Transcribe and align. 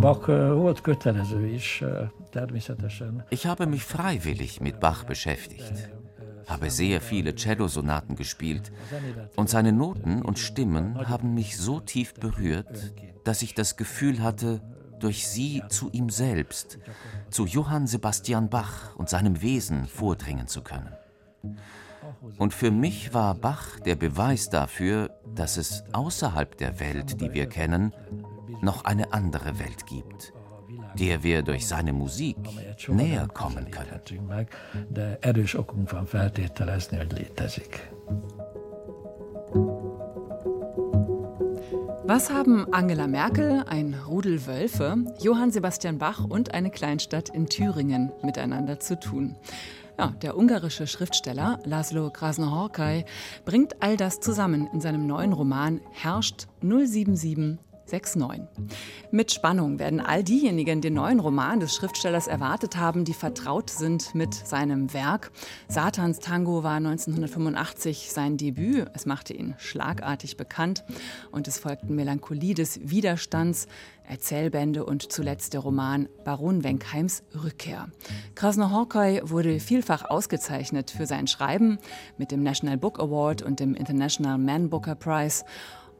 Bach 0.00 0.26
volt 0.26 0.80
kötelező 0.80 1.46
is 1.46 1.82
természetesen. 2.30 3.24
Ich 3.30 3.46
habe 3.46 3.66
mich 3.66 3.82
freiwillig 3.82 4.60
mit 4.60 4.78
Bach 4.78 5.04
beschäftigt, 5.04 5.90
habe 6.46 6.70
sehr 6.70 7.00
viele 7.00 7.34
Cellosonaten 7.34 8.14
gespielt 8.14 8.70
und 9.36 9.48
seine 9.48 9.72
Noten 9.72 10.22
und 10.22 10.38
Stimmen 10.38 11.08
haben 11.08 11.34
mich 11.34 11.56
so 11.56 11.80
tief 11.80 12.14
berührt, 12.14 12.92
dass 13.24 13.42
ich 13.42 13.54
das 13.54 13.76
Gefühl 13.76 14.22
hatte, 14.22 14.60
durch 15.00 15.26
sie 15.26 15.62
zu 15.68 15.90
ihm 15.90 16.10
selbst, 16.10 16.78
zu 17.30 17.46
Johann 17.46 17.86
Sebastian 17.86 18.48
Bach 18.48 18.94
und 18.96 19.08
seinem 19.08 19.42
Wesen 19.42 19.86
vordringen 19.86 20.46
zu 20.46 20.62
können. 20.62 20.92
Und 22.38 22.54
für 22.54 22.70
mich 22.70 23.14
war 23.14 23.34
Bach 23.34 23.80
der 23.80 23.96
Beweis 23.96 24.48
dafür, 24.48 25.10
dass 25.34 25.56
es 25.56 25.84
außerhalb 25.92 26.56
der 26.56 26.80
Welt, 26.80 27.20
die 27.20 27.32
wir 27.32 27.46
kennen, 27.46 27.92
noch 28.60 28.84
eine 28.84 29.12
andere 29.12 29.58
Welt 29.58 29.86
gibt, 29.86 30.32
der 30.98 31.22
wir 31.22 31.42
durch 31.42 31.66
seine 31.66 31.92
Musik 31.92 32.36
näher 32.88 33.28
kommen 33.28 33.70
können. 33.70 34.00
Was 42.04 42.30
haben 42.30 42.72
Angela 42.72 43.06
Merkel, 43.06 43.64
ein 43.68 43.94
Rudel 44.06 44.46
Wölfe, 44.46 44.96
Johann 45.20 45.50
Sebastian 45.50 45.98
Bach 45.98 46.24
und 46.24 46.54
eine 46.54 46.70
Kleinstadt 46.70 47.28
in 47.28 47.48
Thüringen 47.48 48.12
miteinander 48.22 48.80
zu 48.80 48.98
tun? 48.98 49.36
Ja, 49.98 50.14
der 50.22 50.38
ungarische 50.38 50.86
Schriftsteller 50.86 51.58
Laszlo 51.64 52.08
Krasnohorkai 52.10 53.04
bringt 53.44 53.82
all 53.82 53.96
das 53.96 54.20
zusammen 54.20 54.68
in 54.72 54.80
seinem 54.80 55.06
neuen 55.06 55.32
Roman 55.32 55.80
Herrscht 55.90 56.46
077 56.62 57.58
6.9. 57.88 58.46
Mit 59.10 59.32
Spannung 59.32 59.78
werden 59.78 60.00
all 60.00 60.22
diejenigen 60.22 60.80
den 60.80 60.94
neuen 60.94 61.20
Roman 61.20 61.60
des 61.60 61.74
Schriftstellers 61.74 62.26
erwartet 62.26 62.76
haben, 62.76 63.04
die 63.04 63.14
vertraut 63.14 63.70
sind 63.70 64.14
mit 64.14 64.34
seinem 64.34 64.92
Werk. 64.92 65.30
Satans 65.68 66.18
Tango 66.18 66.62
war 66.62 66.76
1985 66.76 68.12
sein 68.12 68.36
Debüt. 68.36 68.88
Es 68.94 69.06
machte 69.06 69.32
ihn 69.32 69.54
schlagartig 69.58 70.36
bekannt 70.36 70.84
und 71.30 71.48
es 71.48 71.58
folgten 71.58 71.94
Melancholie 71.94 72.54
des 72.54 72.80
Widerstands, 72.82 73.66
Erzählbände 74.08 74.84
und 74.84 75.12
zuletzt 75.12 75.52
der 75.52 75.60
Roman 75.60 76.08
Baron 76.24 76.64
Wenkheims 76.64 77.22
Rückkehr. 77.42 77.88
Krasnohorkai 78.34 79.20
wurde 79.24 79.60
vielfach 79.60 80.08
ausgezeichnet 80.08 80.90
für 80.90 81.06
sein 81.06 81.26
Schreiben 81.26 81.78
mit 82.16 82.30
dem 82.30 82.42
National 82.42 82.78
Book 82.78 83.00
Award 83.00 83.42
und 83.42 83.60
dem 83.60 83.74
International 83.74 84.38
Man 84.38 84.70
Booker 84.70 84.94
Prize 84.94 85.44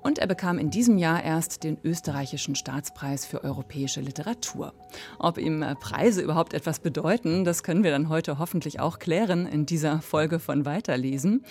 und 0.02 0.18
er 0.18 0.26
bekam 0.26 0.58
in 0.58 0.70
diesem 0.70 0.98
Jahr 0.98 1.22
erst 1.22 1.64
den 1.64 1.78
österreichischen 1.84 2.54
Staatspreis 2.54 3.26
für 3.26 3.44
europäische 3.44 4.00
Literatur. 4.00 4.72
Ob 5.18 5.38
ihm 5.38 5.62
äh, 5.62 5.74
Preise 5.74 6.22
überhaupt 6.22 6.54
etwas 6.54 6.80
bedeuten, 6.80 7.44
das 7.44 7.62
können 7.62 7.84
wir 7.84 7.90
dann 7.90 8.08
heute 8.08 8.38
hoffentlich 8.38 8.80
auch 8.80 8.98
klären 8.98 9.46
in 9.46 9.66
dieser 9.66 10.00
Folge 10.00 10.38
von 10.38 10.64
Weiterlesen. 10.64 11.44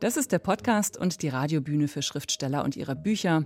Das 0.00 0.16
ist 0.16 0.32
der 0.32 0.38
Podcast 0.38 0.96
und 0.96 1.22
die 1.22 1.28
Radiobühne 1.28 1.86
für 1.86 2.02
Schriftsteller 2.02 2.64
und 2.64 2.74
ihre 2.74 2.96
Bücher. 2.96 3.44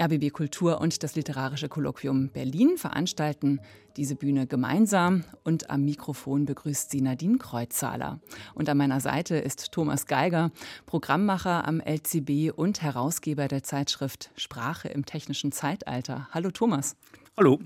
RBB 0.00 0.32
Kultur 0.32 0.80
und 0.80 1.02
das 1.02 1.16
Literarische 1.16 1.68
Kolloquium 1.68 2.28
Berlin 2.28 2.78
veranstalten 2.78 3.60
diese 3.96 4.14
Bühne 4.14 4.46
gemeinsam 4.46 5.24
und 5.42 5.70
am 5.70 5.84
Mikrofon 5.84 6.44
begrüßt 6.44 6.90
sie 6.90 7.00
Nadine 7.00 7.38
Kreuzzahler. 7.38 8.20
Und 8.54 8.68
an 8.68 8.76
meiner 8.76 9.00
Seite 9.00 9.36
ist 9.36 9.72
Thomas 9.72 10.06
Geiger, 10.06 10.52
Programmmacher 10.86 11.66
am 11.66 11.80
LCB 11.80 12.52
und 12.54 12.80
Herausgeber 12.80 13.48
der 13.48 13.64
Zeitschrift 13.64 14.30
Sprache 14.36 14.86
im 14.86 15.04
technischen 15.04 15.50
Zeitalter. 15.50 16.28
Hallo 16.30 16.52
Thomas. 16.52 16.94
Hallo. 17.36 17.58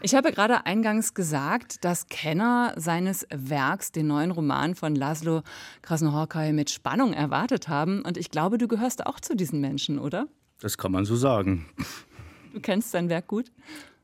Ich 0.00 0.14
habe 0.14 0.32
gerade 0.32 0.64
eingangs 0.64 1.12
gesagt, 1.12 1.84
dass 1.84 2.08
Kenner 2.08 2.72
seines 2.76 3.26
Werks 3.30 3.92
den 3.92 4.06
neuen 4.06 4.30
Roman 4.30 4.74
von 4.74 4.96
Laszlo 4.96 5.42
Krasnohorkai 5.82 6.52
mit 6.52 6.70
Spannung 6.70 7.12
erwartet 7.12 7.68
haben. 7.68 8.02
Und 8.02 8.16
ich 8.16 8.30
glaube, 8.30 8.56
du 8.56 8.66
gehörst 8.66 9.06
auch 9.06 9.20
zu 9.20 9.36
diesen 9.36 9.60
Menschen, 9.60 9.98
oder? 9.98 10.26
Das 10.62 10.78
kann 10.78 10.92
man 10.92 11.04
so 11.04 11.16
sagen. 11.16 11.66
Du 12.52 12.60
kennst 12.60 12.92
sein 12.92 13.08
Werk 13.08 13.26
gut? 13.26 13.50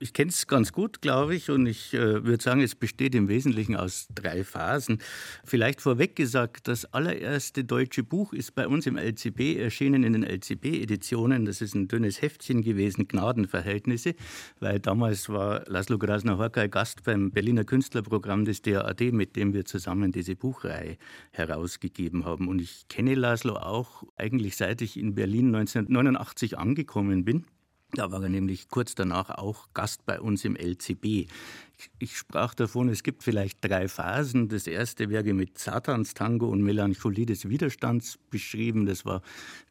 Ich 0.01 0.13
kenne 0.13 0.31
es 0.31 0.47
ganz 0.47 0.73
gut, 0.73 1.03
glaube 1.03 1.35
ich, 1.35 1.51
und 1.51 1.67
ich 1.67 1.93
äh, 1.93 2.25
würde 2.25 2.41
sagen, 2.41 2.61
es 2.61 2.77
besteht 2.77 3.17
im 3.17 3.27
Wesentlichen 3.27 3.75
aus 3.75 4.07
drei 4.15 4.45
Phasen. 4.45 4.99
Vielleicht 5.45 5.81
vorweg 5.81 6.15
gesagt, 6.15 6.69
das 6.69 6.85
allererste 6.93 7.65
deutsche 7.65 8.05
Buch 8.05 8.33
ist 8.33 8.55
bei 8.55 8.69
uns 8.69 8.87
im 8.87 8.97
LCB 8.97 9.57
erschienen 9.59 10.05
in 10.05 10.13
den 10.13 10.23
LCB-Editionen. 10.23 11.47
Das 11.47 11.61
ist 11.61 11.75
ein 11.75 11.89
dünnes 11.89 12.23
Heftchen 12.23 12.63
gewesen, 12.63 13.09
Gnadenverhältnisse, 13.09 14.15
weil 14.61 14.79
damals 14.79 15.29
war 15.31 15.65
Laszlo 15.67 15.99
Grasner-Horkay 15.99 16.69
Gast 16.69 17.03
beim 17.03 17.33
Berliner 17.33 17.65
Künstlerprogramm 17.65 18.45
des 18.45 18.63
DAAD, 18.63 19.13
mit 19.13 19.35
dem 19.35 19.53
wir 19.53 19.65
zusammen 19.65 20.13
diese 20.13 20.37
Buchreihe 20.37 20.97
herausgegeben 21.33 22.25
haben. 22.25 22.47
Und 22.47 22.61
ich 22.61 22.87
kenne 22.89 23.17
Laszlo 23.17 23.57
auch 23.57 24.05
eigentlich 24.17 24.57
seit 24.57 24.81
ich 24.81 24.97
in 24.97 25.17
Berlin 25.17 25.53
1989 25.53 26.57
angekommen 26.57 27.25
bin. 27.25 27.47
Da 27.93 28.13
war 28.13 28.23
er 28.23 28.29
nämlich 28.29 28.69
kurz 28.69 28.95
danach 28.95 29.31
auch 29.31 29.69
Gast 29.73 30.05
bei 30.05 30.21
uns 30.21 30.45
im 30.45 30.57
LCB. 30.57 31.27
Ich 31.99 32.19
sprach 32.19 32.55
davon, 32.55 32.91
es 32.91 33.03
gibt 33.03 33.23
vielleicht 33.23 33.65
drei 33.65 33.89
Phasen. 33.89 34.49
Das 34.49 34.67
erste 34.67 35.09
wäre 35.09 35.33
mit 35.33 35.59
Satanstango 35.59 36.49
und 36.49 36.63
Melancholie 36.63 37.25
des 37.25 37.49
Widerstands 37.49 38.19
beschrieben. 38.31 38.85
Das 38.85 39.07
war 39.07 39.23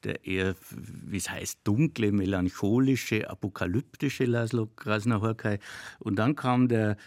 der 0.03 0.25
eher, 0.25 0.56
wie 0.72 1.17
es 1.17 1.29
heißt, 1.29 1.59
dunkle, 1.63 2.11
melancholische, 2.11 3.29
apokalyptische 3.29 4.25
Laszlo 4.25 4.67
Krasner-Horkai. 4.75 5.59
Und 6.00 6.16
dann 6.16 6.35
kam 6.35 6.69
der 6.69 6.97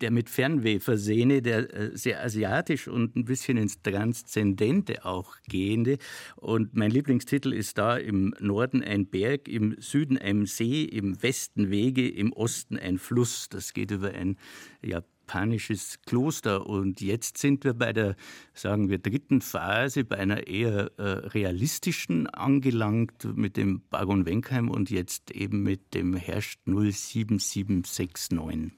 der 0.00 0.10
mit 0.10 0.28
Fernweh 0.28 0.80
versehene, 0.80 1.42
der 1.42 1.72
äh, 1.72 1.96
sehr 1.96 2.22
asiatisch 2.22 2.88
und 2.88 3.16
ein 3.16 3.24
bisschen 3.24 3.56
ins 3.56 3.80
Transzendente 3.82 5.04
auch 5.04 5.36
gehende. 5.48 5.98
Und 6.36 6.74
mein 6.74 6.90
Lieblingstitel 6.90 7.52
ist 7.52 7.78
da 7.78 7.96
im 7.96 8.34
Norden 8.40 8.82
ein 8.82 9.06
Berg, 9.06 9.48
im 9.48 9.76
Süden 9.80 10.18
ein 10.18 10.46
See, 10.46 10.84
im 10.84 11.22
Westen 11.22 11.70
Wege, 11.70 12.08
im 12.08 12.32
Osten 12.32 12.78
ein 12.78 12.98
Fluss. 12.98 13.48
Das 13.48 13.72
geht 13.72 13.90
über 13.90 14.10
ein 14.10 14.36
japanisches 14.82 16.00
Kloster. 16.06 16.66
Und 16.66 17.00
jetzt 17.00 17.38
sind 17.38 17.64
wir 17.64 17.74
bei 17.74 17.92
der, 17.92 18.16
sagen 18.52 18.90
wir, 18.90 18.98
dritten 18.98 19.40
Phase, 19.40 20.04
bei 20.04 20.16
einer 20.16 20.46
eher 20.46 20.90
äh, 20.98 21.02
realistischen 21.02 22.26
angelangt 22.26 23.24
mit 23.36 23.56
dem 23.56 23.82
Baron 23.90 24.26
Wenkheim 24.26 24.70
und 24.70 24.90
jetzt 24.90 25.30
eben 25.30 25.62
mit 25.62 25.94
dem 25.94 26.14
Herrscht 26.14 26.60
07769. 26.66 28.72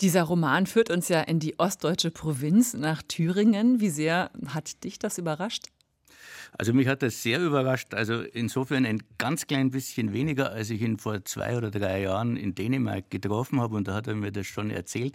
Dieser 0.00 0.22
Roman 0.22 0.66
führt 0.66 0.90
uns 0.90 1.08
ja 1.08 1.20
in 1.22 1.40
die 1.40 1.58
ostdeutsche 1.58 2.12
Provinz 2.12 2.74
nach 2.74 3.02
Thüringen. 3.02 3.80
Wie 3.80 3.90
sehr 3.90 4.30
hat 4.46 4.84
dich 4.84 5.00
das 5.00 5.18
überrascht? 5.18 5.66
Also 6.56 6.72
mich 6.72 6.88
hat 6.88 7.02
das 7.02 7.22
sehr 7.22 7.44
überrascht. 7.44 7.94
Also 7.94 8.22
insofern 8.22 8.86
ein 8.86 9.02
ganz 9.18 9.46
klein 9.46 9.70
bisschen 9.70 10.12
weniger, 10.12 10.50
als 10.50 10.70
ich 10.70 10.80
ihn 10.80 10.98
vor 10.98 11.24
zwei 11.24 11.56
oder 11.56 11.70
drei 11.70 12.02
Jahren 12.02 12.36
in 12.36 12.54
Dänemark 12.54 13.10
getroffen 13.10 13.60
habe. 13.60 13.76
Und 13.76 13.88
da 13.88 13.94
hat 13.94 14.06
er 14.06 14.14
mir 14.14 14.32
das 14.32 14.46
schon 14.46 14.70
erzählt. 14.70 15.14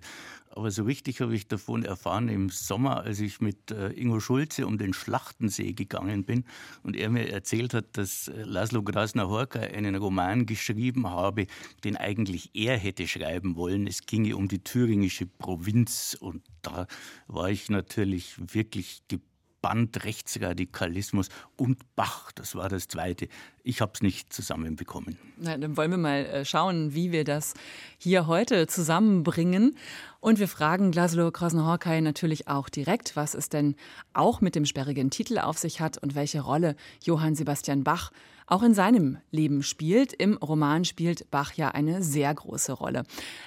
Aber 0.55 0.69
so 0.69 0.83
richtig 0.83 1.19
habe 1.19 1.33
ich 1.35 1.47
davon 1.47 1.83
erfahren 1.83 2.29
im 2.29 2.49
Sommer, 2.49 3.01
als 3.01 3.19
ich 3.19 3.41
mit 3.41 3.71
äh, 3.71 3.89
Ingo 3.93 4.19
Schulze 4.19 4.67
um 4.67 4.77
den 4.77 4.93
Schlachtensee 4.93 5.73
gegangen 5.73 6.25
bin 6.25 6.45
und 6.83 6.95
er 6.95 7.09
mir 7.09 7.31
erzählt 7.31 7.73
hat, 7.73 7.97
dass 7.97 8.27
äh, 8.27 8.43
Laszlo 8.43 8.83
Grasner-Horka 8.83 9.59
einen 9.59 9.95
Roman 9.95 10.45
geschrieben 10.45 11.09
habe, 11.09 11.47
den 11.83 11.97
eigentlich 11.97 12.51
er 12.53 12.77
hätte 12.77 13.07
schreiben 13.07 13.55
wollen. 13.55 13.87
Es 13.87 14.05
ginge 14.05 14.37
um 14.37 14.47
die 14.47 14.63
thüringische 14.63 15.25
Provinz 15.25 16.15
und 16.19 16.43
da 16.61 16.85
war 17.25 17.49
ich 17.49 17.69
natürlich 17.69 18.35
wirklich 18.53 19.01
gebannt 19.07 19.32
Band 19.63 20.03
Rechtsradikalismus 20.03 21.29
und 21.55 21.79
Bach, 21.95 22.31
das 22.33 22.53
war 22.53 22.67
das 22.67 22.89
zweite. 22.89 23.29
Ich 23.65 23.79
habe 23.79 23.93
es 23.95 24.01
nicht 24.01 24.33
zusammenbekommen. 24.33 25.17
Na, 25.37 25.57
dann 25.57 25.77
wollen 25.77 25.91
wir 25.91 25.97
mal 25.97 26.25
äh, 26.25 26.45
schauen, 26.45 26.93
wie 26.93 27.13
wir 27.13 27.23
das 27.23 27.53
hier 27.97 28.27
heute 28.27 28.67
zusammenbringen. 28.67 29.77
Und 30.19 30.37
wir 30.37 30.49
fragen 30.49 30.91
Laszlo 30.91 31.31
Krasnohorkai 31.31 32.01
natürlich 32.01 32.49
auch 32.49 32.67
direkt, 32.67 33.15
was 33.15 33.33
es 33.33 33.47
denn 33.47 33.75
auch 34.11 34.41
mit 34.41 34.55
dem 34.55 34.65
sperrigen 34.65 35.11
Titel 35.11 35.37
auf 35.39 35.57
sich 35.57 35.79
hat 35.79 35.97
und 35.97 36.13
welche 36.13 36.41
Rolle 36.41 36.75
Johann 37.03 37.35
Sebastian 37.35 37.85
Bach 37.85 38.11
auch 38.47 38.63
in 38.63 38.73
seinem 38.73 39.17
Leben 39.31 39.63
spielt. 39.63 40.11
Im 40.11 40.35
Roman 40.35 40.83
spielt 40.83 41.31
Bach 41.31 41.53
ja 41.53 41.69
eine 41.69 42.03
sehr 42.03 42.33
große 42.33 42.73
Rolle. 42.73 43.03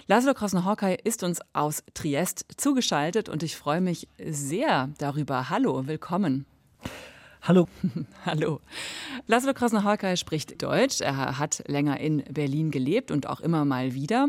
Laszlo 0.06 0.32
Krasnohorkai 0.32 0.96
ist 1.04 1.24
uns 1.24 1.40
aus 1.52 1.82
Triest 1.92 2.46
zugeschaltet 2.56 3.28
und 3.28 3.42
ich 3.42 3.56
freue 3.56 3.82
mich 3.82 4.08
sehr 4.18 4.88
darüber. 4.96 5.50
Hallo, 5.50 5.86
willkommen. 5.86 6.46
Hallo. 7.48 7.69
Hallo. 8.26 8.60
Laszlo 9.28 9.54
Krasnahorkai 9.54 10.16
spricht 10.16 10.60
Deutsch. 10.60 11.00
Er 11.00 11.38
hat 11.38 11.62
länger 11.69 12.00
in 12.00 12.25
Berlin 12.28 12.72
gelebt 12.72 13.12
und 13.12 13.28
auch 13.28 13.40
immer 13.40 13.64
mal 13.64 13.94
wieder. 13.94 14.28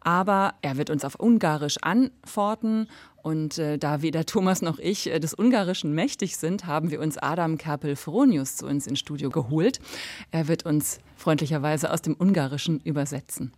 Aber 0.00 0.54
er 0.62 0.76
wird 0.76 0.90
uns 0.90 1.04
auf 1.04 1.14
Ungarisch 1.14 1.76
antworten. 1.82 2.88
Und 3.22 3.58
äh, 3.58 3.78
da 3.78 4.02
weder 4.02 4.26
Thomas 4.26 4.62
noch 4.62 4.80
ich 4.80 5.08
äh, 5.08 5.20
des 5.20 5.32
Ungarischen 5.32 5.94
mächtig 5.94 6.36
sind, 6.36 6.66
haben 6.66 6.90
wir 6.90 7.00
uns 7.00 7.18
Adam 7.18 7.56
Kerpel-Fronius 7.56 8.56
zu 8.56 8.66
uns 8.66 8.88
ins 8.88 8.98
Studio 8.98 9.30
geholt. 9.30 9.78
Er 10.32 10.48
wird 10.48 10.66
uns 10.66 10.98
freundlicherweise 11.14 11.92
aus 11.92 12.02
dem 12.02 12.16
Ungarischen 12.18 12.80
übersetzen. 12.80 13.52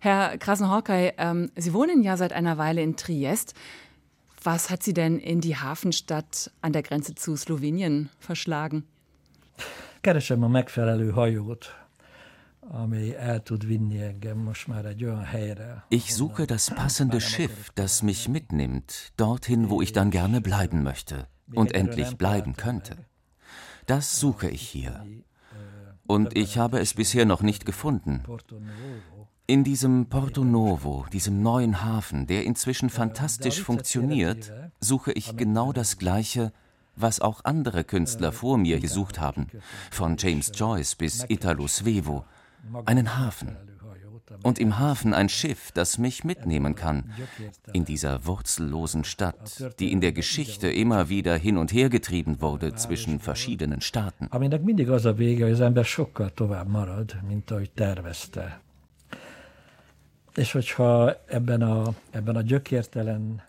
Herr 0.00 0.36
Krasnahorkai, 0.36 1.14
ähm, 1.18 1.52
Sie 1.54 1.74
wohnen 1.74 2.02
ja 2.02 2.16
seit 2.16 2.32
einer 2.32 2.58
Weile 2.58 2.82
in 2.82 2.96
Triest. 2.96 3.54
Was 4.42 4.70
hat 4.70 4.82
Sie 4.82 4.92
denn 4.92 5.18
in 5.18 5.40
die 5.40 5.56
Hafenstadt 5.56 6.50
an 6.60 6.72
der 6.72 6.82
Grenze 6.82 7.14
zu 7.14 7.36
Slowenien 7.36 8.08
verschlagen? 8.18 8.84
Keresem 10.00 10.42
a 10.42 10.48
megfelelő 10.48 11.10
hajót, 11.10 11.66
ami 12.60 13.14
el 13.14 13.42
tud 13.42 13.66
vinni 13.66 14.02
engem 14.02 14.38
most 14.38 14.66
már 14.66 14.84
egy 14.84 15.04
olyan 15.04 15.24
helyre. 15.24 15.84
Ich 15.88 16.12
suche 16.12 16.44
das 16.44 16.68
passende 16.68 17.20
Schiff, 17.20 17.70
das 17.74 18.02
mich 18.02 18.28
mitnimmt, 18.28 19.12
dorthin, 19.16 19.68
wo 19.68 19.80
ich 19.80 19.92
dann 19.92 20.10
gerne 20.10 20.40
bleiben 20.40 20.82
möchte 20.82 21.26
und 21.52 21.72
endlich 21.72 22.16
bleiben 22.16 22.54
könnte. 22.54 22.96
Das 23.86 24.20
suche 24.20 24.48
ich 24.48 24.68
hier. 24.68 25.04
Und 26.06 26.36
ich 26.36 26.58
habe 26.58 26.78
es 26.78 26.94
bisher 26.94 27.24
noch 27.24 27.42
nicht 27.42 27.64
gefunden. 27.64 28.22
In 29.50 29.64
diesem 29.64 30.10
Porto 30.10 30.44
Novo, 30.44 31.06
diesem 31.10 31.40
neuen 31.40 31.82
Hafen, 31.82 32.26
der 32.26 32.44
inzwischen 32.44 32.90
fantastisch 32.90 33.62
funktioniert, 33.62 34.52
suche 34.78 35.10
ich 35.12 35.38
genau 35.38 35.72
das 35.72 35.96
Gleiche, 35.96 36.52
was 36.96 37.22
auch 37.22 37.46
andere 37.46 37.82
Künstler 37.82 38.30
vor 38.30 38.58
mir 38.58 38.78
gesucht 38.78 39.18
haben, 39.18 39.46
von 39.90 40.16
James 40.18 40.52
Joyce 40.54 40.96
bis 40.96 41.24
Italo 41.30 41.66
Svevo, 41.66 42.26
einen 42.84 43.16
Hafen. 43.16 43.56
Und 44.42 44.58
im 44.58 44.78
Hafen 44.78 45.14
ein 45.14 45.30
Schiff, 45.30 45.72
das 45.72 45.96
mich 45.96 46.24
mitnehmen 46.24 46.74
kann, 46.74 47.10
in 47.72 47.86
dieser 47.86 48.26
wurzellosen 48.26 49.04
Stadt, 49.04 49.72
die 49.78 49.90
in 49.92 50.02
der 50.02 50.12
Geschichte 50.12 50.70
immer 50.70 51.08
wieder 51.08 51.38
hin 51.38 51.56
und 51.56 51.72
her 51.72 51.88
getrieben 51.88 52.42
wurde 52.42 52.74
zwischen 52.74 53.18
verschiedenen 53.18 53.80
Staaten. 53.80 54.28
Aminek 54.30 54.62
mindig 54.62 54.90
az 54.90 55.06
a 55.06 55.14
vége, 55.14 55.44
hogy 55.44 55.52
az 55.52 55.60
ember 55.60 55.84
sokkal 55.84 56.30
tovább 56.34 56.68
marad, 56.68 57.16
mint 57.26 57.50
ahogy 57.50 57.70
tervezte. 57.70 58.60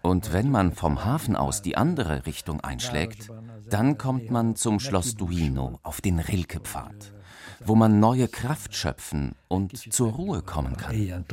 Und 0.01 0.33
wenn 0.33 0.51
man 0.51 0.73
vom 0.73 1.05
Hafen 1.05 1.35
aus 1.35 1.61
die 1.61 1.77
andere 1.77 2.25
Richtung 2.25 2.61
einschlägt, 2.61 3.29
dann 3.69 3.97
kommt 3.97 4.31
man 4.31 4.55
zum 4.55 4.79
Schloss 4.79 5.15
Duino 5.15 5.79
auf 5.83 6.01
den 6.01 6.19
Rilke-Pfad, 6.19 7.13
wo 7.63 7.75
man 7.75 7.99
neue 7.99 8.27
Kraft 8.27 8.75
schöpfen 8.75 9.35
und 9.47 9.77
zur 9.93 10.13
Ruhe 10.13 10.41
kommen 10.41 10.77
kann. 10.77 11.25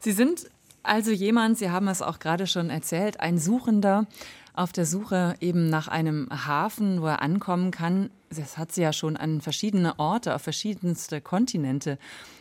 Sie 0.00 0.12
sind 0.12 0.50
also 0.82 1.12
jemand, 1.12 1.58
Sie 1.58 1.70
haben 1.70 1.86
es 1.86 2.02
auch 2.02 2.18
gerade 2.18 2.46
schon 2.48 2.68
erzählt, 2.68 3.20
ein 3.20 3.38
Suchender 3.38 4.06
auf 4.54 4.72
der 4.72 4.84
Suche 4.84 5.36
eben 5.40 5.70
nach 5.70 5.88
einem 5.88 6.28
Hafen, 6.30 7.00
wo 7.00 7.06
er 7.06 7.22
ankommen 7.22 7.70
kann. 7.70 8.10
Das 8.30 8.58
hat 8.58 8.72
Sie 8.72 8.82
ja 8.82 8.92
schon 8.92 9.16
an 9.16 9.40
verschiedene 9.40 9.98
Orte, 9.98 10.34
auf 10.34 10.42
verschiedenste 10.42 11.20
Kontinente 11.20 11.98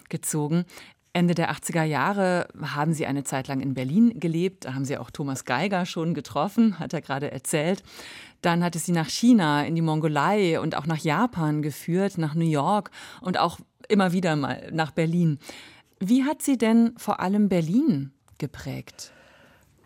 gezogen. 0.10 0.66
Ende 1.14 1.36
der 1.36 1.52
80er 1.52 1.84
Jahre 1.84 2.48
haben 2.62 2.94
Sie 2.94 3.06
eine 3.06 3.24
Zeit 3.24 3.48
lang 3.50 3.60
in 3.60 3.74
Berlin 3.74 4.20
gelebt. 4.20 4.66
Da 4.66 4.74
haben 4.74 4.86
Sie 4.86 4.98
auch 4.98 5.12
Thomas 5.12 5.44
Geiger 5.44 5.86
schon 5.86 6.14
getroffen, 6.14 6.80
hat 6.80 6.94
er 6.94 7.02
gerade 7.02 7.32
erzählt. 7.32 7.84
Dann 8.42 8.64
hat 8.64 8.76
es 8.76 8.86
Sie 8.86 8.94
nach 8.94 9.10
China, 9.10 9.64
in 9.66 9.76
die 9.76 9.82
Mongolei 9.82 10.60
und 10.60 10.76
auch 10.76 10.86
nach 10.86 10.98
Japan 10.98 11.62
geführt, 11.62 12.18
nach 12.18 12.34
New 12.34 12.50
York 12.50 12.92
und 13.20 13.38
auch 13.38 13.60
immer 13.90 14.14
wieder 14.14 14.36
mal 14.38 14.70
nach 14.72 14.92
Berlin. 14.92 15.38
Wie 16.00 16.24
hat 16.24 16.42
Sie 16.42 16.58
denn 16.58 16.94
vor 16.98 17.20
allem 17.20 17.50
Berlin 17.50 18.14
geprägt? 18.38 19.12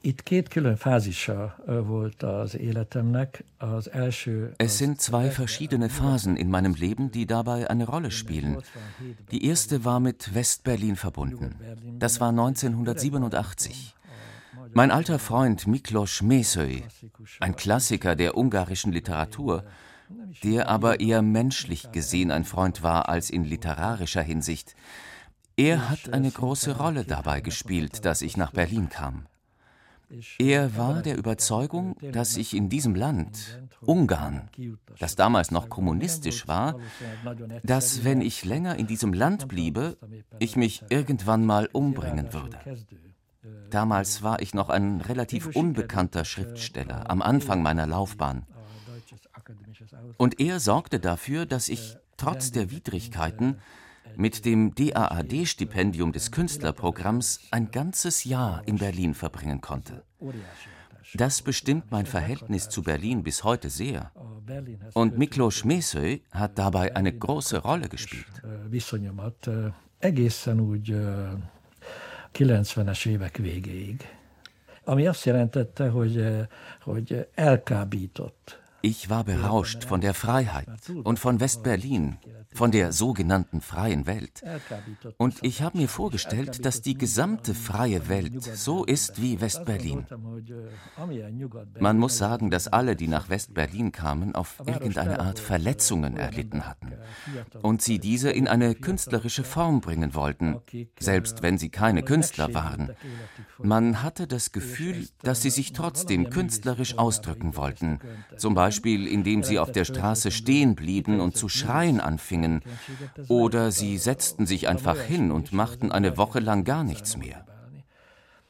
Itt 0.05 0.23
két 0.23 0.47
külön 0.47 0.75
fázisa 0.75 1.55
volt 1.65 2.23
az 2.23 2.57
életemnek. 2.57 3.43
Az 3.57 3.91
első, 3.91 4.53
es 4.57 4.71
sind 4.71 4.99
zwei 4.99 5.29
verschiedene 5.29 5.87
Phasen 5.87 6.35
in 6.35 6.49
meinem 6.49 6.75
Leben, 6.77 7.09
die 7.11 7.25
dabei 7.25 7.67
eine 7.69 7.85
Rolle 7.85 8.11
spielen. 8.11 8.61
Die 9.31 9.47
erste 9.47 9.83
war 9.83 9.99
mit 9.99 10.33
West-Berlin 10.33 10.95
verbunden. 10.95 11.55
Das 11.97 12.19
war 12.19 12.29
1987. 12.29 13.95
Mein 14.73 14.91
alter 14.91 15.17
Freund 15.17 15.65
Miklos 15.65 16.21
Mesöy, 16.21 16.83
ein 17.39 17.55
Klassiker 17.55 18.15
der 18.15 18.37
ungarischen 18.37 18.91
Literatur, 18.91 19.63
der 20.43 20.69
aber 20.69 20.99
eher 20.99 21.23
menschlich 21.23 21.91
gesehen 21.91 22.29
ein 22.29 22.43
Freund 22.43 22.83
war 22.83 23.09
als 23.09 23.31
in 23.31 23.43
literarischer 23.43 24.21
Hinsicht, 24.21 24.75
er 25.57 25.89
hat 25.89 26.13
eine 26.13 26.29
große 26.29 26.77
Rolle 26.77 27.05
dabei 27.05 27.41
gespielt, 27.41 28.05
dass 28.05 28.21
ich 28.21 28.37
nach 28.37 28.51
Berlin 28.51 28.89
kam. 28.89 29.25
Er 30.39 30.77
war 30.77 31.01
der 31.01 31.17
Überzeugung, 31.17 31.95
dass 32.11 32.37
ich 32.37 32.55
in 32.55 32.69
diesem 32.69 32.95
Land, 32.95 33.61
Ungarn, 33.81 34.49
das 34.99 35.15
damals 35.15 35.51
noch 35.51 35.69
kommunistisch 35.69 36.47
war, 36.47 36.79
dass 37.63 38.03
wenn 38.03 38.21
ich 38.21 38.45
länger 38.45 38.75
in 38.75 38.87
diesem 38.87 39.13
Land 39.13 39.47
bliebe, 39.47 39.97
ich 40.39 40.55
mich 40.55 40.83
irgendwann 40.89 41.45
mal 41.45 41.67
umbringen 41.71 42.33
würde. 42.33 42.57
Damals 43.69 44.23
war 44.23 44.41
ich 44.41 44.53
noch 44.53 44.69
ein 44.69 45.01
relativ 45.01 45.47
unbekannter 45.55 46.25
Schriftsteller 46.25 47.09
am 47.09 47.21
Anfang 47.21 47.61
meiner 47.61 47.85
Laufbahn. 47.85 48.45
Und 50.17 50.39
er 50.39 50.59
sorgte 50.59 50.99
dafür, 50.99 51.45
dass 51.45 51.69
ich 51.69 51.97
trotz 52.17 52.51
der 52.51 52.71
Widrigkeiten 52.71 53.59
mit 54.15 54.45
dem 54.45 54.73
DAAD-Stipendium 54.75 56.11
des 56.11 56.31
Künstlerprogramms 56.31 57.39
ein 57.51 57.71
ganzes 57.71 58.23
Jahr 58.23 58.61
in 58.65 58.77
Berlin 58.77 59.13
verbringen 59.13 59.61
konnte. 59.61 60.03
Das 61.13 61.41
bestimmt 61.41 61.91
mein 61.91 62.05
Verhältnis 62.05 62.69
zu 62.69 62.81
Berlin 62.81 63.23
bis 63.23 63.43
heute 63.43 63.69
sehr. 63.69 64.11
Und 64.93 65.17
Miklos 65.17 65.63
Mesöy 65.63 66.23
hat 66.31 66.57
dabei 66.57 66.95
eine 66.95 67.13
große 67.13 67.59
Rolle 67.59 67.89
gespielt. 67.89 68.25
90-es 72.37 73.05
évek 73.05 73.37
végéig. 73.37 74.03
Ami 74.83 75.07
azt 75.07 75.25
jelentette, 75.25 75.89
hogy, 75.89 76.25
hogy 76.81 77.27
elkábított 77.35 78.64
ich 78.85 79.09
war 79.09 79.23
berauscht 79.23 79.83
von 79.83 79.99
der 79.99 80.13
Freiheit 80.13 80.67
und 81.03 81.17
von 81.17 81.39
West-Berlin, 81.39 82.17
von 82.53 82.69
der 82.69 82.91
sogenannten 82.91 83.59
freien 83.59 84.05
Welt. 84.05 84.43
Und 85.17 85.39
ich 85.41 85.63
habe 85.63 85.79
mir 85.79 85.89
vorgestellt, 85.89 86.63
dass 86.63 86.83
die 86.83 86.95
gesamte 86.95 87.55
freie 87.55 88.07
Welt 88.09 88.43
so 88.43 88.85
ist 88.85 89.19
wie 89.19 89.41
West-Berlin. 89.41 90.05
Man 91.79 91.97
muss 91.97 92.19
sagen, 92.19 92.51
dass 92.51 92.67
alle, 92.67 92.95
die 92.95 93.07
nach 93.07 93.27
West-Berlin 93.27 93.91
kamen, 93.91 94.35
auf 94.35 94.61
irgendeine 94.67 95.19
Art 95.19 95.39
Verletzungen 95.39 96.15
erlitten 96.15 96.67
hatten 96.67 96.93
und 97.63 97.81
sie 97.81 97.97
diese 97.97 98.29
in 98.29 98.47
eine 98.47 98.75
künstlerische 98.75 99.43
Form 99.43 99.81
bringen 99.81 100.13
wollten, 100.13 100.57
selbst 100.99 101.41
wenn 101.41 101.57
sie 101.57 101.69
keine 101.69 102.03
Künstler 102.03 102.53
waren. 102.53 102.91
Man 103.57 104.03
hatte 104.03 104.27
das 104.27 104.51
Gefühl, 104.51 105.07
dass 105.23 105.41
sie 105.41 105.49
sich 105.49 105.73
trotzdem 105.73 106.29
künstlerisch 106.29 106.99
ausdrücken 106.99 107.55
wollten, 107.55 107.99
zum 108.37 108.53
Beispiel 108.53 108.74
Beispiel 108.75 109.07
indem 109.07 109.41
sie 109.41 109.57
auf 109.57 109.71
der 109.71 109.85
Straße 109.85 110.31
stehen 110.31 110.75
blieben 110.75 111.21
und 111.21 111.37
zu 111.37 111.47
schreien 111.47 112.01
anfingen, 112.01 112.61
oder 113.29 113.71
sie 113.71 113.97
setzten 113.97 114.45
sich 114.45 114.67
einfach 114.67 114.99
hin 114.99 115.31
und 115.31 115.53
machten 115.53 115.93
eine 115.93 116.17
Woche 116.17 116.39
lang 116.39 116.65
gar 116.65 116.83
nichts 116.83 117.15
mehr. 117.15 117.45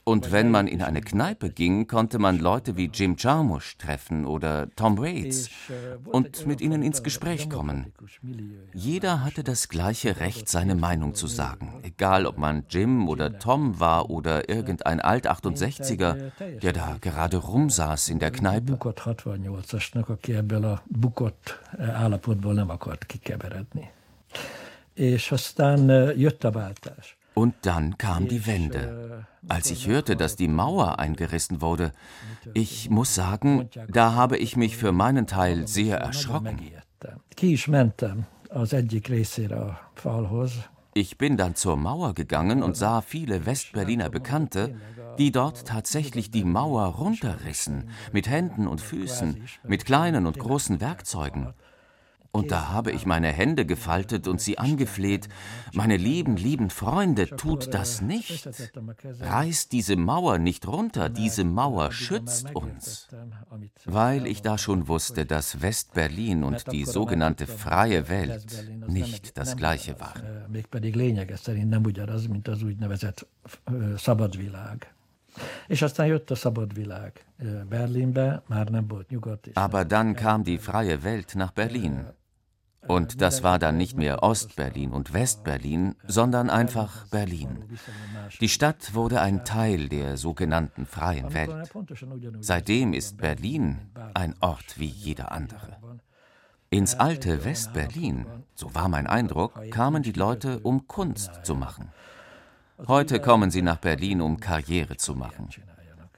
Und 0.07 0.31
wenn 0.31 0.51
man 0.51 0.67
in 0.67 0.83
eine 0.83 1.01
Kneipe 1.01 1.49
ging, 1.49 1.87
konnte 1.87 2.19
man 2.19 2.37
Leute 2.37 2.77
wie 2.77 2.91
Jim 2.93 3.15
Jarmusch 3.17 3.75
treffen 3.79 4.25
oder 4.27 4.69
Tom 4.75 4.99
Waits 4.99 5.49
und 6.05 6.45
mit 6.45 6.61
ihnen 6.61 6.83
ins 6.83 7.01
Gespräch 7.01 7.49
kommen. 7.49 7.91
Jeder 8.71 9.23
hatte 9.23 9.43
das 9.43 9.67
gleiche 9.67 10.19
Recht, 10.19 10.47
seine 10.47 10.75
Meinung 10.75 11.15
zu 11.15 11.25
sagen, 11.25 11.79
egal 11.81 12.27
ob 12.27 12.37
man 12.37 12.65
Jim 12.69 13.09
oder 13.09 13.39
Tom 13.39 13.79
war 13.79 14.11
oder 14.11 14.47
irgendein 14.47 15.01
Alt-68er, 15.01 16.31
der 16.61 16.73
da 16.73 16.97
gerade 17.01 17.37
rumsaß 17.37 18.09
in 18.09 18.19
der 18.19 18.29
Kneipe. 18.29 18.77
És 24.95 25.31
aztán 25.31 25.89
jött 26.15 26.43
a 26.43 26.51
váltás. 26.51 27.15
Und 27.35 27.53
dann 27.63 27.97
kam 27.97 28.27
die 28.27 28.47
Wende. 28.47 29.27
Als 29.47 29.69
ich 29.69 29.87
hörte, 29.87 30.15
dass 30.15 30.35
die 30.35 30.47
Mauer 30.47 30.99
eingerissen 30.99 31.61
wurde, 31.61 31.91
ich 32.53 32.89
muss 32.89 33.13
sagen, 33.13 33.69
da 33.89 34.13
habe 34.13 34.37
ich 34.37 34.55
mich 34.55 34.77
für 34.77 34.91
meinen 34.91 35.27
Teil 35.27 35.67
sehr 35.67 35.97
erschrocken. 35.97 36.57
Ich 40.93 41.17
bin 41.17 41.35
dann 41.35 41.55
zur 41.55 41.75
Mauer 41.75 42.13
gegangen 42.13 42.63
und 42.63 42.77
sah 42.77 43.01
viele 43.01 43.45
Westberliner 43.45 44.09
Bekannte, 44.09 44.75
die 45.17 45.33
dort 45.33 45.67
tatsächlich 45.67 46.31
die 46.31 46.45
Mauer 46.45 46.85
runterrissen, 46.85 47.89
mit 48.13 48.29
Händen 48.29 48.65
und 48.65 48.79
Füßen, 48.79 49.43
mit 49.63 49.85
kleinen 49.85 50.25
und 50.25 50.39
großen 50.39 50.79
Werkzeugen. 50.79 51.53
Und 52.35 52.51
da 52.51 52.67
habe 52.67 52.91
ich 52.91 53.05
meine 53.05 53.29
Hände 53.29 53.65
gefaltet 53.65 54.27
und 54.27 54.41
sie 54.41 54.57
angefleht, 54.57 55.29
meine 55.71 55.95
lieben, 55.95 56.35
lieben 56.35 56.69
Freunde, 56.69 57.29
tut 57.29 57.73
das 57.73 58.01
nicht. 58.01 58.49
Reißt 59.21 59.71
diese 59.71 59.95
Mauer 59.95 60.37
nicht 60.37 60.67
runter, 60.67 61.07
diese 61.07 61.45
Mauer 61.45 61.93
schützt 61.93 62.53
uns. 62.53 63.07
Weil 63.85 64.27
ich 64.27 64.41
da 64.41 64.57
schon 64.57 64.89
wusste, 64.89 65.25
dass 65.25 65.61
West-Berlin 65.61 66.43
und 66.43 66.71
die 66.73 66.83
sogenannte 66.83 67.47
freie 67.47 68.09
Welt 68.09 68.65
nicht 68.87 69.37
das 69.37 69.55
gleiche 69.55 69.97
waren. 70.01 70.21
Aber 79.55 79.85
dann 79.85 80.15
kam 80.15 80.43
die 80.43 80.57
freie 80.57 81.03
Welt 81.03 81.35
nach 81.35 81.51
Berlin. 81.51 82.05
Und 82.87 83.21
das 83.21 83.43
war 83.43 83.59
dann 83.59 83.77
nicht 83.77 83.97
mehr 83.97 84.23
Ost-Berlin 84.23 84.91
und 84.91 85.13
West-Berlin, 85.13 85.95
sondern 86.07 86.49
einfach 86.49 87.07
Berlin. 87.07 87.65
Die 88.41 88.49
Stadt 88.49 88.93
wurde 88.93 89.21
ein 89.21 89.43
Teil 89.43 89.89
der 89.89 90.17
sogenannten 90.17 90.85
freien 90.85 91.33
Welt. 91.33 91.71
Seitdem 92.41 92.93
ist 92.93 93.17
Berlin 93.17 93.89
ein 94.13 94.35
Ort 94.39 94.77
wie 94.77 94.85
jeder 94.85 95.31
andere. 95.31 95.77
Ins 96.69 96.95
alte 96.95 97.45
West-Berlin, 97.45 98.25
so 98.53 98.75
war 98.75 98.89
mein 98.89 99.07
Eindruck, 99.07 99.53
kamen 99.71 100.03
die 100.03 100.11
Leute, 100.11 100.59
um 100.59 100.87
Kunst 100.87 101.31
zu 101.43 101.55
machen. 101.55 101.91
Heute 102.87 103.19
kommen 103.19 103.51
sie 103.51 103.61
nach 103.61 103.77
Berlin, 103.77 104.21
um 104.21 104.39
Karriere 104.39 104.97
zu 104.97 105.15
machen. 105.15 105.49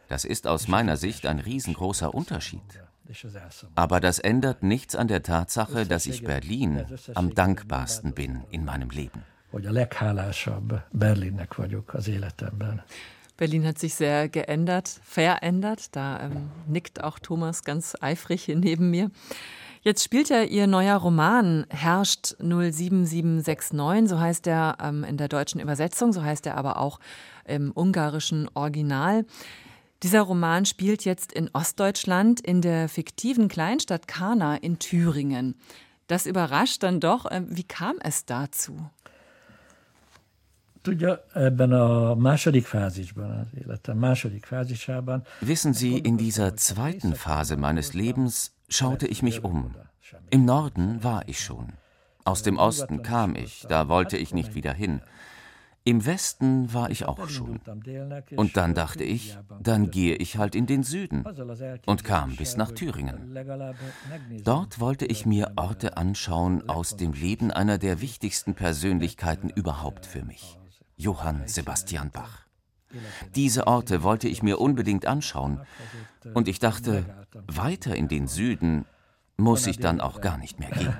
Das 0.07 0.25
ist 0.25 0.47
aus 0.47 0.67
meiner 0.67 0.97
Sicht 0.97 1.25
ein 1.25 1.39
riesengroßer 1.39 2.13
Unterschied. 2.13 2.86
Aber 3.75 3.99
das 3.99 4.19
ändert 4.19 4.63
nichts 4.63 4.95
an 4.95 5.07
der 5.07 5.23
Tatsache, 5.23 5.85
dass 5.85 6.05
ich 6.05 6.23
Berlin 6.23 6.85
am 7.15 7.33
dankbarsten 7.33 8.13
bin 8.13 8.43
in 8.51 8.65
meinem 8.65 8.89
Leben. 8.89 9.23
Berlin 13.37 13.67
hat 13.67 13.77
sich 13.77 13.93
sehr 13.93 14.29
geändert, 14.29 14.99
verändert. 15.03 15.95
Da 15.95 16.21
ähm, 16.21 16.49
nickt 16.67 17.03
auch 17.03 17.19
Thomas 17.19 17.63
ganz 17.63 17.95
eifrig 18.01 18.43
hier 18.43 18.55
neben 18.57 18.89
mir. 18.89 19.11
Jetzt 19.83 20.03
spielt 20.03 20.29
ja 20.29 20.41
Ihr 20.41 20.67
neuer 20.67 20.97
Roman 20.97 21.65
Herrscht 21.69 22.35
07769, 22.39 24.09
so 24.09 24.19
heißt 24.19 24.47
er 24.47 24.77
ähm, 24.81 25.03
in 25.03 25.17
der 25.17 25.27
deutschen 25.27 25.61
Übersetzung, 25.61 26.11
so 26.11 26.23
heißt 26.23 26.47
er 26.47 26.57
aber 26.57 26.77
auch 26.77 26.99
im 27.45 27.71
ungarischen 27.73 28.49
Original. 28.55 29.23
Dieser 30.03 30.21
Roman 30.21 30.65
spielt 30.65 31.05
jetzt 31.05 31.33
in 31.33 31.49
Ostdeutschland 31.53 32.39
in 32.39 32.61
der 32.61 32.87
fiktiven 32.87 33.47
Kleinstadt 33.47 34.07
Kana 34.07 34.55
in 34.55 34.77
Thüringen. 34.77 35.55
Das 36.07 36.25
überrascht 36.25 36.83
dann 36.83 36.99
doch. 36.99 37.25
Äh, 37.25 37.41
wie 37.47 37.63
kam 37.63 37.95
es 38.01 38.25
dazu? 38.25 38.89
Wissen 45.41 45.73
Sie, 45.73 45.97
in 45.97 46.17
dieser 46.17 46.55
zweiten 46.55 47.15
Phase 47.15 47.57
meines 47.57 47.93
Lebens 47.93 48.53
schaute 48.69 49.07
ich 49.07 49.21
mich 49.21 49.43
um. 49.43 49.75
Im 50.29 50.45
Norden 50.45 51.03
war 51.03 51.27
ich 51.27 51.43
schon. 51.43 51.73
Aus 52.23 52.43
dem 52.43 52.57
Osten 52.57 53.03
kam 53.03 53.35
ich, 53.35 53.65
da 53.67 53.89
wollte 53.89 54.17
ich 54.17 54.33
nicht 54.33 54.55
wieder 54.55 54.73
hin. 54.73 55.01
Im 55.87 56.05
Westen 56.05 56.73
war 56.73 56.89
ich 56.89 57.05
auch 57.05 57.29
schon. 57.29 57.61
Und 58.35 58.57
dann 58.57 58.73
dachte 58.73 59.05
ich, 59.05 59.37
dann 59.61 59.89
gehe 59.89 60.15
ich 60.15 60.37
halt 60.37 60.53
in 60.53 60.65
den 60.65 60.83
Süden 60.83 61.23
und 61.85 62.03
kam 62.03 62.35
bis 62.35 62.57
nach 62.57 62.73
Thüringen. 62.73 63.33
Dort 64.43 64.81
wollte 64.81 65.05
ich 65.05 65.25
mir 65.25 65.53
Orte 65.55 65.95
anschauen 65.95 66.67
aus 66.67 66.97
dem 66.97 67.13
Leben 67.13 67.51
einer 67.51 67.77
der 67.77 68.01
wichtigsten 68.01 68.53
Persönlichkeiten 68.53 69.49
überhaupt 69.49 70.05
für 70.05 70.25
mich, 70.25 70.59
Johann 70.97 71.43
Sebastian 71.45 72.11
Bach. 72.11 72.45
Diese 73.35 73.65
Orte 73.65 74.03
wollte 74.03 74.27
ich 74.27 74.43
mir 74.43 74.59
unbedingt 74.59 75.05
anschauen, 75.05 75.61
und 76.33 76.49
ich 76.49 76.59
dachte, 76.59 77.05
weiter 77.47 77.95
in 77.95 78.09
den 78.09 78.27
Süden 78.27 78.83
muss 79.37 79.65
ich 79.67 79.79
dann 79.79 80.01
auch 80.01 80.19
gar 80.19 80.37
nicht 80.37 80.59
mehr 80.59 80.71
gehen. 80.71 80.93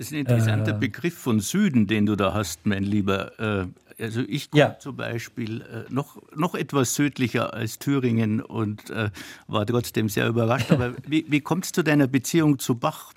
Das 0.00 0.06
ist 0.06 0.14
ein 0.14 0.20
interessanter 0.20 0.70
äh, 0.76 0.78
Begriff 0.78 1.12
von 1.14 1.40
Süden, 1.40 1.86
den 1.86 2.06
du 2.06 2.16
da 2.16 2.32
hast, 2.32 2.64
mein 2.64 2.84
Lieber. 2.84 3.38
Äh, 3.38 4.02
also 4.02 4.22
ich 4.26 4.50
komme 4.50 4.60
ja. 4.62 4.78
zum 4.78 4.96
Beispiel 4.96 5.60
äh, 5.60 5.92
noch, 5.92 6.16
noch 6.34 6.54
etwas 6.54 6.94
südlicher 6.94 7.52
als 7.52 7.78
Thüringen 7.78 8.40
und 8.40 8.88
äh, 8.88 9.10
war 9.46 9.66
trotzdem 9.66 10.08
sehr 10.08 10.26
überrascht. 10.26 10.72
Aber 10.72 10.94
wie, 11.06 11.26
wie 11.28 11.42
kommt 11.42 11.66
es 11.66 11.72
zu 11.72 11.84
deiner 11.84 12.06
Beziehung 12.06 12.58
zu 12.58 12.76
Bach? 12.76 13.12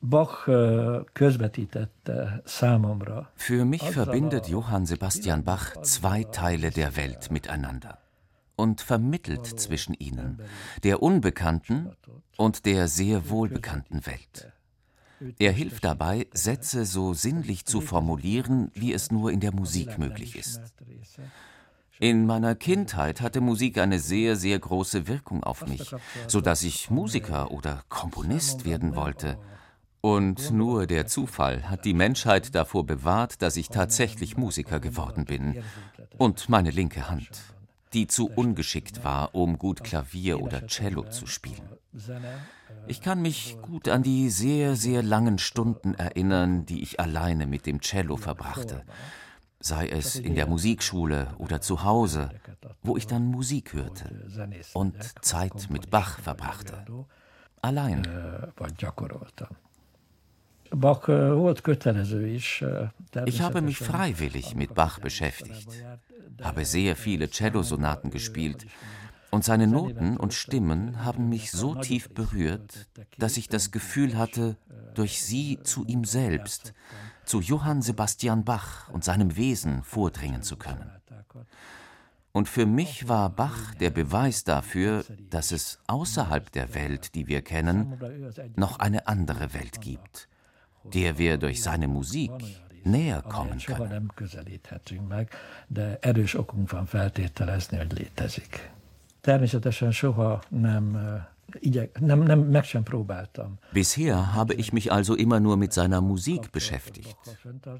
Bach 0.00 0.48
äh, 0.48 1.04
Für 3.36 3.64
mich 3.64 3.82
verbindet 3.82 4.48
Johann 4.48 4.84
Sebastian 4.84 5.44
Bach 5.44 5.80
zwei 5.82 6.24
Teile 6.24 6.72
der 6.72 6.96
Welt 6.96 7.30
miteinander 7.30 7.98
und 8.56 8.80
vermittelt 8.80 9.46
zwischen 9.46 9.94
ihnen, 9.94 10.42
der 10.82 11.04
unbekannten 11.04 11.92
und 12.36 12.66
der 12.66 12.88
sehr 12.88 13.30
wohlbekannten 13.30 14.06
Welt. 14.06 14.52
Er 15.38 15.52
hilft 15.52 15.84
dabei, 15.84 16.26
Sätze 16.32 16.84
so 16.84 17.14
sinnlich 17.14 17.64
zu 17.64 17.80
formulieren, 17.80 18.70
wie 18.74 18.92
es 18.92 19.10
nur 19.10 19.32
in 19.32 19.40
der 19.40 19.54
Musik 19.54 19.98
möglich 19.98 20.36
ist. 20.36 20.60
In 21.98 22.26
meiner 22.26 22.54
Kindheit 22.54 23.22
hatte 23.22 23.40
Musik 23.40 23.78
eine 23.78 23.98
sehr, 23.98 24.36
sehr 24.36 24.58
große 24.58 25.08
Wirkung 25.08 25.42
auf 25.42 25.66
mich, 25.66 25.94
so 26.28 26.42
dass 26.42 26.62
ich 26.62 26.90
Musiker 26.90 27.50
oder 27.50 27.84
Komponist 27.88 28.66
werden 28.66 28.94
wollte. 28.94 29.38
Und 30.02 30.50
nur 30.50 30.86
der 30.86 31.06
Zufall 31.06 31.68
hat 31.70 31.84
die 31.84 31.94
Menschheit 31.94 32.54
davor 32.54 32.84
bewahrt, 32.84 33.40
dass 33.40 33.56
ich 33.56 33.70
tatsächlich 33.70 34.36
Musiker 34.36 34.78
geworden 34.78 35.24
bin. 35.24 35.62
Und 36.18 36.48
meine 36.50 36.70
linke 36.70 37.08
Hand, 37.08 37.30
die 37.96 38.06
zu 38.06 38.28
ungeschickt 38.28 39.04
war, 39.04 39.34
um 39.34 39.58
gut 39.58 39.82
Klavier 39.82 40.42
oder 40.42 40.66
Cello 40.66 41.04
zu 41.04 41.26
spielen. 41.26 41.66
Ich 42.86 43.00
kann 43.00 43.22
mich 43.22 43.56
gut 43.62 43.88
an 43.88 44.02
die 44.02 44.28
sehr, 44.28 44.76
sehr 44.76 45.02
langen 45.02 45.38
Stunden 45.38 45.94
erinnern, 45.94 46.66
die 46.66 46.82
ich 46.82 47.00
alleine 47.00 47.46
mit 47.46 47.64
dem 47.64 47.80
Cello 47.80 48.18
verbrachte, 48.18 48.84
sei 49.60 49.88
es 49.88 50.16
in 50.16 50.34
der 50.34 50.46
Musikschule 50.46 51.28
oder 51.38 51.62
zu 51.62 51.84
Hause, 51.84 52.28
wo 52.82 52.98
ich 52.98 53.06
dann 53.06 53.24
Musik 53.24 53.72
hörte 53.72 54.28
und 54.74 54.94
Zeit 55.24 55.70
mit 55.70 55.88
Bach 55.90 56.18
verbrachte. 56.18 56.84
Allein. 57.62 58.06
Ich 63.24 63.40
habe 63.40 63.62
mich 63.62 63.78
freiwillig 63.78 64.54
mit 64.54 64.74
Bach 64.74 64.98
beschäftigt, 64.98 65.82
habe 66.42 66.64
sehr 66.64 66.96
viele 66.96 67.30
Cellosonaten 67.30 68.10
gespielt 68.10 68.66
und 69.30 69.44
seine 69.44 69.66
Noten 69.66 70.16
und 70.16 70.32
Stimmen 70.32 71.04
haben 71.04 71.28
mich 71.28 71.50
so 71.50 71.74
tief 71.74 72.08
berührt, 72.10 72.88
dass 73.18 73.36
ich 73.36 73.48
das 73.48 73.70
Gefühl 73.70 74.16
hatte, 74.16 74.56
durch 74.94 75.22
sie 75.22 75.58
zu 75.62 75.84
ihm 75.84 76.04
selbst, 76.04 76.72
zu 77.24 77.40
Johann 77.40 77.82
Sebastian 77.82 78.44
Bach 78.44 78.88
und 78.88 79.04
seinem 79.04 79.36
Wesen 79.36 79.82
vordringen 79.82 80.42
zu 80.42 80.56
können. 80.56 80.90
Und 82.32 82.48
für 82.48 82.66
mich 82.66 83.08
war 83.08 83.30
Bach 83.30 83.74
der 83.74 83.90
Beweis 83.90 84.44
dafür, 84.44 85.04
dass 85.30 85.52
es 85.52 85.80
außerhalb 85.86 86.52
der 86.52 86.74
Welt, 86.74 87.14
die 87.14 87.26
wir 87.26 87.42
kennen, 87.42 87.98
noch 88.56 88.78
eine 88.78 89.06
andere 89.06 89.54
Welt 89.54 89.80
gibt, 89.80 90.28
der 90.84 91.18
wir 91.18 91.38
durch 91.38 91.62
seine 91.62 91.88
Musik 91.88 92.32
nélkommen 92.90 93.58
soha 93.58 93.84
nem 93.84 94.10
közelíthetünk 94.14 95.08
meg, 95.08 95.30
de 95.66 95.98
erős 96.00 96.34
okunk 96.34 96.70
van 96.70 96.86
feltételezni, 96.86 97.76
hogy 97.76 97.92
létezik. 97.92 98.70
Természetesen 99.20 99.90
soha 99.90 100.42
nem 100.48 100.98
Nem, 102.00 102.24
nem, 102.24 102.50
meg 102.50 102.64
sem 102.64 102.84
próbáltam. 102.84 103.58
Bisher 103.72 104.34
habe 104.34 104.54
ich 104.54 104.72
mich 104.72 104.92
also 104.92 105.14
immer 105.14 105.38
nur 105.40 105.56
mit 105.56 105.72
seiner 105.72 106.00
Musik 106.00 106.50
beschäftigt. 106.50 107.16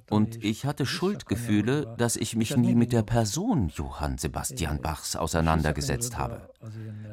Und 0.09 0.43
ich 0.45 0.65
hatte 0.65 0.87
Schuldgefühle, 0.87 1.95
dass 1.99 2.17
ich 2.17 2.37
mich 2.37 2.57
nie 2.57 2.75
mit 2.75 2.93
der 2.93 3.03
Person 3.03 3.69
Johann 3.69 4.19
Sebastian 4.19 4.81
Bachs 4.81 5.17
auseinandergesetzt 5.17 6.17
habe. 6.17 6.49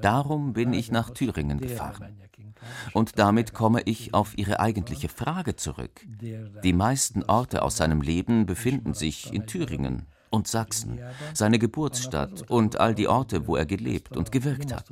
Darum 0.02 0.54
bin 0.54 0.74
ich 0.74 0.92
nach 0.92 1.10
Thüringen 1.10 1.60
gefahren. 1.60 2.20
Und 2.94 3.20
damit 3.20 3.54
komme 3.54 3.82
ich 3.82 4.14
auf 4.14 4.38
Ihre 4.38 4.60
eigentliche 4.60 5.10
Frage 5.10 5.56
zurück. 5.56 6.02
Die 6.64 6.74
meisten 6.74 7.24
Orte 7.24 7.62
aus 7.62 7.78
seinem 7.78 8.02
Leben 8.02 8.46
befinden 8.46 8.94
sich 8.94 9.34
in 9.34 9.48
Thüringen, 9.48 10.06
und 10.34 10.48
Sachsen, 10.48 11.00
seine 11.34 11.60
Geburtsstadt 11.60 12.50
und 12.50 12.80
all 12.80 12.96
die 12.96 13.08
Orte, 13.08 13.46
wo 13.48 13.56
er 13.56 13.68
gelebt 13.68 14.18
und 14.18 14.32
gewirkt 14.32 14.74
hat. 14.74 14.90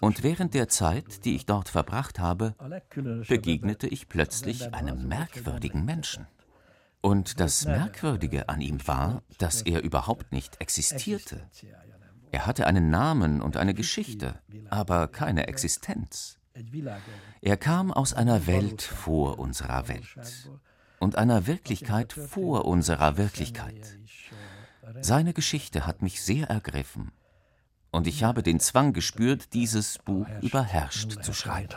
Und 0.00 0.22
während 0.24 0.54
der 0.54 0.68
Zeit, 0.68 1.24
die 1.24 1.36
ich 1.36 1.46
dort 1.46 1.68
verbracht 1.68 2.18
habe, 2.18 2.54
begegnete 3.28 3.86
ich 3.86 4.08
plötzlich 4.08 4.74
einem 4.74 5.06
merkwürdigen 5.06 5.84
Menschen. 5.84 6.26
Und 7.00 7.40
das 7.40 7.64
Merkwürdige 7.64 8.48
an 8.48 8.60
ihm 8.60 8.86
war, 8.86 9.22
dass 9.38 9.62
er 9.62 9.82
überhaupt 9.82 10.32
nicht 10.32 10.60
existierte. 10.60 11.48
Er 12.32 12.46
hatte 12.46 12.66
einen 12.66 12.90
Namen 12.90 13.40
und 13.40 13.56
eine 13.56 13.74
Geschichte, 13.74 14.34
aber 14.68 15.06
keine 15.06 15.46
Existenz. 15.46 16.38
Er 17.40 17.56
kam 17.56 17.92
aus 17.92 18.14
einer 18.14 18.46
Welt 18.46 18.82
vor 18.82 19.38
unserer 19.38 19.88
Welt 19.88 20.16
und 21.02 21.18
einer 21.18 21.48
Wirklichkeit 21.48 22.12
vor 22.12 22.64
unserer 22.64 23.16
Wirklichkeit. 23.16 23.98
Seine 25.00 25.32
Geschichte 25.32 25.84
hat 25.84 26.00
mich 26.00 26.22
sehr 26.22 26.46
ergriffen 26.48 27.10
und 27.90 28.06
ich 28.06 28.22
habe 28.22 28.44
den 28.44 28.60
Zwang 28.60 28.92
gespürt, 28.92 29.52
dieses 29.52 29.98
Buch 29.98 30.28
über 30.42 30.62
Herscht 30.62 31.20
zu 31.24 31.32
schreiben. 31.32 31.68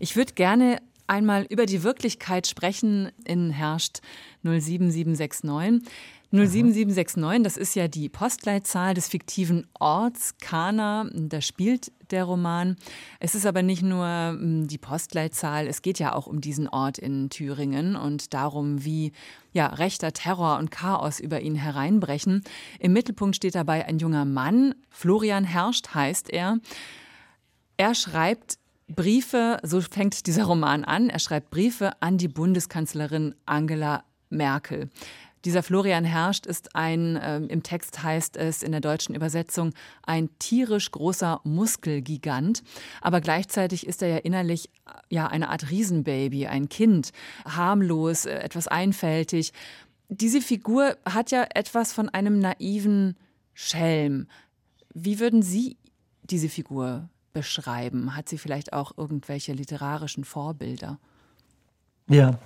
Ich 0.00 0.16
würde 0.16 0.32
gerne 0.32 0.82
einmal 1.06 1.46
über 1.48 1.66
die 1.66 1.82
Wirklichkeit 1.84 2.46
sprechen 2.48 3.12
in 3.24 3.50
Herrscht 3.50 4.00
07769. 4.42 5.88
07769, 6.34 7.44
das 7.44 7.56
ist 7.56 7.76
ja 7.76 7.86
die 7.86 8.08
Postleitzahl 8.08 8.92
des 8.92 9.06
fiktiven 9.06 9.68
Orts 9.78 10.36
Kana. 10.38 11.08
Da 11.12 11.40
spielt 11.40 11.92
der 12.10 12.24
Roman. 12.24 12.74
Es 13.20 13.36
ist 13.36 13.46
aber 13.46 13.62
nicht 13.62 13.82
nur 13.82 14.04
hm, 14.06 14.66
die 14.66 14.78
Postleitzahl, 14.78 15.68
es 15.68 15.80
geht 15.80 16.00
ja 16.00 16.12
auch 16.12 16.26
um 16.26 16.40
diesen 16.40 16.66
Ort 16.68 16.98
in 16.98 17.30
Thüringen 17.30 17.94
und 17.94 18.34
darum, 18.34 18.84
wie 18.84 19.12
ja, 19.52 19.68
rechter 19.68 20.12
Terror 20.12 20.58
und 20.58 20.72
Chaos 20.72 21.20
über 21.20 21.40
ihn 21.40 21.54
hereinbrechen. 21.54 22.42
Im 22.80 22.92
Mittelpunkt 22.92 23.36
steht 23.36 23.54
dabei 23.54 23.86
ein 23.86 23.98
junger 23.98 24.24
Mann, 24.24 24.74
Florian 24.90 25.44
Herrscht 25.44 25.94
heißt 25.94 26.30
er. 26.30 26.58
Er 27.76 27.94
schreibt 27.94 28.58
Briefe, 28.88 29.58
so 29.62 29.80
fängt 29.80 30.26
dieser 30.26 30.44
Roman 30.44 30.82
an, 30.84 31.10
er 31.10 31.20
schreibt 31.20 31.50
Briefe 31.50 31.92
an 32.00 32.18
die 32.18 32.28
Bundeskanzlerin 32.28 33.36
Angela 33.46 34.02
Merkel. 34.30 34.90
Dieser 35.44 35.62
Florian 35.62 36.04
Herrscht 36.04 36.46
ist 36.46 36.74
ein, 36.74 37.16
äh, 37.16 37.38
im 37.38 37.62
Text 37.62 38.02
heißt 38.02 38.36
es 38.36 38.62
in 38.62 38.72
der 38.72 38.80
deutschen 38.80 39.14
Übersetzung, 39.14 39.72
ein 40.02 40.30
tierisch 40.38 40.90
großer 40.90 41.40
Muskelgigant. 41.44 42.62
Aber 43.02 43.20
gleichzeitig 43.20 43.86
ist 43.86 44.02
er 44.02 44.08
ja 44.08 44.16
innerlich 44.18 44.70
ja 45.10 45.26
eine 45.26 45.50
Art 45.50 45.70
Riesenbaby, 45.70 46.46
ein 46.46 46.68
Kind, 46.68 47.10
harmlos, 47.44 48.24
äh, 48.24 48.38
etwas 48.38 48.68
einfältig. 48.68 49.52
Diese 50.08 50.40
Figur 50.40 50.96
hat 51.04 51.30
ja 51.30 51.46
etwas 51.54 51.92
von 51.92 52.08
einem 52.08 52.38
naiven 52.38 53.16
Schelm. 53.52 54.28
Wie 54.94 55.18
würden 55.18 55.42
Sie 55.42 55.76
diese 56.22 56.48
Figur 56.48 57.08
beschreiben? 57.32 58.16
Hat 58.16 58.28
sie 58.28 58.38
vielleicht 58.38 58.72
auch 58.72 58.96
irgendwelche 58.96 59.52
literarischen 59.52 60.24
Vorbilder? 60.24 60.98
Ja, 62.08 62.38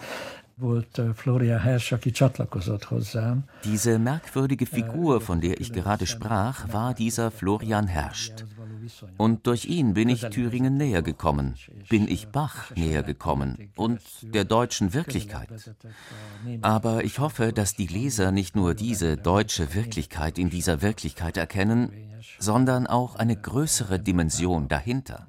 volt 0.58 1.00
Florian 1.14 1.60
Hersch, 1.60 1.92
aki 1.92 2.10
csatlakozott 2.10 2.84
hozzám. 2.84 3.44
Diese 3.64 3.98
merkwürdige 3.98 4.66
Figur, 4.66 5.20
von 5.20 5.40
der 5.40 5.60
ich 5.60 5.72
gerade 5.72 6.06
sprach, 6.06 6.72
war 6.72 6.94
dieser 6.94 7.30
Florian 7.30 7.86
Herscht. 7.86 8.44
Und 9.16 9.46
durch 9.46 9.64
ihn 9.66 9.92
bin 9.94 10.08
ich 10.08 10.20
Thüringen 10.20 10.76
näher 10.76 11.02
gekommen, 11.02 11.54
bin 11.88 12.08
ich 12.08 12.28
Bach 12.28 12.74
näher 12.74 13.02
gekommen 13.02 13.70
und 13.76 14.00
der 14.22 14.44
deutschen 14.44 14.94
Wirklichkeit. 14.94 15.48
Aber 16.62 17.04
ich 17.04 17.18
hoffe, 17.18 17.52
dass 17.52 17.74
die 17.74 17.86
Leser 17.86 18.32
nicht 18.32 18.56
nur 18.56 18.74
diese 18.74 19.16
deutsche 19.16 19.74
Wirklichkeit 19.74 20.38
in 20.38 20.50
dieser 20.50 20.82
Wirklichkeit 20.82 21.36
erkennen, 21.36 21.90
sondern 22.38 22.86
auch 22.86 23.16
eine 23.16 23.36
größere 23.36 23.98
Dimension 23.98 24.68
dahinter. 24.68 25.26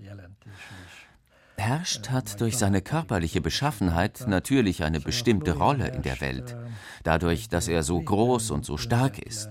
Herrscht 1.59 2.09
hat 2.09 2.41
durch 2.41 2.57
seine 2.57 2.81
körperliche 2.81 3.41
Beschaffenheit 3.41 4.25
natürlich 4.27 4.83
eine 4.83 4.99
bestimmte 4.99 5.57
Rolle 5.57 5.89
in 5.89 6.01
der 6.01 6.19
Welt, 6.21 6.57
dadurch, 7.03 7.49
dass 7.49 7.67
er 7.67 7.83
so 7.83 7.99
groß 8.01 8.51
und 8.51 8.65
so 8.65 8.77
stark 8.77 9.19
ist. 9.19 9.49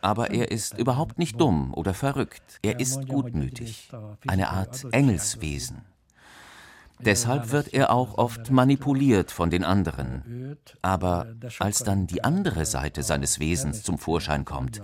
Aber 0.00 0.30
er 0.30 0.50
ist 0.50 0.78
überhaupt 0.78 1.18
nicht 1.18 1.40
dumm 1.40 1.74
oder 1.74 1.94
verrückt, 1.94 2.60
er 2.62 2.78
ist 2.78 3.08
gutmütig, 3.08 3.90
eine 4.26 4.50
Art 4.50 4.86
Engelswesen. 4.92 5.82
Deshalb 7.00 7.50
wird 7.50 7.72
er 7.74 7.90
auch 7.90 8.18
oft 8.18 8.50
manipuliert 8.50 9.30
von 9.30 9.50
den 9.50 9.64
anderen. 9.64 10.56
Aber 10.82 11.26
als 11.58 11.84
dann 11.84 12.06
die 12.06 12.24
andere 12.24 12.64
Seite 12.64 13.02
seines 13.02 13.38
Wesens 13.38 13.82
zum 13.82 13.98
Vorschein 13.98 14.44
kommt, 14.44 14.82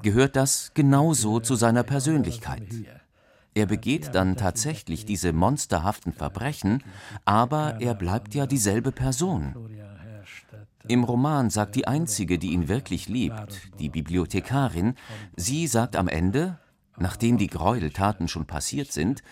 gehört 0.00 0.36
das 0.36 0.72
genauso 0.74 1.40
zu 1.40 1.54
seiner 1.54 1.82
Persönlichkeit. 1.82 2.62
Er 3.54 3.66
begeht 3.66 4.14
dann 4.14 4.36
tatsächlich 4.36 5.04
diese 5.04 5.32
monsterhaften 5.32 6.12
Verbrechen, 6.12 6.82
aber 7.24 7.80
er 7.80 7.94
bleibt 7.94 8.34
ja 8.34 8.46
dieselbe 8.46 8.92
Person. 8.92 9.54
Im 10.88 11.04
Roman 11.04 11.50
sagt 11.50 11.76
die 11.76 11.86
Einzige, 11.86 12.38
die 12.38 12.52
ihn 12.52 12.68
wirklich 12.68 13.08
liebt, 13.08 13.70
die 13.78 13.88
Bibliothekarin, 13.88 14.94
sie 15.36 15.66
sagt 15.66 15.96
am 15.96 16.08
Ende, 16.08 16.58
nachdem 16.96 17.38
die 17.38 17.46
Gräueltaten 17.46 18.26
schon 18.26 18.46
passiert 18.46 18.90
sind, 18.90 19.22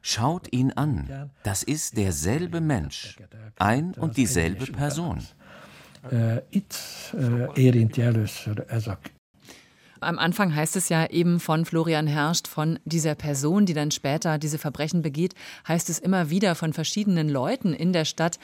schaut 0.00 0.52
ihn 0.52 0.72
an, 0.72 1.30
das 1.42 1.62
ist 1.62 1.96
derselbe 1.96 2.60
Mensch, 2.60 3.18
ein 3.56 3.94
und 3.94 4.16
dieselbe 4.16 4.66
Person. 4.66 5.26
Uh, 6.12 6.36
itt 6.50 7.12
uh, 7.14 7.50
először 7.98 8.64
ez 8.68 8.88
a 8.88 8.98
am 10.06 10.18
Anfang 10.18 10.54
heißt 10.54 10.76
es 10.76 10.88
ja 10.88 11.06
eben 11.10 11.40
von 11.40 11.64
Florian 11.64 12.06
Herrscht, 12.06 12.48
von 12.48 12.78
dieser 12.84 13.14
Person, 13.14 13.66
die 13.66 13.74
dann 13.74 13.90
später 13.90 14.38
diese 14.38 14.58
Verbrechen 14.58 15.02
begeht, 15.02 15.34
heißt 15.66 15.90
es 15.90 15.98
immer 15.98 16.30
wieder 16.30 16.54
von 16.54 16.72
verschiedenen 16.72 17.28
Leuten 17.28 17.74
in 17.74 17.92
der 17.92 18.04
Stadt. 18.04 18.38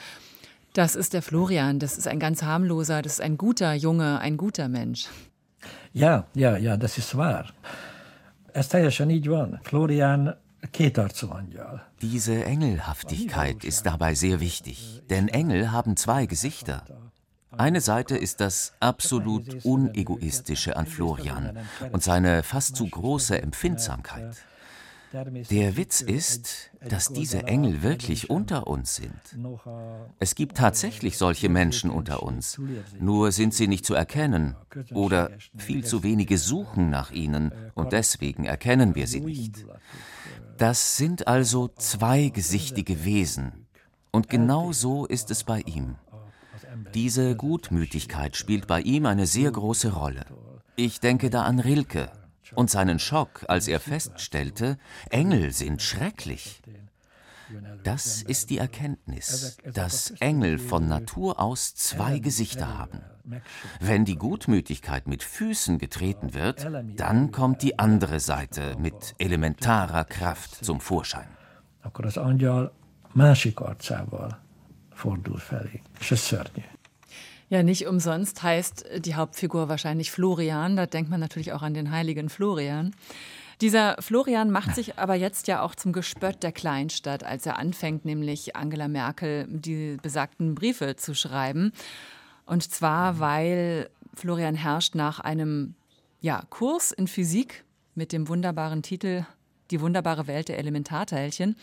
Das 0.74 0.96
ist 0.96 1.12
der 1.12 1.22
Florian, 1.22 1.78
das 1.78 1.98
ist 1.98 2.08
ein 2.08 2.18
ganz 2.18 2.42
harmloser, 2.42 3.02
das 3.02 3.14
ist 3.14 3.20
ein 3.20 3.36
guter 3.36 3.74
Junge, 3.74 4.20
ein 4.20 4.36
guter 4.36 4.68
Mensch. 4.68 5.08
Ja, 5.92 6.26
ja, 6.34 6.56
ja, 6.56 6.76
das 6.76 6.98
ist 6.98 7.16
wahr. 7.16 7.46
Ez 8.54 8.68
teljesen 8.68 9.10
így 9.10 9.28
van. 9.28 9.58
Florian 9.62 10.34
diese 12.00 12.44
Engelhaftigkeit 12.44 13.64
ist 13.64 13.84
dabei 13.84 14.14
sehr 14.14 14.40
wichtig, 14.40 15.02
denn 15.10 15.28
Engel 15.28 15.72
haben 15.72 15.96
zwei 15.96 16.26
Gesichter. 16.26 16.84
Eine 17.56 17.80
Seite 17.80 18.16
ist 18.16 18.40
das 18.40 18.72
absolut 18.80 19.64
Unegoistische 19.64 20.76
an 20.76 20.86
Florian 20.86 21.58
und 21.92 22.02
seine 22.02 22.42
fast 22.42 22.76
zu 22.76 22.88
große 22.88 23.40
Empfindsamkeit. 23.40 24.36
Der 25.50 25.76
Witz 25.76 26.00
ist, 26.00 26.70
dass 26.88 27.12
diese 27.12 27.44
Engel 27.44 27.82
wirklich 27.82 28.30
unter 28.30 28.66
uns 28.66 28.96
sind. 28.96 29.20
Es 30.18 30.34
gibt 30.34 30.56
tatsächlich 30.56 31.18
solche 31.18 31.50
Menschen 31.50 31.90
unter 31.90 32.22
uns, 32.22 32.58
nur 32.98 33.30
sind 33.30 33.52
sie 33.52 33.68
nicht 33.68 33.84
zu 33.84 33.92
erkennen 33.92 34.56
oder 34.94 35.30
viel 35.56 35.84
zu 35.84 36.02
wenige 36.02 36.38
suchen 36.38 36.88
nach 36.88 37.10
ihnen 37.10 37.52
und 37.74 37.92
deswegen 37.92 38.46
erkennen 38.46 38.94
wir 38.94 39.06
sie 39.06 39.20
nicht. 39.20 39.66
Das 40.56 40.96
sind 40.96 41.26
also 41.28 41.68
zweigesichtige 41.68 43.04
Wesen 43.04 43.66
und 44.12 44.30
genau 44.30 44.72
so 44.72 45.04
ist 45.04 45.30
es 45.30 45.44
bei 45.44 45.60
ihm. 45.60 45.96
Diese 46.94 47.36
Gutmütigkeit 47.36 48.36
spielt 48.36 48.66
bei 48.66 48.80
ihm 48.80 49.06
eine 49.06 49.26
sehr 49.26 49.50
große 49.50 49.92
Rolle. 49.92 50.24
Ich 50.76 51.00
denke 51.00 51.30
da 51.30 51.42
an 51.42 51.58
Rilke 51.58 52.10
und 52.54 52.70
seinen 52.70 52.98
Schock, 52.98 53.44
als 53.48 53.68
er 53.68 53.80
feststellte, 53.80 54.78
Engel 55.10 55.52
sind 55.52 55.82
schrecklich. 55.82 56.62
Das 57.82 58.22
ist 58.22 58.50
die 58.50 58.58
Erkenntnis, 58.58 59.58
dass 59.72 60.12
Engel 60.20 60.58
von 60.58 60.88
Natur 60.88 61.40
aus 61.40 61.74
zwei 61.74 62.18
Gesichter 62.18 62.78
haben. 62.78 63.00
Wenn 63.80 64.04
die 64.04 64.16
Gutmütigkeit 64.16 65.06
mit 65.06 65.22
Füßen 65.22 65.78
getreten 65.78 66.34
wird, 66.34 66.66
dann 66.96 67.30
kommt 67.30 67.62
die 67.62 67.78
andere 67.78 68.20
Seite 68.20 68.76
mit 68.78 69.14
elementarer 69.18 70.04
Kraft 70.04 70.64
zum 70.64 70.80
Vorschein. 70.80 71.28
Akkor 71.84 72.06
az 72.06 72.16
angyal 72.16 72.72
másik 73.12 73.60
arcával 73.60 74.38
fordul 74.94 75.38
felé, 75.38 75.82
és 76.00 76.10
ez 76.10 76.18
szörnyű. 76.18 76.71
Ja, 77.52 77.62
nicht 77.62 77.86
umsonst 77.86 78.42
heißt 78.42 78.86
die 79.00 79.14
Hauptfigur 79.14 79.68
wahrscheinlich 79.68 80.10
Florian. 80.10 80.74
Da 80.74 80.86
denkt 80.86 81.10
man 81.10 81.20
natürlich 81.20 81.52
auch 81.52 81.60
an 81.60 81.74
den 81.74 81.90
heiligen 81.90 82.30
Florian. 82.30 82.94
Dieser 83.60 84.00
Florian 84.00 84.50
macht 84.50 84.74
sich 84.74 84.98
aber 84.98 85.16
jetzt 85.16 85.48
ja 85.48 85.60
auch 85.60 85.74
zum 85.74 85.92
Gespött 85.92 86.42
der 86.42 86.52
Kleinstadt, 86.52 87.24
als 87.24 87.44
er 87.44 87.58
anfängt, 87.58 88.06
nämlich 88.06 88.56
Angela 88.56 88.88
Merkel 88.88 89.44
die 89.50 89.98
besagten 90.00 90.54
Briefe 90.54 90.96
zu 90.96 91.14
schreiben. 91.14 91.74
Und 92.46 92.62
zwar, 92.72 93.20
weil 93.20 93.90
Florian 94.14 94.54
herrscht 94.54 94.94
nach 94.94 95.20
einem 95.20 95.74
ja, 96.22 96.44
Kurs 96.48 96.90
in 96.90 97.06
Physik 97.06 97.64
mit 97.94 98.12
dem 98.12 98.28
wunderbaren 98.28 98.82
Titel 98.82 99.26
Die 99.70 99.82
wunderbare 99.82 100.26
Welt 100.26 100.48
der 100.48 100.56
Elementarteilchen. 100.56 101.56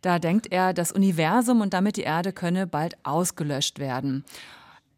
Da 0.00 0.20
denkt 0.20 0.52
er, 0.52 0.72
das 0.72 0.92
Universum 0.92 1.60
und 1.60 1.74
damit 1.74 1.96
die 1.96 2.02
Erde 2.02 2.32
könne 2.32 2.68
bald 2.68 2.96
ausgelöscht 3.02 3.80
werden. 3.80 4.24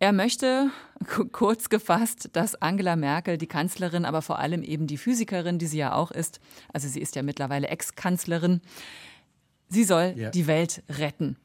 Er 0.01 0.13
möchte, 0.13 0.71
kurz 1.33 1.69
gefasst, 1.69 2.31
dass 2.33 2.61
Angela 2.61 2.97
Merkel, 2.97 3.37
die 3.37 3.47
Kanzlerin, 3.47 4.07
aber 4.07 4.23
vor 4.23 4.39
allem 4.39 4.63
eben 4.63 4.87
die 4.87 4.97
Physikerin, 4.97 5.59
die 5.59 5.67
sie 5.67 5.79
ja 5.79 5.93
auch 5.93 6.11
ist, 6.11 6.41
also 6.73 6.89
sie 6.89 7.01
ist 7.01 7.17
ja 7.17 7.23
mittlerweile 7.23 7.69
Ex-Kanzlerin, 7.69 8.63
sie 9.69 9.85
soll 9.85 10.15
ja. 10.17 10.31
die 10.31 10.47
Welt 10.47 10.83
retten. 10.89 11.37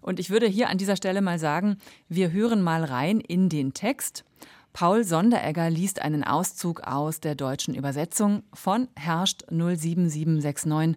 Und 0.00 0.18
ich 0.18 0.30
würde 0.30 0.46
hier 0.46 0.70
an 0.70 0.78
dieser 0.78 0.96
Stelle 0.96 1.20
mal 1.20 1.38
sagen, 1.38 1.76
wir 2.08 2.32
hören 2.32 2.62
mal 2.62 2.82
rein 2.82 3.20
in 3.20 3.50
den 3.50 3.74
Text. 3.74 4.24
Paul 4.72 5.04
Sonderegger 5.04 5.68
liest 5.68 6.00
einen 6.00 6.24
Auszug 6.24 6.80
aus 6.80 7.20
der 7.20 7.34
deutschen 7.34 7.74
Übersetzung 7.74 8.42
von 8.54 8.88
Herrscht 8.96 9.44
07769, 9.50 10.96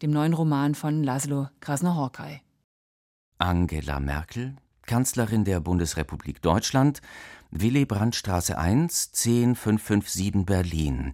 dem 0.00 0.10
neuen 0.10 0.32
Roman 0.32 0.74
von 0.74 1.02
Laszlo 1.02 1.48
Krasnohorkai. 1.60 2.40
Angela 3.38 4.00
Merkel, 4.00 4.54
Kanzlerin 4.86 5.44
der 5.44 5.60
Bundesrepublik 5.60 6.42
Deutschland, 6.42 7.00
Willy 7.50 7.84
Brandtstraße 7.84 8.58
1, 8.58 9.12
10557 9.12 10.46
Berlin. 10.46 11.12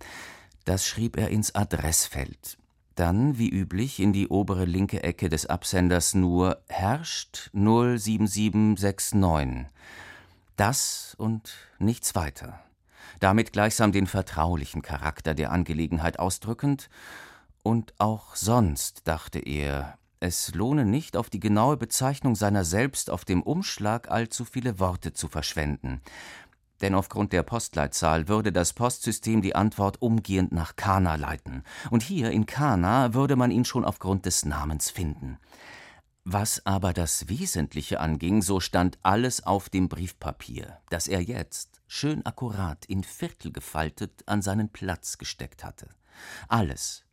Das 0.64 0.86
schrieb 0.86 1.16
er 1.16 1.28
ins 1.28 1.54
Adressfeld. 1.54 2.58
Dann, 2.94 3.38
wie 3.38 3.48
üblich, 3.48 4.00
in 4.00 4.12
die 4.12 4.28
obere 4.28 4.66
linke 4.66 5.02
Ecke 5.02 5.28
des 5.28 5.46
Absenders 5.46 6.14
nur 6.14 6.62
Herrscht 6.68 7.50
07769. 7.52 9.66
Das 10.56 11.14
und 11.18 11.52
nichts 11.78 12.14
weiter. 12.14 12.60
Damit 13.20 13.52
gleichsam 13.52 13.92
den 13.92 14.06
vertraulichen 14.06 14.80
Charakter 14.82 15.34
der 15.34 15.52
Angelegenheit 15.52 16.18
ausdrückend. 16.18 16.90
Und 17.62 17.94
auch 17.98 18.36
sonst, 18.36 19.08
dachte 19.08 19.38
er, 19.38 19.96
es 20.22 20.54
lohne 20.54 20.84
nicht, 20.84 21.16
auf 21.16 21.28
die 21.28 21.40
genaue 21.40 21.76
Bezeichnung 21.76 22.34
seiner 22.34 22.64
selbst 22.64 23.10
auf 23.10 23.24
dem 23.24 23.42
Umschlag 23.42 24.10
allzu 24.10 24.44
viele 24.44 24.78
Worte 24.78 25.12
zu 25.12 25.28
verschwenden 25.28 26.00
denn 26.82 26.94
aufgrund 26.94 27.32
der 27.32 27.44
Postleitzahl 27.44 28.28
würde 28.28 28.52
das 28.52 28.72
Postsystem 28.72 29.40
die 29.40 29.54
Antwort 29.54 30.02
umgehend 30.02 30.52
nach 30.52 30.76
Kana 30.76 31.14
leiten, 31.14 31.62
und 31.90 32.02
hier 32.02 32.30
in 32.30 32.44
Kana 32.44 33.14
würde 33.14 33.36
man 33.36 33.50
ihn 33.50 33.64
schon 33.64 33.84
aufgrund 33.84 34.26
des 34.26 34.44
Namens 34.44 34.90
finden. 34.90 35.38
Was 36.24 36.66
aber 36.66 36.92
das 36.92 37.28
Wesentliche 37.28 37.98
anging, 37.98 38.42
so 38.42 38.60
stand 38.60 38.98
alles 39.02 39.44
auf 39.44 39.68
dem 39.68 39.88
Briefpapier, 39.88 40.78
das 40.90 41.08
er 41.08 41.20
jetzt, 41.20 41.80
schön 41.88 42.24
akkurat 42.26 42.84
in 42.84 43.02
Viertel 43.02 43.52
gefaltet, 43.52 44.22
an 44.26 44.42
seinen 44.42 44.68
Platz 44.68 45.18
gesteckt 45.18 45.64
hatte. 45.64 45.88
Alles, 46.48 47.04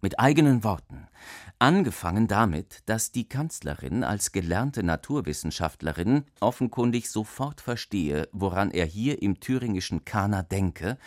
mit 0.00 0.18
eigenen 0.18 0.62
Worten, 0.64 1.08
angefangen 1.58 2.28
damit, 2.28 2.82
dass 2.86 3.12
die 3.12 3.28
Kanzlerin 3.28 4.04
als 4.04 4.32
gelernte 4.32 4.82
Naturwissenschaftlerin 4.82 6.24
offenkundig 6.40 7.10
sofort 7.10 7.60
verstehe, 7.60 8.28
woran 8.32 8.70
er 8.70 8.86
hier 8.86 9.22
im 9.22 9.40
thüringischen 9.40 10.04
Kana 10.04 10.42
denke, 10.42 10.98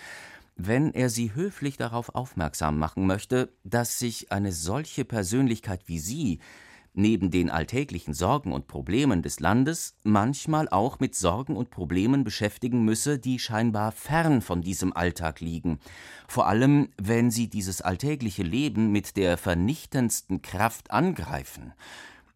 wenn 0.56 0.94
er 0.94 1.10
sie 1.10 1.34
höflich 1.34 1.78
darauf 1.78 2.14
aufmerksam 2.16 2.78
machen 2.78 3.08
möchte, 3.08 3.54
dass 3.64 3.98
sich 3.98 4.32
eine 4.32 4.52
solche 4.52 5.06
Persönlichkeit 5.06 5.84
wie 5.86 6.00
sie 6.00 6.40
neben 7.00 7.32
den 7.32 7.50
alltäglichen 7.50 8.14
Sorgen 8.14 8.54
und 8.54 8.68
Problemen 8.68 9.24
des 9.24 9.40
Landes 9.40 9.96
manchmal 10.04 10.70
auch 10.70 11.00
mit 11.00 11.16
Sorgen 11.16 11.56
und 11.56 11.72
Problemen 11.72 12.24
beschäftigen 12.24 12.84
müsse, 12.84 13.18
die 13.18 13.40
scheinbar 13.40 13.92
fern 13.92 14.42
von 14.42 14.62
diesem 14.62 14.96
Alltag 14.96 15.40
liegen, 15.40 15.80
vor 16.28 16.48
allem 16.48 16.90
wenn 17.02 17.32
sie 17.32 17.48
dieses 17.48 17.82
alltägliche 17.82 18.44
Leben 18.44 18.92
mit 18.92 19.18
der 19.18 19.38
vernichtendsten 19.38 20.42
Kraft 20.42 20.92
angreifen. 20.92 21.74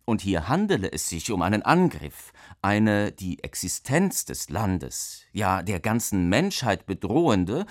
Und 0.05 0.21
hier 0.21 0.49
handele 0.49 0.91
es 0.91 1.07
sich 1.07 1.31
um 1.31 1.41
einen 1.41 1.61
Angriff, 1.61 2.33
eine 2.61 3.13
die 3.13 3.41
Existenz 3.41 4.25
des 4.25 4.49
Landes, 4.49 5.23
ja 5.31 5.61
der 5.61 5.79
ganzen 5.79 6.27
Menschheit 6.27 6.85
bedrohende 6.85 7.65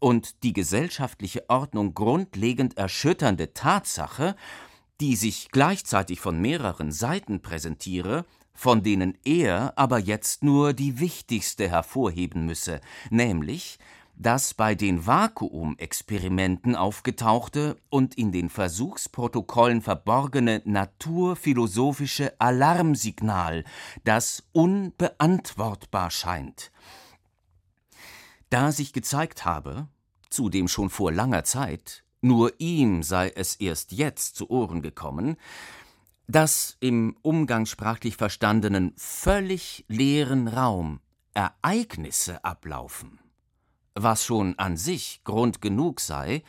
und 0.00 0.42
die 0.42 0.52
gesellschaftliche 0.52 1.48
Ordnung 1.48 1.94
grundlegend 1.94 2.76
erschütternde 2.76 3.54
Tatsache, 3.54 4.34
die 5.00 5.16
sich 5.16 5.50
gleichzeitig 5.50 6.20
von 6.20 6.40
mehreren 6.40 6.92
Seiten 6.92 7.40
präsentiere, 7.40 8.24
von 8.54 8.82
denen 8.82 9.18
er 9.24 9.74
aber 9.76 9.98
jetzt 9.98 10.42
nur 10.42 10.72
die 10.72 10.98
wichtigste 10.98 11.68
hervorheben 11.68 12.46
müsse, 12.46 12.80
nämlich 13.10 13.78
das 14.18 14.54
bei 14.54 14.74
den 14.74 15.06
Vakuumexperimenten 15.06 16.74
aufgetauchte 16.74 17.76
und 17.90 18.14
in 18.14 18.32
den 18.32 18.48
Versuchsprotokollen 18.48 19.82
verborgene 19.82 20.62
naturphilosophische 20.64 22.40
Alarmsignal, 22.40 23.64
das 24.04 24.42
unbeantwortbar 24.52 26.10
scheint. 26.10 26.72
Da 28.48 28.72
sich 28.72 28.94
gezeigt 28.94 29.44
habe, 29.44 29.88
zudem 30.30 30.66
schon 30.68 30.88
vor 30.88 31.12
langer 31.12 31.44
Zeit, 31.44 32.05
nur 32.26 32.52
ihm 32.58 33.02
sei 33.02 33.32
es 33.34 33.56
erst 33.56 33.92
jetzt 33.92 34.36
zu 34.36 34.50
Ohren 34.50 34.82
gekommen, 34.82 35.36
dass 36.26 36.76
im 36.80 37.16
umgangssprachlich 37.22 38.16
verstandenen 38.16 38.92
völlig 38.96 39.84
leeren 39.88 40.48
Raum 40.48 41.00
Ereignisse 41.34 42.44
ablaufen, 42.44 43.20
was 43.94 44.24
schon 44.24 44.58
an 44.58 44.76
sich 44.76 45.22
Grund 45.24 45.60
genug 45.60 46.00
sei, 46.00 46.42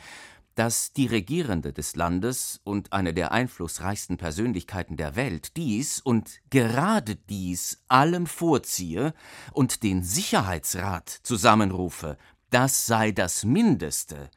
dass 0.55 0.91
die 0.91 1.05
Regierende 1.05 1.71
des 1.71 1.95
Landes 1.95 2.59
und 2.63 2.91
eine 2.91 3.13
der 3.13 3.31
einflussreichsten 3.31 4.17
Persönlichkeiten 4.17 4.97
der 4.97 5.15
Welt 5.15 5.55
dies 5.55 5.99
und 5.99 6.39
gerade 6.49 7.15
dies 7.15 7.83
allem 7.87 8.25
vorziehe 8.25 9.13
und 9.53 9.83
den 9.83 10.01
Sicherheitsrat 10.01 11.09
zusammenrufe, 11.09 12.17
das 12.49 12.87
sei 12.87 13.11
das 13.11 13.45
Mindeste, 13.45 14.31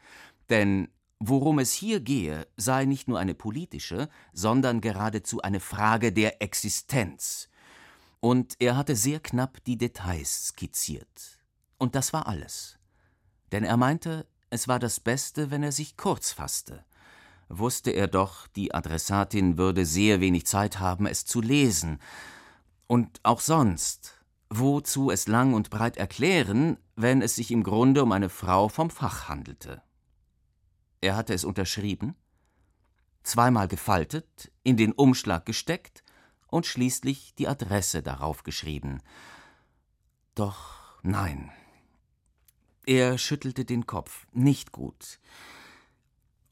denn 0.51 0.89
Worum 1.23 1.59
es 1.59 1.75
hier 1.75 2.01
gehe, 2.01 2.47
sei 2.57 2.87
nicht 2.87 3.07
nur 3.07 3.19
eine 3.19 3.35
politische, 3.35 4.09
sondern 4.33 4.81
geradezu 4.81 5.43
eine 5.43 5.61
Frage 5.61 6.13
der 6.13 6.41
Existenz. 6.41 7.51
Und 8.21 8.57
er 8.59 8.75
hatte 8.75 8.97
sehr 8.97 9.21
knapp 9.21 9.63
die 9.65 9.77
Details 9.77 10.49
skizziert. 10.49 11.39
Und 11.77 11.95
das 11.95 12.15
war 12.15 12.27
alles. 12.27 12.79
Denn 13.53 13.65
er 13.65 13.77
meinte, 13.77 14.27
es 14.49 14.67
war 14.67 14.79
das 14.79 14.99
Beste, 14.99 15.51
wenn 15.51 15.63
er 15.63 15.73
sich 15.73 15.99
kurz 15.99 16.33
fasste. 16.33 16.87
Wusste 17.51 17.91
er 17.91 18.09
doch, 18.09 18.47
die 18.49 18.73
Adressatin 18.73 19.59
würde 19.59 19.85
sehr 19.85 20.21
wenig 20.21 20.47
Zeit 20.47 20.79
haben, 20.79 21.07
es 21.07 21.27
zu 21.27 21.43
lesen. 21.43 21.99
Und 22.87 23.21
auch 23.25 23.41
sonst, 23.41 24.25
wozu 24.49 25.11
es 25.11 25.29
lang 25.29 25.53
und 25.53 25.69
breit 25.69 25.99
erklären, 25.99 26.79
wenn 26.97 27.21
es 27.21 27.35
sich 27.35 27.51
im 27.51 27.63
Grunde 27.63 28.03
um 28.03 28.13
eine 28.13 28.31
Frau 28.31 28.69
vom 28.69 28.89
Fach 28.89 29.29
handelte. 29.29 29.83
Er 31.01 31.17
hatte 31.17 31.33
es 31.33 31.45
unterschrieben, 31.45 32.15
zweimal 33.23 33.69
gefaltet, 33.69 34.53
in 34.63 34.77
den 34.77 34.93
Umschlag 34.93 35.47
gesteckt 35.47 36.05
und 36.47 36.67
schließlich 36.67 37.35
die 37.37 37.49
Adresse 37.49 38.03
darauf 38.03 38.43
geschrieben. 38.43 39.01
Doch 40.35 41.01
nein. 41.03 41.51
Er 42.87 43.19
schüttelte 43.19 43.65
den 43.65 43.87
Kopf, 43.87 44.27
nicht 44.33 44.73
gut. 44.73 45.21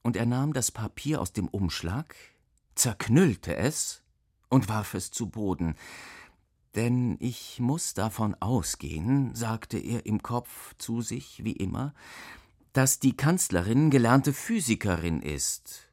Und 0.02 0.16
er 0.16 0.26
nahm 0.26 0.52
das 0.52 0.70
Papier 0.70 1.20
aus 1.20 1.32
dem 1.32 1.48
Umschlag, 1.48 2.14
zerknüllte 2.74 3.56
es 3.56 4.02
und 4.48 4.68
warf 4.68 4.94
es 4.94 5.10
zu 5.10 5.28
Boden. 5.28 5.74
Denn 6.74 7.16
ich 7.18 7.60
muss 7.60 7.94
davon 7.94 8.34
ausgehen, 8.40 9.34
sagte 9.34 9.78
er 9.78 10.06
im 10.06 10.22
Kopf 10.22 10.74
zu 10.78 11.02
sich 11.02 11.44
wie 11.44 11.52
immer, 11.52 11.94
dass 12.78 13.00
die 13.00 13.16
Kanzlerin 13.16 13.90
gelernte 13.90 14.32
Physikerin 14.32 15.20
ist. 15.20 15.90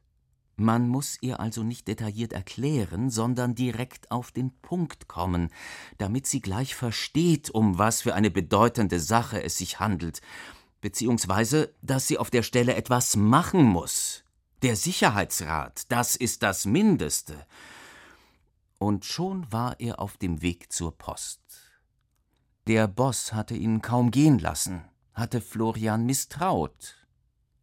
Man 0.54 0.88
muss 0.88 1.18
ihr 1.20 1.40
also 1.40 1.64
nicht 1.64 1.88
detailliert 1.88 2.32
erklären, 2.32 3.10
sondern 3.10 3.56
direkt 3.56 4.12
auf 4.12 4.30
den 4.30 4.52
Punkt 4.62 5.08
kommen, 5.08 5.50
damit 5.98 6.28
sie 6.28 6.40
gleich 6.40 6.76
versteht, 6.76 7.50
um 7.50 7.76
was 7.76 8.02
für 8.02 8.14
eine 8.14 8.30
bedeutende 8.30 9.00
Sache 9.00 9.42
es 9.42 9.58
sich 9.58 9.80
handelt, 9.80 10.20
beziehungsweise, 10.80 11.74
dass 11.82 12.06
sie 12.06 12.18
auf 12.18 12.30
der 12.30 12.44
Stelle 12.44 12.76
etwas 12.76 13.16
machen 13.16 13.64
muss. 13.64 14.22
Der 14.62 14.76
Sicherheitsrat, 14.76 15.90
das 15.90 16.14
ist 16.14 16.44
das 16.44 16.66
Mindeste. 16.66 17.46
Und 18.78 19.04
schon 19.04 19.50
war 19.50 19.80
er 19.80 19.98
auf 19.98 20.18
dem 20.18 20.40
Weg 20.40 20.72
zur 20.72 20.96
Post. 20.96 21.40
Der 22.68 22.86
Boss 22.86 23.32
hatte 23.32 23.56
ihn 23.56 23.82
kaum 23.82 24.12
gehen 24.12 24.38
lassen 24.38 24.84
hatte 25.16 25.40
Florian 25.40 26.04
misstraut. 26.04 26.94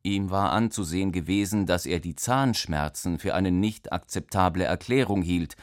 Ihm 0.02 0.32
war 0.32 0.52
anzusehen 0.52 1.12
gewesen, 1.12 1.66
dass 1.66 1.86
er 1.86 2.00
die 2.00 2.16
Zahnschmerzen 2.16 3.20
für 3.20 3.36
eine 3.36 3.52
nicht 3.52 3.94
akzeptable 3.94 4.66
Erklärung 4.66 5.22
hielt. 5.22 5.56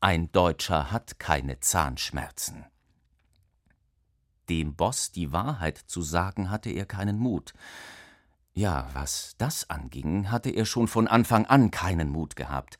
Ein 0.00 0.30
Deutscher 0.32 0.90
hat 0.90 1.18
keine 1.18 1.60
Zahnschmerzen. 1.60 2.66
Dem 4.48 4.74
Boss 4.74 5.12
die 5.12 5.32
Wahrheit 5.32 5.78
zu 5.78 6.02
sagen, 6.02 6.50
hatte 6.50 6.70
er 6.70 6.86
keinen 6.86 7.18
Mut. 7.18 7.54
Ja, 8.52 8.88
was 8.92 9.34
das 9.38 9.70
anging, 9.70 10.30
hatte 10.30 10.50
er 10.50 10.66
schon 10.66 10.88
von 10.88 11.06
Anfang 11.06 11.46
an 11.46 11.70
keinen 11.70 12.10
Mut 12.10 12.34
gehabt. 12.34 12.78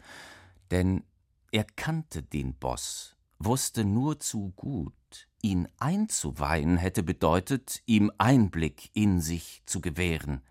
Denn 0.70 1.04
er 1.52 1.64
kannte 1.64 2.22
den 2.22 2.54
Boss, 2.54 3.16
wusste 3.38 3.84
nur 3.84 4.18
zu 4.18 4.52
gut, 4.56 5.27
Ihn 5.40 5.68
einzuweihen 5.78 6.78
hätte 6.78 7.02
bedeutet, 7.02 7.82
ihm 7.86 8.10
Einblick 8.18 8.90
in 8.92 9.20
sich 9.20 9.62
zu 9.66 9.80
gewähren. 9.80 10.42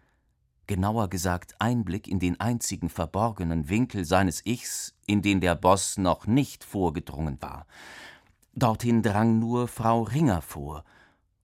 Genauer 0.65 1.10
gesagt 1.10 1.60
Einblick 1.60 2.08
in 2.08 2.19
den 2.19 2.39
einzigen 2.39 2.89
verborgenen 2.89 3.69
Winkel 3.69 4.06
seines 4.06 4.45
Ichs, 4.45 4.95
in 5.06 5.21
den 5.21 5.41
der 5.41 5.56
Boss 5.56 5.97
noch 5.97 6.26
nicht 6.26 6.63
vorgedrungen 6.63 7.41
war. 7.41 7.67
Dorthin 8.54 9.02
drang 9.02 9.39
nur 9.39 9.67
Frau 9.67 10.04
Ringer 10.04 10.41
vor, 10.41 10.84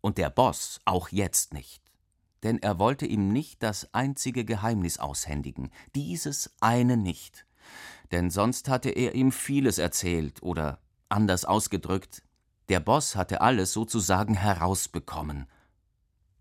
Und 0.01 0.17
der 0.17 0.29
Boss 0.29 0.81
auch 0.83 1.09
jetzt 1.09 1.53
nicht. 1.53 1.81
Denn 2.43 2.61
er 2.61 2.77
wollte 2.79 3.05
ihm 3.05 3.31
nicht 3.31 3.63
das 3.63 3.93
einzige 3.93 4.43
Geheimnis 4.43 4.99
aushändigen, 4.99 5.69
dieses 5.95 6.51
eine 6.59 6.97
nicht. 6.97 7.45
Denn 8.11 8.29
sonst 8.29 8.67
hatte 8.67 8.89
er 8.89 9.15
ihm 9.15 9.31
vieles 9.31 9.77
erzählt 9.77 10.43
oder 10.43 10.79
anders 11.07 11.45
ausgedrückt, 11.45 12.23
der 12.73 12.79
Boss 12.79 13.15
hatte 13.15 13.41
alles 13.41 13.71
sozusagen 13.71 14.33
herausbekommen. 14.33 15.45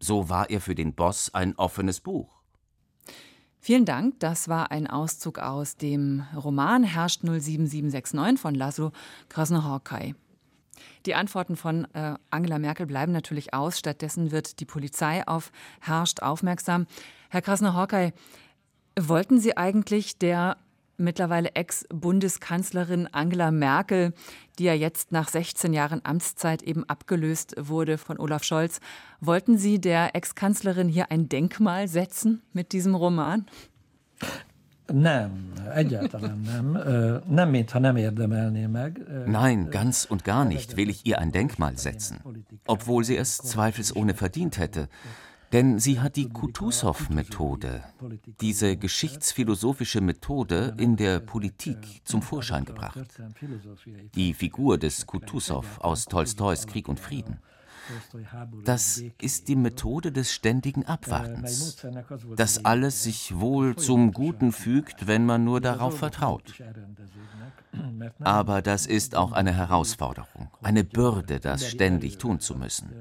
So 0.00 0.30
war 0.30 0.48
er 0.48 0.62
für 0.62 0.74
den 0.74 0.94
Boss 0.94 1.34
ein 1.34 1.54
offenes 1.56 2.00
Buch. 2.00 2.40
Vielen 3.60 3.84
Dank. 3.84 4.18
Das 4.18 4.48
war 4.48 4.70
ein 4.70 4.86
Auszug 4.86 5.38
aus 5.38 5.76
dem 5.76 6.24
Roman 6.34 6.84
Herrscht 6.84 7.20
07769 7.20 8.40
von 8.40 8.54
Laszlo 8.54 8.92
Krasnohorkai. 9.28 10.14
Die 11.04 11.14
Antworten 11.14 11.54
von 11.54 11.84
äh, 11.92 12.14
Angela 12.30 12.58
Merkel 12.58 12.86
bleiben 12.86 13.12
natürlich 13.12 13.52
aus. 13.52 13.78
Stattdessen 13.78 14.30
wird 14.30 14.58
die 14.58 14.64
Polizei 14.64 15.28
auf 15.28 15.52
Herrscht 15.82 16.22
aufmerksam. 16.22 16.86
Herr 17.28 17.42
Krasnohorkai, 17.42 18.14
wollten 18.98 19.38
Sie 19.38 19.58
eigentlich 19.58 20.16
der 20.16 20.56
mittlerweile 21.02 21.54
Ex-Bundeskanzlerin 21.54 23.08
Angela 23.12 23.50
Merkel, 23.50 24.14
die 24.58 24.64
ja 24.64 24.74
jetzt 24.74 25.12
nach 25.12 25.28
16 25.28 25.72
Jahren 25.72 26.00
Amtszeit 26.04 26.62
eben 26.62 26.84
abgelöst 26.88 27.54
wurde 27.58 27.98
von 27.98 28.18
Olaf 28.18 28.44
Scholz. 28.44 28.80
Wollten 29.20 29.58
Sie 29.58 29.80
der 29.80 30.14
Ex-Kanzlerin 30.14 30.88
hier 30.88 31.10
ein 31.10 31.28
Denkmal 31.28 31.88
setzen 31.88 32.42
mit 32.52 32.72
diesem 32.72 32.94
Roman? 32.94 33.46
Nein, 39.26 39.70
ganz 39.70 40.04
und 40.04 40.24
gar 40.24 40.44
nicht 40.44 40.76
will 40.76 40.90
ich 40.90 41.06
ihr 41.06 41.18
ein 41.18 41.32
Denkmal 41.32 41.78
setzen, 41.78 42.20
obwohl 42.66 43.04
sie 43.04 43.16
es 43.16 43.38
zweifelsohne 43.38 44.14
verdient 44.14 44.58
hätte. 44.58 44.88
Denn 45.52 45.78
sie 45.78 46.00
hat 46.00 46.16
die 46.16 46.30
Kutusow-Methode, 46.30 47.84
diese 48.40 48.76
geschichtsphilosophische 48.76 50.00
Methode 50.00 50.74
in 50.78 50.96
der 50.96 51.20
Politik 51.20 52.00
zum 52.04 52.22
Vorschein 52.22 52.64
gebracht. 52.64 52.98
Die 54.14 54.32
Figur 54.32 54.78
des 54.78 55.06
Kutusow 55.06 55.66
aus 55.78 56.06
Tolstois 56.06 56.66
Krieg 56.66 56.88
und 56.88 56.98
Frieden. 56.98 57.38
Das 58.64 59.02
ist 59.20 59.48
die 59.48 59.56
Methode 59.56 60.12
des 60.12 60.32
ständigen 60.32 60.86
Abwartens, 60.86 61.84
dass 62.36 62.64
alles 62.64 63.02
sich 63.02 63.38
wohl 63.38 63.76
zum 63.76 64.12
Guten 64.12 64.52
fügt, 64.52 65.06
wenn 65.06 65.26
man 65.26 65.44
nur 65.44 65.60
darauf 65.60 65.98
vertraut. 65.98 66.54
Aber 68.20 68.62
das 68.62 68.86
ist 68.86 69.16
auch 69.16 69.32
eine 69.32 69.54
Herausforderung, 69.54 70.50
eine 70.62 70.84
Bürde, 70.84 71.40
das 71.40 71.68
ständig 71.68 72.18
tun 72.18 72.40
zu 72.40 72.54
müssen. 72.54 72.92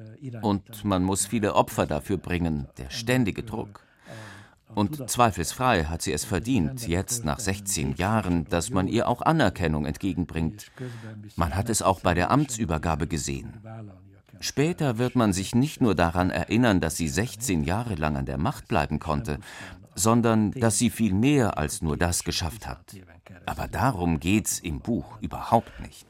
Und 0.42 0.86
man 0.86 1.04
muss 1.04 1.26
viele 1.26 1.56
Opfer 1.56 1.86
dafür 1.86 2.18
bringen, 2.18 2.68
der 2.78 2.90
ständige 2.90 3.44
Druck. 3.44 3.86
Und 4.74 5.10
zweifelsfrei 5.10 5.86
hat 5.86 6.02
sie 6.02 6.14
es 6.14 6.24
verdient, 6.24 6.88
jetzt 6.88 7.26
nach 7.26 7.40
16 7.40 7.96
Jahren, 7.96 8.46
dass 8.46 8.70
man 8.70 8.88
ihr 8.88 9.10
auch 9.10 9.22
Anerkennung 9.22 9.86
entgegenbringt. 9.86 10.72
Man 11.36 11.56
hat 11.56 11.70
es 11.70 11.82
auch 11.82 12.00
bei 12.00 12.14
der 12.14 12.32
Amtsübergabe 12.32 13.08
gesehen. 13.08 13.62
Später 14.42 14.98
wird 14.98 15.16
man 15.16 15.34
sich 15.34 15.56
nicht 15.56 15.82
nur 15.82 15.96
daran 15.96 16.30
erinnern, 16.30 16.80
dass 16.82 16.98
sie 16.98 17.08
16 17.08 17.64
Jahre 17.64 17.96
lang 17.96 18.18
an 18.18 18.26
der 18.26 18.38
Macht 18.38 18.68
bleiben 18.68 19.00
konnte, 19.00 19.40
sondern 19.96 20.52
dass 20.52 20.78
sie 20.78 20.90
viel 20.90 21.14
mehr 21.14 21.58
als 21.58 21.82
nur 21.82 21.96
das 21.96 22.24
geschafft 22.24 22.68
hat. 22.68 22.96
Aber 23.46 23.68
darum 23.68 24.20
geht's 24.20 24.60
im 24.60 24.80
Buch 24.80 25.22
überhaupt 25.22 25.80
nicht. 25.80 26.06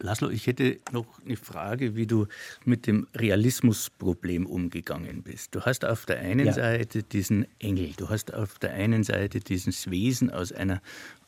Laszlo, 0.00 0.30
ich 0.30 0.46
hätte 0.46 0.78
noch 0.92 1.06
eine 1.24 1.36
Frage, 1.36 1.96
wie 1.96 2.06
du 2.06 2.26
mit 2.64 2.86
dem 2.86 3.08
Realismusproblem 3.14 4.46
umgegangen 4.46 5.22
bist. 5.22 5.54
Du 5.56 5.62
hast 5.62 5.84
auf 5.84 6.06
der 6.06 6.20
einen 6.20 6.46
ja. 6.46 6.52
Seite 6.52 7.02
diesen 7.02 7.46
Engel, 7.58 7.92
du 7.96 8.08
hast 8.08 8.32
auf 8.32 8.60
der 8.60 8.74
einen 8.74 9.02
Seite 9.02 9.40
dieses 9.40 9.90
Wesen 9.90 10.30
aus 10.30 10.52
einer 10.52 10.80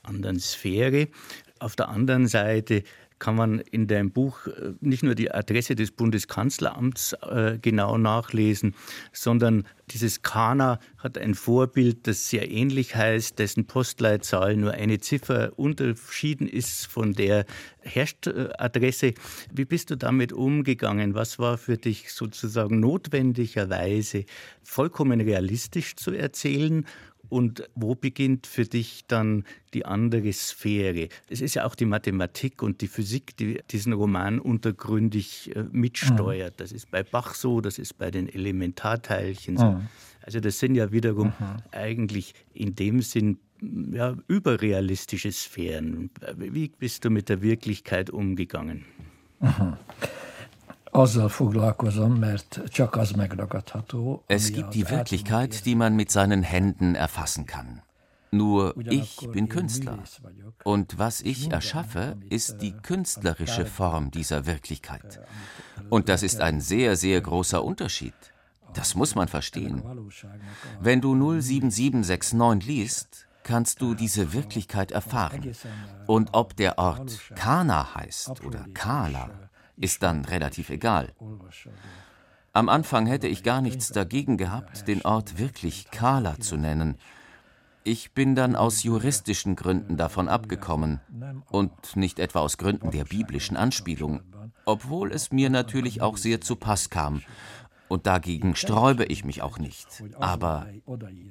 anderen 0.03 0.39
Sphäre, 0.39 1.09
auf 1.61 1.77
der 1.77 1.89
anderen 1.89 2.27
Seite 2.27 2.83
kann 3.21 3.37
man 3.37 3.61
in 3.61 3.87
deinem 3.87 4.11
Buch 4.11 4.47
äh, 4.47 4.73
nicht 4.81 5.05
nur 5.05 5.15
die 5.15 5.31
Adresse 5.31 5.77
des 5.77 5.93
Bundeskanzleramts 5.93 7.13
äh, 7.23 7.59
genau 7.61 7.99
nachlesen, 7.99 8.75
sondern 9.13 9.65
dieses 9.91 10.23
Kana 10.23 10.81
hat 10.99 11.19
ein 11.19 11.35
Vorbild, 11.35 12.07
das 12.07 12.29
sehr 12.31 12.51
ähnlich 12.51 12.97
heißt, 12.97 13.39
dessen 13.39 13.67
Postleitzahl 13.67 14.57
nur 14.57 14.73
eine 14.73 14.99
Ziffer 14.99 15.53
unterschieden 15.57 16.49
ist 16.49 16.87
von 16.87 17.13
der 17.13 17.45
Herrscht-Adresse. 17.83 19.15
Wie 19.53 19.65
bist 19.65 19.91
du 19.91 19.97
damit 19.97 20.33
umgegangen? 20.33 21.15
Was 21.15 21.39
war 21.39 21.59
für 21.59 21.77
dich 21.77 22.13
sozusagen 22.13 22.81
notwendigerweise 22.81 24.25
vollkommen 24.63 25.21
realistisch 25.21 25.97
zu 25.97 26.13
erzählen 26.13 26.87
und 27.31 27.69
wo 27.75 27.95
beginnt 27.95 28.47
für 28.47 28.65
dich 28.65 29.07
dann 29.07 29.45
die 29.73 29.87
andere 29.87 30.33
Sphäre? 30.33 31.09
Es 31.29 31.41
ist 31.41 31.55
ja 31.55 31.65
auch 31.65 31.75
die 31.75 31.87
Mathematik 31.87 32.63
und 32.63 32.83
die 32.83 32.89
Physik, 32.89 33.37
die 33.37 33.61
diesen 33.71 33.93
Roman 33.93 34.39
untergründig 34.39 35.57
äh, 35.57 35.65
mitsteuert. 35.73 36.55
Mhm. 36.55 36.57
Das 36.59 36.73
ist 36.73 36.91
bei 36.91 37.03
Bach 37.03 37.35
so, 37.35 37.61
das 37.61 37.79
ist 37.79 37.97
bei 37.97 38.11
den 38.11 38.29
Elementarteilchen 38.29 39.57
so. 39.57 39.65
Mhm. 39.65 39.89
Also 40.23 40.41
das 40.41 40.59
sind 40.59 40.75
ja 40.75 40.93
wiederum 40.93 41.29
mhm. 41.29 41.57
eigentlich 41.73 42.35
in 42.53 42.75
dem 42.75 43.01
Sinn 43.01 43.39
ja, 43.93 44.17
überrealistische 44.27 45.33
Sphären. 45.33 46.11
Wie 46.37 46.69
bist 46.69 47.05
du 47.05 47.11
mit 47.11 47.29
der 47.29 47.43
Wirklichkeit 47.43 48.11
umgegangen? 48.11 48.85
Mhm 49.41 49.77
azzal 50.91 51.29
foglalkozom, 51.29 52.13
mert 52.13 52.61
csak 52.69 52.97
az 52.97 53.11
megragadható. 53.11 54.23
Es 54.27 54.51
gibt 54.51 54.75
die 54.75 54.89
Wirklichkeit, 54.89 55.65
die 55.65 55.75
man 55.75 55.93
mit 55.93 56.11
seinen 56.11 56.43
Händen 56.43 56.95
erfassen 56.95 57.45
kann. 57.45 57.83
Nur 58.31 58.75
ich 58.89 59.29
bin 59.33 59.49
Künstler. 59.49 59.99
Und 60.63 60.99
was 60.99 61.21
ich 61.21 61.51
erschaffe, 61.51 62.17
ist 62.29 62.59
die 62.61 62.73
künstlerische 62.73 63.67
Form 63.67 64.11
dieser 64.11 64.47
Wirklichkeit. 64.47 65.21
Und 65.89 66.09
das 66.09 66.23
ist 66.23 66.41
ein 66.41 66.61
sehr, 66.61 66.97
sehr 66.97 67.21
großer 67.21 67.65
Unterschied. 67.65 68.15
Das 68.75 68.95
muss 68.95 69.17
man 69.17 69.27
verstehen. 69.27 69.83
Wenn 70.81 71.01
du 71.01 71.15
07769 71.41 72.69
liest, 72.69 73.27
kannst 73.43 73.81
du 73.81 73.95
diese 73.95 74.33
Wirklichkeit 74.33 74.93
erfahren. 74.93 75.53
Und 76.07 76.31
ob 76.33 76.55
der 76.57 76.79
Ort 76.79 77.19
Kana 77.35 77.97
heißt 77.97 78.45
oder 78.45 78.67
Kala, 78.75 79.50
ist 79.81 80.03
dann 80.03 80.25
relativ 80.25 80.71
egal. 80.71 81.13
Am 82.53 82.69
Anfang 82.69 83.07
hätte 83.07 83.29
ich 83.29 83.43
gar 83.43 83.61
nichts 83.61 83.89
dagegen 83.89 84.37
gehabt, 84.37 84.89
den 84.89 85.03
Ort 85.03 85.39
wirklich 85.39 85.91
Kala 85.91 86.39
zu 86.39 86.57
nennen. 86.57 86.97
Ich 87.83 88.13
bin 88.13 88.35
dann 88.35 88.57
aus 88.57 88.83
juristischen 88.83 89.57
Gründen 89.57 89.97
davon 89.97 90.29
abgekommen 90.29 91.01
und 91.51 91.97
nicht 91.97 92.19
etwa 92.19 92.41
aus 92.41 92.59
Gründen 92.59 92.91
der 92.91 93.05
biblischen 93.05 93.57
Anspielung, 93.57 94.21
obwohl 94.67 95.13
es 95.13 95.33
mir 95.33 95.49
natürlich 95.49 96.03
auch 96.03 96.17
sehr 96.17 96.41
zu 96.41 96.57
Pass 96.57 96.91
kam 96.91 97.23
und 97.91 98.07
dagegen 98.07 98.55
sträube 98.55 99.05
ich 99.05 99.25
mich 99.25 99.43
auch 99.43 99.59
nicht. 99.59 99.87
Aber 100.19 100.67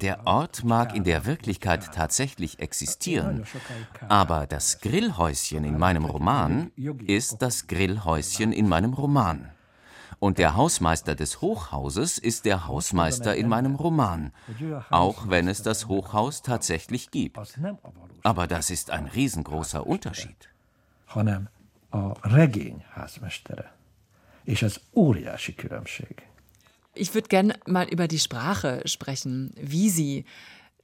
der 0.06 0.28
Ort 0.28 0.63
mag 0.63 0.95
in 0.95 1.04
der 1.04 1.26
Wirklichkeit 1.26 1.93
tatsächlich 1.93 2.60
existieren, 2.60 3.45
aber 4.10 4.45
das 4.45 4.80
Grillhäuschen 4.82 5.63
in 5.63 5.78
meinem 5.78 6.06
Roman 6.06 6.72
ist 7.08 7.41
das 7.41 7.67
Grillhäuschen 7.67 8.52
in 8.52 8.67
meinem 8.67 8.93
Roman. 8.93 9.50
Und 10.19 10.38
der 10.38 10.58
Hausmeister 10.58 11.15
des 11.15 11.39
Hochhauses 11.39 12.17
ist 12.17 12.43
der 12.43 12.67
Hausmeister 12.67 13.36
in 13.36 13.48
meinem 13.48 13.76
Roman, 13.76 14.34
auch 14.89 15.30
wenn 15.30 15.48
es 15.48 15.63
das 15.63 15.88
Hochhaus 15.88 16.41
tatsächlich 16.41 17.10
gibt. 17.10 17.39
Aber 18.24 18.45
das 18.48 18.69
ist 18.69 18.91
ein 18.91 19.06
riesengroßer 19.08 19.88
Unterschied. 19.88 20.50
hanem 21.10 21.50
a 21.89 22.13
regény 22.22 22.86
házmestere. 22.89 23.74
És 24.43 24.62
ez 24.62 24.80
óriási 24.93 25.56
különbség. 25.56 26.28
Ich 26.95 27.13
würde 27.13 27.28
gerne 27.28 27.56
mal 27.67 27.88
über 27.88 28.08
die 28.08 28.19
Sprache 28.19 28.82
sprechen, 28.86 29.54
wie 29.56 29.89
Sie 29.89 30.25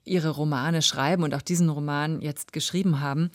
Ihre 0.04 0.30
Romane 0.30 0.82
schreiben 0.82 1.24
und 1.24 1.34
auch 1.34 1.42
diesen 1.42 1.70
Roman 1.70 2.22
jetzt 2.22 2.54
geschrieben 2.54 3.00
haben. 3.00 3.32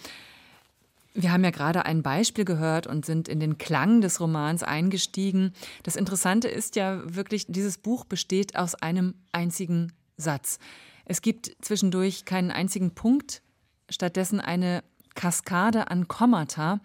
Wir 1.13 1.33
haben 1.33 1.43
ja 1.43 1.51
gerade 1.51 1.85
ein 1.85 2.03
Beispiel 2.03 2.45
gehört 2.45 2.87
und 2.87 3.05
sind 3.05 3.29
in 3.29 3.41
den 3.41 3.59
Klang 3.59 4.01
des 4.01 4.21
Romans 4.21 4.63
eingestiegen. 4.63 5.53
Das 5.83 5.97
Interessante 5.97 6.47
ist 6.47 6.77
ja 6.77 7.03
wirklich, 7.05 7.47
dieses 7.49 7.79
Buch 7.79 8.05
besteht 8.05 8.57
aus 8.57 8.77
einem 8.77 9.15
einzigen 9.33 9.93
Satz. 10.17 10.61
Es 11.05 11.23
gibt 11.23 11.51
zwischendurch 11.61 12.25
keinen 12.25 12.53
einzigen 12.53 12.95
Punkt, 12.95 13.43
stattdessen 13.89 14.39
eine 14.39 14.85
Kaskade 15.15 15.91
an 15.91 16.09
Kommata. 16.09 16.81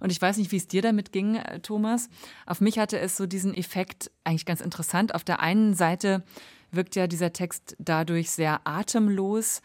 Und 0.00 0.10
ich 0.10 0.20
weiß 0.20 0.36
nicht, 0.36 0.52
wie 0.52 0.56
es 0.56 0.68
dir 0.68 0.82
damit 0.82 1.12
ging, 1.12 1.36
äh, 1.36 1.60
Thomas. 1.60 2.08
Auf 2.46 2.60
mich 2.60 2.78
hatte 2.78 2.98
es 2.98 3.16
so 3.16 3.26
diesen 3.26 3.54
Effekt 3.54 4.10
eigentlich 4.24 4.46
ganz 4.46 4.60
interessant. 4.60 5.14
Auf 5.14 5.24
der 5.24 5.40
einen 5.40 5.74
Seite 5.74 6.22
wirkt 6.70 6.96
ja 6.96 7.06
dieser 7.06 7.32
Text 7.32 7.76
dadurch 7.78 8.30
sehr 8.30 8.60
atemlos. 8.64 9.60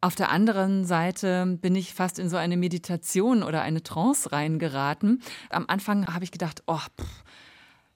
Auf 0.00 0.14
der 0.14 0.30
anderen 0.30 0.84
Seite 0.84 1.58
bin 1.60 1.74
ich 1.74 1.94
fast 1.94 2.18
in 2.18 2.28
so 2.28 2.36
eine 2.36 2.56
Meditation 2.56 3.42
oder 3.42 3.62
eine 3.62 3.82
Trance 3.82 4.30
reingeraten. 4.30 5.22
Am 5.50 5.64
Anfang 5.68 6.06
habe 6.06 6.24
ich 6.24 6.32
gedacht, 6.32 6.62
oh, 6.66 6.78
pff, 6.78 7.24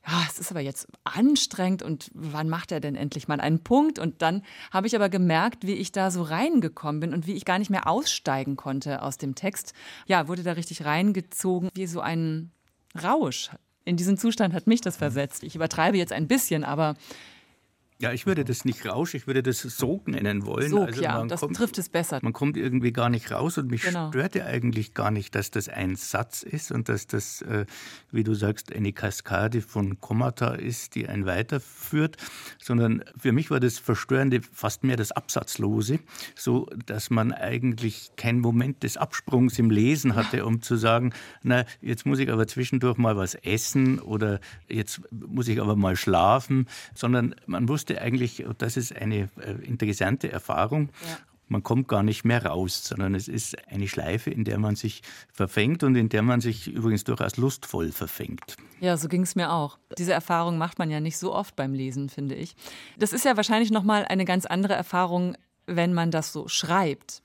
ja, 0.06 0.22
es 0.28 0.38
ist 0.38 0.50
aber 0.50 0.60
jetzt 0.60 0.88
anstrengend 1.04 1.82
und 1.82 2.10
wann 2.14 2.48
macht 2.48 2.72
er 2.72 2.80
denn 2.80 2.94
endlich 2.94 3.28
mal 3.28 3.40
einen 3.40 3.62
Punkt? 3.62 3.98
Und 3.98 4.22
dann 4.22 4.42
habe 4.70 4.86
ich 4.86 4.96
aber 4.96 5.08
gemerkt, 5.08 5.66
wie 5.66 5.74
ich 5.74 5.92
da 5.92 6.10
so 6.10 6.22
reingekommen 6.22 7.00
bin 7.00 7.14
und 7.14 7.26
wie 7.26 7.34
ich 7.34 7.44
gar 7.44 7.58
nicht 7.58 7.70
mehr 7.70 7.86
aussteigen 7.86 8.56
konnte 8.56 9.02
aus 9.02 9.18
dem 9.18 9.34
Text. 9.34 9.74
Ja, 10.06 10.26
wurde 10.26 10.42
da 10.42 10.52
richtig 10.52 10.84
reingezogen, 10.84 11.68
wie 11.74 11.86
so 11.86 12.00
ein 12.00 12.50
Rausch. 13.00 13.50
In 13.84 13.96
diesen 13.96 14.16
Zustand 14.16 14.54
hat 14.54 14.66
mich 14.66 14.80
das 14.80 14.96
versetzt. 14.96 15.42
Ich 15.42 15.54
übertreibe 15.54 15.98
jetzt 15.98 16.12
ein 16.12 16.28
bisschen, 16.28 16.64
aber 16.64 16.94
ja, 18.00 18.12
ich 18.12 18.26
würde 18.26 18.46
das 18.46 18.64
nicht 18.64 18.86
Rausch, 18.86 19.14
ich 19.14 19.26
würde 19.26 19.42
das 19.42 19.60
Sog 19.60 20.08
nennen 20.08 20.46
wollen. 20.46 20.70
Sog, 20.70 20.86
also 20.86 21.02
ja, 21.02 21.22
das 21.26 21.40
kommt, 21.40 21.56
trifft 21.56 21.76
es 21.76 21.90
besser. 21.90 22.18
Man 22.22 22.32
kommt 22.32 22.56
irgendwie 22.56 22.92
gar 22.92 23.10
nicht 23.10 23.30
raus 23.30 23.58
und 23.58 23.70
mich 23.70 23.82
genau. 23.82 24.08
störte 24.08 24.46
eigentlich 24.46 24.94
gar 24.94 25.10
nicht, 25.10 25.34
dass 25.34 25.50
das 25.50 25.68
ein 25.68 25.96
Satz 25.96 26.42
ist 26.42 26.72
und 26.72 26.88
dass 26.88 27.06
das, 27.06 27.42
äh, 27.42 27.66
wie 28.10 28.24
du 28.24 28.32
sagst, 28.32 28.72
eine 28.74 28.94
Kaskade 28.94 29.60
von 29.60 30.00
Kommata 30.00 30.54
ist, 30.54 30.94
die 30.94 31.08
einen 31.08 31.26
weiterführt, 31.26 32.16
sondern 32.58 33.04
für 33.18 33.32
mich 33.32 33.50
war 33.50 33.60
das 33.60 33.78
Verstörende 33.78 34.40
fast 34.50 34.82
mehr 34.82 34.96
das 34.96 35.12
Absatzlose, 35.12 35.98
so 36.34 36.70
dass 36.86 37.10
man 37.10 37.32
eigentlich 37.32 38.12
keinen 38.16 38.40
Moment 38.40 38.82
des 38.82 38.96
Absprungs 38.96 39.58
im 39.58 39.68
Lesen 39.68 40.14
hatte, 40.14 40.46
um 40.46 40.62
zu 40.62 40.76
sagen, 40.76 41.12
na, 41.42 41.66
jetzt 41.82 42.06
muss 42.06 42.18
ich 42.18 42.32
aber 42.32 42.46
zwischendurch 42.46 42.96
mal 42.96 43.18
was 43.18 43.34
essen 43.34 43.98
oder 43.98 44.40
jetzt 44.70 45.02
muss 45.10 45.48
ich 45.48 45.60
aber 45.60 45.76
mal 45.76 45.96
schlafen, 45.96 46.66
sondern 46.94 47.34
man 47.46 47.68
wusste, 47.68 47.89
wusste 47.90 48.02
eigentlich, 48.02 48.44
das 48.58 48.76
ist 48.76 48.94
eine 48.94 49.28
äh, 49.40 49.52
interessante 49.62 50.30
Erfahrung. 50.30 50.90
Ja. 51.08 51.18
Man 51.48 51.64
kommt 51.64 51.88
gar 51.88 52.04
nicht 52.04 52.24
mehr 52.24 52.46
raus, 52.46 52.84
sondern 52.84 53.16
es 53.16 53.26
ist 53.26 53.56
eine 53.68 53.88
Schleife, 53.88 54.30
in 54.30 54.44
der 54.44 54.58
man 54.58 54.76
sich 54.76 55.02
verfängt 55.32 55.82
und 55.82 55.96
in 55.96 56.08
der 56.08 56.22
man 56.22 56.40
sich 56.40 56.68
übrigens 56.68 57.02
durchaus 57.02 57.36
lustvoll 57.38 57.90
verfängt. 57.90 58.56
Ja, 58.78 58.96
so 58.96 59.08
ging 59.08 59.22
es 59.22 59.34
mir 59.34 59.50
auch. 59.52 59.76
Diese 59.98 60.12
Erfahrung 60.12 60.58
macht 60.58 60.78
man 60.78 60.90
ja 60.90 61.00
nicht 61.00 61.18
so 61.18 61.34
oft 61.34 61.56
beim 61.56 61.74
Lesen, 61.74 62.08
finde 62.08 62.36
ich. 62.36 62.54
Das 62.98 63.12
ist 63.12 63.24
ja 63.24 63.36
wahrscheinlich 63.36 63.72
noch 63.72 63.82
mal 63.82 64.04
eine 64.04 64.24
ganz 64.24 64.46
andere 64.46 64.74
Erfahrung, 64.74 65.36
wenn 65.66 65.92
man 65.92 66.12
das 66.12 66.32
so 66.32 66.46
schreibt. 66.46 67.20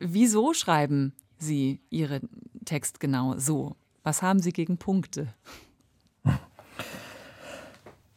Wieso 0.00 0.54
schreiben 0.54 1.12
Sie 1.38 1.80
Ihren 1.90 2.28
Text 2.64 3.00
genau 3.00 3.36
so? 3.36 3.74
Was 4.04 4.22
haben 4.22 4.38
Sie 4.38 4.52
gegen 4.52 4.78
Punkte? 4.78 5.34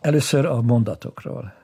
Először 0.02 0.46
a 0.46 0.62
mondatokról. 0.62 1.59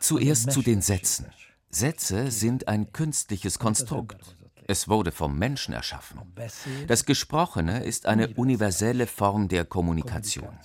Zuerst 0.00 0.50
zu 0.50 0.62
den 0.62 0.82
Sätzen. 0.82 1.26
Sätze 1.70 2.30
sind 2.30 2.68
ein 2.68 2.92
künstliches 2.92 3.58
Konstrukt. 3.58 4.36
Es 4.66 4.88
wurde 4.88 5.10
vom 5.10 5.38
Menschen 5.38 5.74
erschaffen. 5.74 6.20
Das 6.86 7.04
Gesprochene 7.04 7.82
ist 7.84 8.06
eine 8.06 8.28
universelle 8.34 9.06
Form 9.06 9.48
der 9.48 9.64
Kommunikation. 9.64 10.58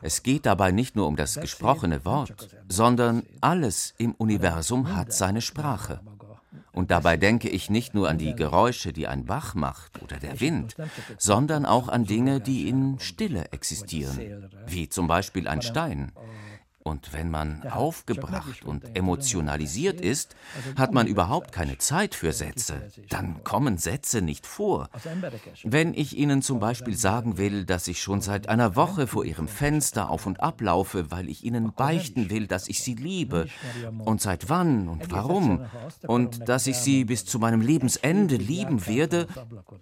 Es 0.00 0.22
geht 0.22 0.46
dabei 0.46 0.70
nicht 0.70 0.96
nur 0.96 1.06
um 1.06 1.16
das 1.16 1.40
gesprochene 1.40 2.04
Wort, 2.04 2.48
sondern 2.68 3.24
alles 3.40 3.94
im 3.98 4.12
Universum 4.12 4.94
hat 4.94 5.12
seine 5.12 5.40
Sprache. 5.40 6.00
Und 6.72 6.92
dabei 6.92 7.16
denke 7.16 7.48
ich 7.48 7.70
nicht 7.70 7.94
nur 7.94 8.08
an 8.08 8.18
die 8.18 8.34
Geräusche, 8.34 8.92
die 8.92 9.08
ein 9.08 9.24
Bach 9.24 9.54
macht 9.54 10.00
oder 10.02 10.18
der 10.18 10.40
Wind, 10.40 10.76
sondern 11.18 11.66
auch 11.66 11.88
an 11.88 12.04
Dinge, 12.04 12.40
die 12.40 12.68
in 12.68 13.00
Stille 13.00 13.46
existieren, 13.50 14.48
wie 14.66 14.88
zum 14.88 15.08
Beispiel 15.08 15.48
ein 15.48 15.62
Stein. 15.62 16.12
Und 16.88 17.12
wenn 17.12 17.30
man 17.30 17.62
aufgebracht 17.68 18.64
und 18.64 18.96
emotionalisiert 18.96 20.00
ist, 20.00 20.34
hat 20.76 20.94
man 20.94 21.06
überhaupt 21.06 21.52
keine 21.52 21.76
Zeit 21.76 22.14
für 22.14 22.32
Sätze. 22.32 22.90
Dann 23.10 23.44
kommen 23.44 23.76
Sätze 23.76 24.22
nicht 24.22 24.46
vor. 24.46 24.88
Wenn 25.64 25.92
ich 25.92 26.16
Ihnen 26.16 26.40
zum 26.40 26.60
Beispiel 26.60 26.96
sagen 26.96 27.36
will, 27.36 27.66
dass 27.66 27.88
ich 27.88 28.00
schon 28.00 28.22
seit 28.22 28.48
einer 28.48 28.74
Woche 28.74 29.06
vor 29.06 29.26
Ihrem 29.26 29.48
Fenster 29.48 30.08
auf 30.08 30.24
und 30.24 30.40
ab 30.40 30.62
laufe, 30.62 31.10
weil 31.10 31.28
ich 31.28 31.44
Ihnen 31.44 31.74
beichten 31.74 32.30
will, 32.30 32.46
dass 32.46 32.68
ich 32.68 32.82
Sie 32.82 32.94
liebe, 32.94 33.48
und 33.98 34.22
seit 34.22 34.48
wann 34.48 34.88
und 34.88 35.10
warum, 35.10 35.66
und 36.06 36.48
dass 36.48 36.66
ich 36.66 36.78
Sie 36.78 37.04
bis 37.04 37.26
zu 37.26 37.38
meinem 37.38 37.60
Lebensende 37.60 38.36
lieben 38.36 38.86
werde, 38.86 39.26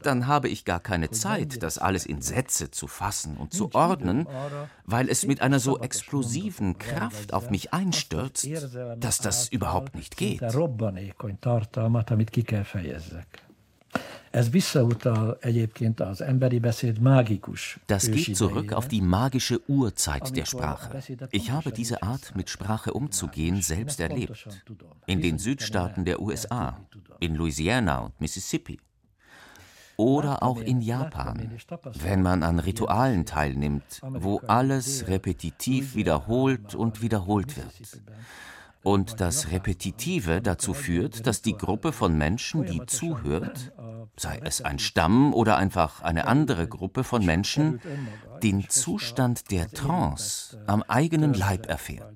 dann 0.03 0.27
habe 0.27 0.49
ich 0.49 0.65
gar 0.65 0.81
keine 0.81 1.13
Zeit, 1.13 1.63
das 1.63 1.79
alles 1.79 2.05
in 2.05 2.21
Sätze 2.21 2.73
zu 2.73 2.89
fassen 2.89 3.37
und 3.37 3.53
zu 3.53 3.73
ordnen, 3.75 4.27
weil 4.85 5.09
es 5.09 5.25
mit 5.25 5.41
einer 5.41 5.61
so 5.61 5.79
explosiven 5.79 6.79
Kraft 6.79 6.96
Kraft 6.97 7.33
auf 7.33 7.51
mich 7.51 7.73
einstürzt, 7.73 8.49
dass 8.99 9.19
das 9.19 9.49
überhaupt 9.49 9.95
nicht 9.95 10.17
geht. 10.17 10.41
Das 17.87 18.11
geht 18.11 18.37
zurück 18.37 18.73
auf 18.73 18.89
die 18.89 19.01
magische 19.01 19.61
Urzeit 19.69 20.37
der 20.37 20.45
Sprache. 20.45 21.01
Ich 21.31 21.51
habe 21.51 21.73
diese 21.73 22.03
Art, 22.03 22.35
mit 22.37 22.51
Sprache 22.51 22.93
umzugehen, 22.93 23.63
selbst 23.63 24.01
erlebt. 24.01 24.47
In 25.07 25.23
den 25.23 25.39
Südstaaten 25.39 26.05
der 26.05 26.21
USA, 26.21 26.79
in 27.21 27.35
Louisiana 27.35 28.01
und 28.01 28.21
Mississippi 28.21 28.79
oder 29.97 30.43
auch 30.43 30.61
in 30.61 30.81
Japan, 30.81 31.51
wenn 31.95 32.23
man 32.23 32.43
an 32.43 32.59
Ritualen 32.59 33.25
teilnimmt, 33.25 34.01
wo 34.03 34.41
alles 34.47 35.09
repetitiv 35.09 35.95
wiederholt 35.95 36.75
und 36.75 37.03
wiederholt 37.03 37.57
wird. 37.57 38.03
Und 38.83 39.21
das 39.21 39.51
Repetitive 39.51 40.41
dazu 40.41 40.73
führt, 40.73 41.27
dass 41.27 41.43
die 41.43 41.57
Gruppe 41.57 41.93
von 41.93 42.17
Menschen, 42.17 42.65
die 42.67 42.87
zuhört, 42.87 43.73
sei 44.17 44.41
es 44.45 44.61
ein 44.61 44.79
Stamm 44.79 45.35
oder 45.35 45.57
einfach 45.57 46.03
eine 46.03 46.29
andere 46.29 46.69
Gruppe 46.69 47.03
von 47.03 47.27
Menschen, 47.27 47.81
den 48.45 48.69
Zustand 48.69 49.51
der 49.51 49.69
Trance 49.71 50.63
am 50.69 50.85
eigenen 50.85 51.35
Leib 51.35 51.67
erfährt. 51.67 52.15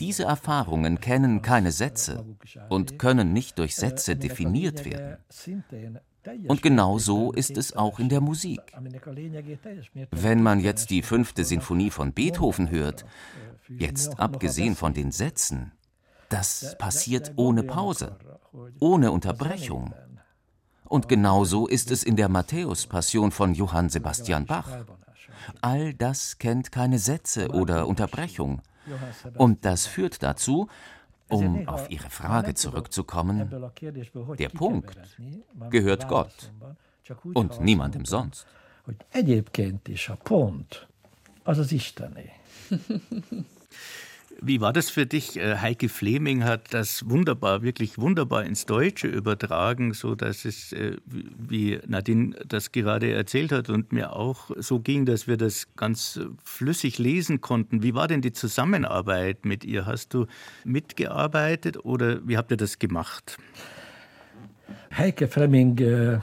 Diese 0.00 0.24
Erfahrungen 0.24 1.00
kennen 1.00 1.40
keine 1.40 1.70
Sätze 1.70 2.24
und 2.68 2.98
können 2.98 3.32
nicht 3.32 3.58
durch 3.60 3.76
Sätze 3.76 4.16
definiert 4.16 4.84
werden. 4.84 5.18
Und 6.48 6.62
genau 6.62 6.98
so 6.98 7.32
ist 7.32 7.56
es 7.56 7.76
auch 7.76 7.98
in 7.98 8.08
der 8.08 8.20
Musik. 8.20 8.60
Wenn 10.10 10.42
man 10.42 10.60
jetzt 10.60 10.90
die 10.90 11.02
fünfte 11.02 11.44
Sinfonie 11.44 11.90
von 11.90 12.12
Beethoven 12.12 12.70
hört, 12.70 13.04
jetzt 13.68 14.18
abgesehen 14.18 14.76
von 14.76 14.94
den 14.94 15.12
Sätzen, 15.12 15.72
das 16.28 16.76
passiert 16.78 17.32
ohne 17.36 17.62
Pause, 17.62 18.16
ohne 18.80 19.10
Unterbrechung. 19.10 19.94
Und 20.84 21.08
genauso 21.08 21.66
ist 21.66 21.90
es 21.90 22.04
in 22.04 22.16
der 22.16 22.28
Matthäus-Passion 22.28 23.30
von 23.30 23.54
Johann 23.54 23.88
Sebastian 23.88 24.46
Bach. 24.46 24.84
All 25.60 25.94
das 25.94 26.38
kennt 26.38 26.72
keine 26.72 26.98
Sätze 26.98 27.48
oder 27.50 27.86
Unterbrechung. 27.86 28.62
Und 29.36 29.64
das 29.64 29.86
führt 29.86 30.22
dazu, 30.22 30.68
um 31.28 31.68
auf 31.68 31.90
Ihre 31.90 32.10
Frage 32.10 32.54
zurückzukommen, 32.54 33.50
der 34.38 34.48
Punkt 34.48 34.98
gehört 35.70 36.08
Gott 36.08 36.52
und 37.34 37.60
niemandem 37.60 38.04
sonst. 38.04 38.46
Egyébként 39.10 39.88
is 39.88 40.08
a 40.08 40.16
pont 40.16 40.86
az 41.42 41.58
az 41.58 41.72
Istené. 41.72 42.32
Wie 44.46 44.60
war 44.60 44.74
das 44.74 44.90
für 44.90 45.06
dich? 45.06 45.38
Äh, 45.38 45.56
Heike 45.56 45.88
Fleming 45.88 46.44
hat 46.44 46.74
das 46.74 47.08
wunderbar, 47.08 47.62
wirklich 47.62 47.96
wunderbar 47.96 48.44
ins 48.44 48.66
Deutsche 48.66 49.06
übertragen, 49.06 49.94
so 49.94 50.14
dass 50.14 50.44
es, 50.44 50.72
äh, 50.74 50.98
wie 51.06 51.80
Nadine 51.86 52.36
das 52.46 52.70
gerade 52.70 53.10
erzählt 53.10 53.52
hat 53.52 53.70
und 53.70 53.92
mir 53.92 54.12
auch 54.12 54.50
so 54.58 54.80
ging, 54.80 55.06
dass 55.06 55.26
wir 55.26 55.38
das 55.38 55.74
ganz 55.76 56.20
flüssig 56.42 56.98
lesen 56.98 57.40
konnten. 57.40 57.82
Wie 57.82 57.94
war 57.94 58.06
denn 58.06 58.20
die 58.20 58.32
Zusammenarbeit 58.32 59.46
mit 59.46 59.64
ihr? 59.64 59.86
Hast 59.86 60.12
du 60.12 60.26
mitgearbeitet 60.64 61.82
oder 61.82 62.20
wie 62.28 62.36
habt 62.36 62.50
ihr 62.50 62.58
das 62.58 62.78
gemacht? 62.78 63.38
Heike 64.94 65.26
Fleming 65.26 65.78
äh 65.78 66.18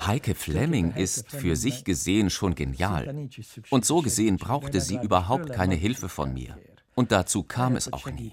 Heike 0.00 0.34
Fleming 0.34 0.92
ist 0.92 1.30
für 1.30 1.56
sich 1.56 1.84
gesehen 1.84 2.30
schon 2.30 2.54
genial. 2.54 3.28
Und 3.70 3.84
so 3.84 4.02
gesehen 4.02 4.36
brauchte 4.36 4.80
sie 4.80 4.96
überhaupt 4.96 5.52
keine 5.52 5.74
Hilfe 5.74 6.08
von 6.08 6.34
mir. 6.34 6.58
Und 6.96 7.12
dazu 7.12 7.42
kam 7.42 7.76
es 7.76 7.92
auch 7.92 8.10
nie. 8.10 8.32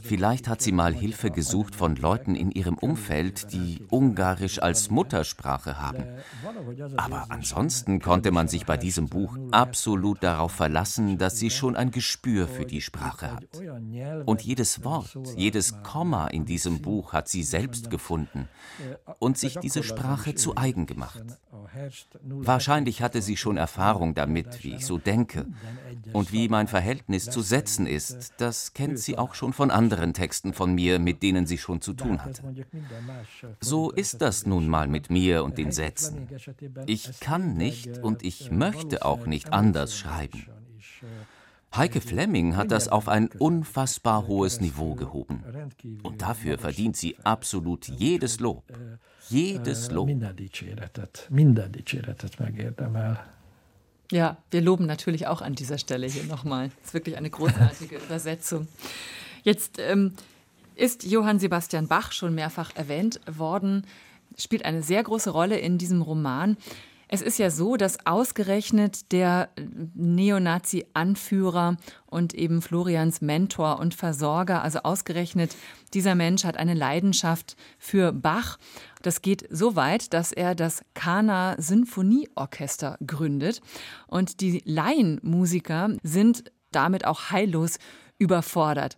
Vielleicht 0.00 0.46
hat 0.46 0.62
sie 0.62 0.70
mal 0.70 0.94
Hilfe 0.94 1.32
gesucht 1.32 1.74
von 1.74 1.96
Leuten 1.96 2.36
in 2.36 2.52
ihrem 2.52 2.78
Umfeld, 2.78 3.52
die 3.52 3.84
Ungarisch 3.90 4.62
als 4.62 4.88
Muttersprache 4.88 5.80
haben. 5.80 6.04
Aber 6.96 7.26
ansonsten 7.30 8.00
konnte 8.00 8.30
man 8.30 8.46
sich 8.46 8.66
bei 8.66 8.76
diesem 8.76 9.08
Buch 9.08 9.36
absolut 9.50 10.22
darauf 10.22 10.52
verlassen, 10.52 11.18
dass 11.18 11.40
sie 11.40 11.50
schon 11.50 11.74
ein 11.74 11.90
Gespür 11.90 12.46
für 12.46 12.66
die 12.66 12.80
Sprache 12.80 13.32
hat. 13.32 13.48
Und 14.26 14.42
jedes 14.42 14.84
Wort, 14.84 15.18
jedes 15.36 15.82
Komma 15.82 16.28
in 16.28 16.44
diesem 16.44 16.82
Buch 16.82 17.12
hat 17.12 17.28
sie 17.28 17.42
selbst 17.42 17.90
gefunden 17.90 18.48
und 19.18 19.38
sich 19.38 19.56
diese 19.58 19.82
Sprache 19.82 20.36
zu 20.36 20.56
eigen 20.56 20.86
gemacht. 20.86 21.24
Wahrscheinlich 22.22 23.02
hatte 23.02 23.22
sie 23.22 23.36
schon 23.36 23.56
Erfahrung 23.56 24.14
damit, 24.14 24.62
wie 24.62 24.74
ich 24.74 24.86
so 24.86 24.98
denke. 24.98 25.46
Und 26.12 26.32
wie 26.32 26.48
mein 26.48 26.68
Verhältnis 26.68 27.30
zu 27.30 27.40
Sätzen 27.42 27.86
ist, 27.86 28.34
das 28.38 28.72
kennt 28.72 28.98
sie 28.98 29.18
auch 29.18 29.34
schon 29.34 29.52
von 29.52 29.70
anderen 29.70 30.14
Texten 30.14 30.52
von 30.52 30.74
mir, 30.74 30.98
mit 30.98 31.22
denen 31.22 31.46
sie 31.46 31.58
schon 31.58 31.80
zu 31.80 31.92
tun 31.92 32.24
hatte. 32.24 32.42
So 33.60 33.90
ist 33.90 34.22
das 34.22 34.46
nun 34.46 34.68
mal 34.68 34.88
mit 34.88 35.10
mir 35.10 35.44
und 35.44 35.58
den 35.58 35.72
Sätzen. 35.72 36.28
Ich 36.86 37.20
kann 37.20 37.54
nicht 37.54 37.98
und 37.98 38.24
ich 38.24 38.50
möchte 38.50 39.04
auch 39.04 39.26
nicht 39.26 39.52
anders 39.52 39.96
schreiben. 39.96 40.46
Heike 41.74 42.02
Fleming 42.02 42.56
hat 42.56 42.70
das 42.70 42.88
auf 42.88 43.08
ein 43.08 43.28
unfassbar 43.38 44.26
hohes 44.26 44.60
Niveau 44.60 44.94
gehoben. 44.94 45.42
Und 46.02 46.20
dafür 46.20 46.58
verdient 46.58 46.96
sie 46.96 47.16
absolut 47.24 47.88
jedes 47.88 48.40
Lob. 48.40 48.64
Jedes 49.32 49.90
Lob. 49.90 50.08
Ja, 54.10 54.36
wir 54.50 54.60
loben 54.60 54.84
natürlich 54.84 55.26
auch 55.26 55.40
an 55.40 55.54
dieser 55.54 55.78
Stelle 55.78 56.06
hier 56.06 56.24
nochmal. 56.24 56.68
Das 56.80 56.88
ist 56.88 56.94
wirklich 56.94 57.16
eine 57.16 57.30
großartige 57.30 57.96
Übersetzung. 58.06 58.68
Jetzt 59.42 59.78
ähm, 59.78 60.12
ist 60.74 61.04
Johann 61.04 61.38
Sebastian 61.38 61.88
Bach 61.88 62.12
schon 62.12 62.34
mehrfach 62.34 62.76
erwähnt 62.76 63.20
worden, 63.26 63.86
spielt 64.36 64.66
eine 64.66 64.82
sehr 64.82 65.02
große 65.02 65.30
Rolle 65.30 65.58
in 65.58 65.78
diesem 65.78 66.02
Roman. 66.02 66.58
Es 67.14 67.20
ist 67.20 67.38
ja 67.38 67.50
so, 67.50 67.76
dass 67.76 68.06
ausgerechnet 68.06 69.12
der 69.12 69.50
Neonazi-Anführer 69.92 71.76
und 72.06 72.32
eben 72.32 72.62
Florians 72.62 73.20
Mentor 73.20 73.80
und 73.80 73.92
Versorger, 73.92 74.62
also 74.62 74.78
ausgerechnet 74.78 75.54
dieser 75.92 76.14
Mensch 76.14 76.44
hat 76.44 76.56
eine 76.56 76.72
Leidenschaft 76.72 77.54
für 77.78 78.14
Bach. 78.14 78.56
Das 79.02 79.20
geht 79.20 79.46
so 79.50 79.76
weit, 79.76 80.14
dass 80.14 80.32
er 80.32 80.54
das 80.54 80.82
Kana 80.94 81.54
Sinfonieorchester 81.58 82.96
gründet. 83.06 83.60
Und 84.06 84.40
die 84.40 84.62
Laienmusiker 84.64 85.90
sind 86.02 86.50
damit 86.70 87.04
auch 87.04 87.30
heillos 87.30 87.78
überfordert. 88.18 88.96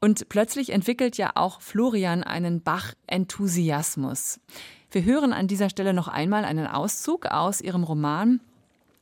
Und 0.00 0.28
plötzlich 0.28 0.70
entwickelt 0.70 1.16
ja 1.16 1.32
auch 1.34 1.60
Florian 1.60 2.22
einen 2.22 2.62
Bach-Enthusiasmus. 2.62 4.38
Wir 4.92 5.04
hören 5.04 5.32
an 5.32 5.48
dieser 5.48 5.70
Stelle 5.70 5.94
noch 5.94 6.06
einmal 6.06 6.44
einen 6.44 6.66
Auszug 6.66 7.24
aus 7.24 7.62
ihrem 7.62 7.82
Roman 7.82 8.40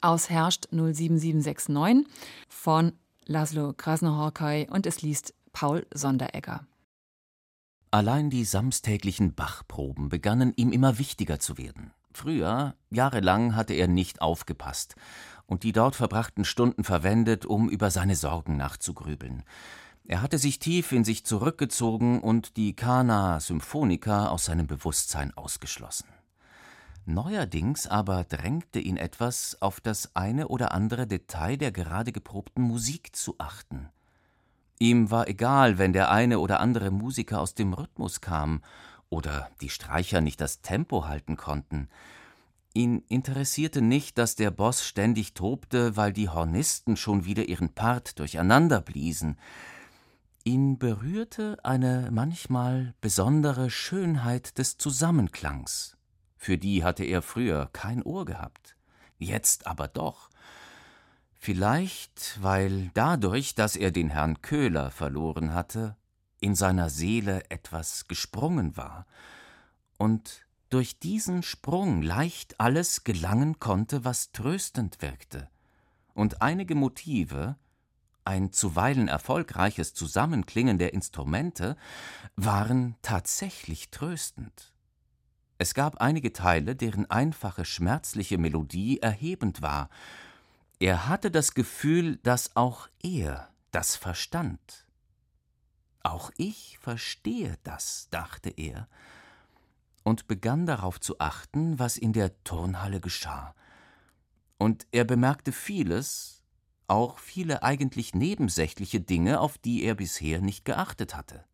Aus 0.01 0.31
Herrscht 0.31 0.69
07769 0.71 2.07
von 2.49 2.93
Laszlo 3.27 3.73
Krasnohorkai 3.77 4.69
und 4.71 4.87
es 4.87 5.03
liest 5.03 5.35
Paul 5.53 5.85
Sonderegger. 5.93 6.65
Allein 7.91 8.31
die 8.31 8.45
samstäglichen 8.45 9.35
Bachproben 9.35 10.11
begannen 10.11 10.53
ihm 10.55 10.71
immer 10.71 11.01
wichtiger 11.01 11.41
zu 11.41 11.59
werden. 11.59 11.91
Früher, 12.15 12.77
jahrelang, 12.91 13.57
hatte 13.57 13.75
er 13.75 13.89
nicht 13.89 14.23
aufgepasst 14.23 14.95
und 15.47 15.65
die 15.65 15.73
dort 15.73 15.97
verbrachten 15.97 16.45
Stunden 16.45 16.85
verwendet, 16.85 17.47
um 17.47 17.69
über 17.69 17.91
seine 17.91 18.15
Sorgen 18.15 18.57
nachzugrübeln. 18.57 19.43
Er 20.11 20.23
hatte 20.23 20.39
sich 20.39 20.59
tief 20.59 20.91
in 20.91 21.05
sich 21.05 21.25
zurückgezogen 21.25 22.21
und 22.21 22.57
die 22.57 22.75
Kana 22.75 23.39
Symphonica 23.39 24.27
aus 24.27 24.47
seinem 24.47 24.67
Bewusstsein 24.67 25.33
ausgeschlossen. 25.37 26.09
Neuerdings 27.07 27.87
aber 27.87 28.25
drängte 28.25 28.81
ihn 28.81 28.97
etwas, 28.97 29.57
auf 29.61 29.81
das 29.81 30.17
eine 30.17 30.49
oder 30.49 30.73
andere 30.73 31.07
Detail 31.07 31.57
der 31.59 31.71
gerade 31.71 32.11
geprobten 32.11 32.65
Musik 32.65 33.15
zu 33.15 33.37
achten. 33.39 33.89
Ihm 34.81 35.13
war 35.13 35.29
egal, 35.29 35.79
wenn 35.79 35.93
der 35.93 36.11
eine 36.11 36.41
oder 36.41 36.59
andere 36.59 36.91
Musiker 36.91 37.41
aus 37.41 37.55
dem 37.55 37.73
Rhythmus 37.73 38.21
kam 38.21 38.65
oder 39.11 39.49
die 39.61 39.71
Streicher 39.71 40.21
nicht 40.21 40.41
das 40.41 40.61
Tempo 40.61 41.07
halten 41.07 41.37
konnten. 41.37 41.89
Ihn 42.75 43.05
interessierte 43.07 43.81
nicht, 43.81 44.19
dass 44.19 44.35
der 44.35 44.51
Boss 44.51 44.85
ständig 44.85 45.35
tobte, 45.35 45.97
weil 45.97 46.13
die 46.13 46.29
Hornisten 46.29 46.97
schon 46.97 47.27
wieder 47.27 47.49
ihren 47.49 47.75
Part 47.75 48.19
durcheinander 48.19 48.81
bliesen. 48.81 49.37
Ihn 50.45 50.79
berührte 50.79 51.59
eine 51.65 52.09
manchmal 52.11 52.95
besondere 53.03 53.69
Schönheit 53.69 54.57
des 54.59 54.79
Zusammenklangs. 54.79 55.99
Für 56.37 56.57
die 56.57 56.83
hatte 56.83 57.05
er 57.05 57.21
früher 57.21 57.69
kein 57.75 58.03
Ohr 58.03 58.25
gehabt, 58.25 58.77
jetzt 59.19 59.67
aber 59.67 59.89
doch. 59.89 60.31
Vielleicht, 61.37 62.39
weil 62.43 62.91
dadurch, 62.95 63.55
dass 63.55 63.77
er 63.77 63.91
den 63.91 64.09
Herrn 64.09 64.41
Köhler 64.41 64.91
verloren 64.91 65.53
hatte, 65.53 65.97
in 66.41 66.55
seiner 66.55 66.89
Seele 66.89 67.51
etwas 67.51 68.09
gesprungen 68.09 68.79
war 68.79 69.07
und 69.99 70.47
durch 70.71 70.99
diesen 70.99 71.43
Sprung 71.43 72.01
leicht 72.01 72.59
alles 72.61 73.05
gelangen 73.05 73.59
konnte, 73.59 74.05
was 74.05 74.33
tröstend 74.33 75.03
wirkte, 75.03 75.51
und 76.15 76.41
einige 76.41 76.75
Motive, 76.75 77.57
ein 78.25 78.53
zuweilen 78.53 79.09
erfolgreiches 79.09 79.95
Zusammenklingen 79.95 80.79
der 80.79 80.93
Instrumente 80.95 81.77
waren 82.37 82.97
tatsächlich 83.03 83.91
tröstend. 83.91 84.73
Es 85.59 85.75
gab 85.75 86.01
einige 86.01 86.33
Teile, 86.33 86.75
deren 86.75 87.11
einfache, 87.11 87.65
schmerzliche 87.65 88.39
Melodie 88.39 89.01
erhebend 89.01 89.61
war. 89.61 89.91
Er 90.79 91.07
hatte 91.07 91.31
das 91.31 91.53
Gefühl, 91.53 92.17
dass 92.23 92.57
auch 92.57 92.89
er 93.03 93.51
das 93.71 93.97
verstand. 93.97 94.87
Auch 96.03 96.31
ich 96.37 96.79
verstehe 96.79 97.59
das, 97.63 98.09
dachte 98.11 98.49
er, 98.49 98.89
und 100.03 100.29
begann 100.29 100.65
darauf 100.65 100.99
zu 100.99 101.21
achten, 101.21 101.79
was 101.79 101.99
in 101.99 102.15
der 102.15 102.43
Turnhalle 102.43 103.01
geschah. 103.01 103.55
Und 104.57 104.87
er 104.93 105.05
bemerkte 105.05 105.53
vieles, 105.53 106.40
auch 106.91 107.19
viele 107.19 107.63
eigentlich 107.63 108.15
nebensächliche 108.15 109.01
Dinge, 109.01 109.41
auf 109.41 109.59
die 109.59 109.85
er 109.85 109.95
bisher 109.95 110.41
nicht 110.41 110.65
geachtet 110.65 111.15
hatte. 111.15 111.45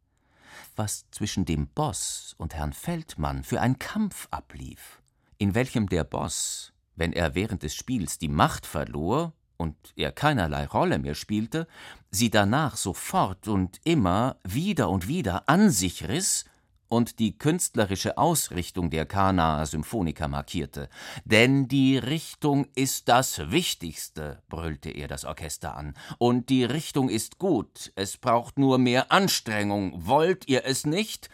Was 0.74 1.06
zwischen 1.10 1.44
dem 1.44 1.68
Boss 1.68 2.34
und 2.38 2.54
Herrn 2.54 2.72
Feldmann 2.72 3.44
für 3.44 3.60
ein 3.60 3.78
Kampf 3.78 4.28
ablief, 4.30 5.00
in 5.38 5.54
welchem 5.54 5.88
der 5.88 6.04
Boss, 6.04 6.72
wenn 6.94 7.12
er 7.12 7.34
während 7.34 7.62
des 7.62 7.74
Spiels 7.74 8.18
die 8.18 8.28
Macht 8.28 8.66
verlor 8.66 9.32
und 9.56 9.76
er 9.96 10.12
keinerlei 10.12 10.66
Rolle 10.66 10.98
mehr 10.98 11.14
spielte, 11.14 11.66
sie 12.10 12.30
danach 12.30 12.76
sofort 12.76 13.48
und 13.48 13.80
immer 13.84 14.36
wieder 14.44 14.88
und 14.90 15.08
wieder 15.08 15.48
an 15.48 15.70
sich 15.70 16.08
riss 16.08 16.44
und 16.88 17.18
die 17.18 17.36
künstlerische 17.36 18.18
Ausrichtung 18.18 18.90
der 18.90 19.06
Kana 19.06 19.66
Symphonica 19.66 20.28
markierte. 20.28 20.88
Denn 21.24 21.68
die 21.68 21.98
Richtung 21.98 22.66
ist 22.74 23.08
das 23.08 23.50
Wichtigste, 23.50 24.42
brüllte 24.48 24.90
er 24.90 25.08
das 25.08 25.24
Orchester 25.24 25.76
an. 25.76 25.94
Und 26.18 26.48
die 26.48 26.64
Richtung 26.64 27.08
ist 27.08 27.38
gut, 27.38 27.92
es 27.96 28.16
braucht 28.16 28.58
nur 28.58 28.78
mehr 28.78 29.10
Anstrengung. 29.12 30.06
Wollt 30.06 30.48
ihr 30.48 30.64
es 30.64 30.86
nicht? 30.86 31.28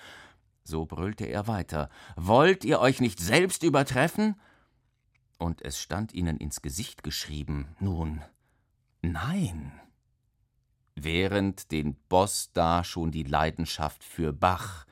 So 0.65 0.87
brüllte 0.87 1.27
er 1.27 1.47
weiter. 1.47 1.91
Wollt 2.17 2.65
ihr 2.65 2.81
euch 2.81 3.01
nicht 3.01 3.21
selbst 3.21 3.63
übertreffen? 3.63 4.41
Und 5.39 5.61
es 5.63 5.79
stand 5.79 6.15
ihnen 6.15 6.37
ins 6.37 6.63
Gesicht 6.63 7.03
geschrieben. 7.03 7.75
Nun, 7.81 8.23
nein. 9.01 9.73
Während 10.95 11.73
den 11.73 11.97
Boss 12.09 12.51
da 12.53 12.85
schon 12.85 13.11
die 13.11 13.25
Leidenschaft 13.25 14.05
für 14.05 14.33
Bach, 14.33 14.87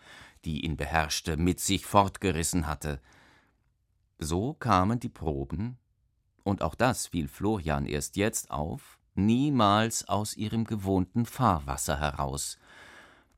die 0.45 0.65
ihn 0.65 0.77
beherrschte, 0.77 1.37
mit 1.37 1.61
sich 1.61 1.87
fortgerissen 1.87 2.67
hatte. 2.67 3.01
So 4.19 4.55
kamen 4.55 5.01
die 5.01 5.09
Proben, 5.09 5.79
und 6.43 6.63
auch 6.63 6.75
das 6.75 7.07
fiel 7.09 7.29
Florian 7.29 7.87
erst 7.87 8.17
jetzt 8.17 8.51
auf, 8.51 8.99
niemals 9.15 10.09
aus 10.09 10.37
ihrem 10.37 10.65
gewohnten 10.65 11.27
Fahrwasser 11.27 11.99
heraus. 11.99 12.59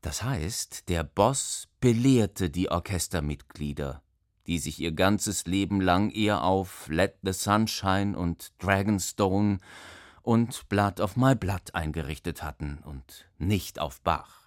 Das 0.01 0.23
heißt, 0.23 0.89
der 0.89 1.03
Boss 1.03 1.67
belehrte 1.79 2.49
die 2.49 2.69
Orchestermitglieder, 2.69 4.01
die 4.47 4.59
sich 4.59 4.79
ihr 4.79 4.91
ganzes 4.91 5.45
Leben 5.45 5.79
lang 5.79 6.09
eher 6.11 6.43
auf 6.43 6.87
Let 6.89 7.17
the 7.23 7.33
Sunshine 7.33 8.17
und 8.17 8.51
Dragonstone 8.59 9.59
und 10.21 10.67
Blood 10.69 10.99
of 10.99 11.15
My 11.15 11.35
Blood 11.35 11.73
eingerichtet 11.73 12.43
hatten 12.43 12.79
und 12.83 13.29
nicht 13.37 13.79
auf 13.79 14.01
Bach. 14.01 14.42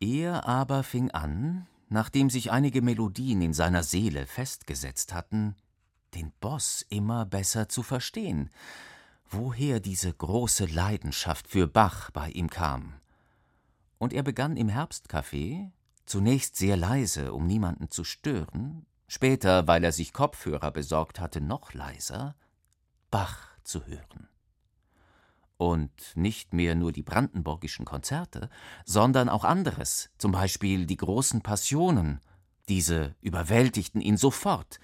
Er 0.00 0.46
aber 0.46 0.82
fing 0.82 1.10
an, 1.12 1.66
nachdem 1.88 2.28
sich 2.28 2.50
einige 2.50 2.82
Melodien 2.82 3.40
in 3.40 3.54
seiner 3.54 3.82
Seele 3.82 4.26
festgesetzt 4.26 5.14
hatten, 5.14 5.56
den 6.14 6.32
Boss 6.40 6.84
immer 6.90 7.24
besser 7.24 7.68
zu 7.68 7.82
verstehen, 7.82 8.50
woher 9.30 9.80
diese 9.80 10.12
große 10.12 10.66
Leidenschaft 10.66 11.48
für 11.48 11.66
Bach 11.66 12.10
bei 12.10 12.30
ihm 12.30 12.50
kam. 12.50 12.94
Und 13.98 14.12
er 14.12 14.22
begann 14.22 14.56
im 14.56 14.68
Herbstcafé, 14.68 15.70
zunächst 16.04 16.56
sehr 16.56 16.76
leise, 16.76 17.32
um 17.32 17.46
niemanden 17.46 17.90
zu 17.90 18.04
stören, 18.04 18.84
später, 19.08 19.66
weil 19.66 19.82
er 19.82 19.92
sich 19.92 20.12
Kopfhörer 20.12 20.70
besorgt 20.70 21.20
hatte, 21.20 21.40
noch 21.40 21.72
leiser, 21.72 22.36
Bach 23.10 23.48
zu 23.64 23.86
hören 23.86 24.28
und 25.56 25.90
nicht 26.14 26.52
mehr 26.52 26.74
nur 26.74 26.92
die 26.92 27.02
brandenburgischen 27.02 27.84
Konzerte, 27.84 28.50
sondern 28.84 29.28
auch 29.28 29.44
anderes, 29.44 30.10
zum 30.18 30.32
Beispiel 30.32 30.86
die 30.86 30.96
großen 30.96 31.40
Passionen. 31.40 32.20
Diese 32.68 33.14
überwältigten 33.20 34.00
ihn 34.00 34.16
sofort. 34.16 34.80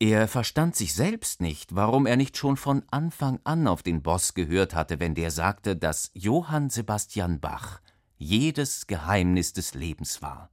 Er 0.00 0.28
verstand 0.28 0.76
sich 0.76 0.94
selbst 0.94 1.40
nicht, 1.40 1.74
warum 1.74 2.06
er 2.06 2.16
nicht 2.16 2.36
schon 2.36 2.56
von 2.56 2.84
Anfang 2.90 3.40
an 3.42 3.66
auf 3.66 3.82
den 3.82 4.02
Boss 4.02 4.34
gehört 4.34 4.74
hatte, 4.74 5.00
wenn 5.00 5.16
der 5.16 5.32
sagte, 5.32 5.74
dass 5.74 6.12
Johann 6.14 6.70
Sebastian 6.70 7.40
Bach 7.40 7.80
jedes 8.16 8.86
Geheimnis 8.86 9.52
des 9.52 9.74
Lebens 9.74 10.22
war. 10.22 10.50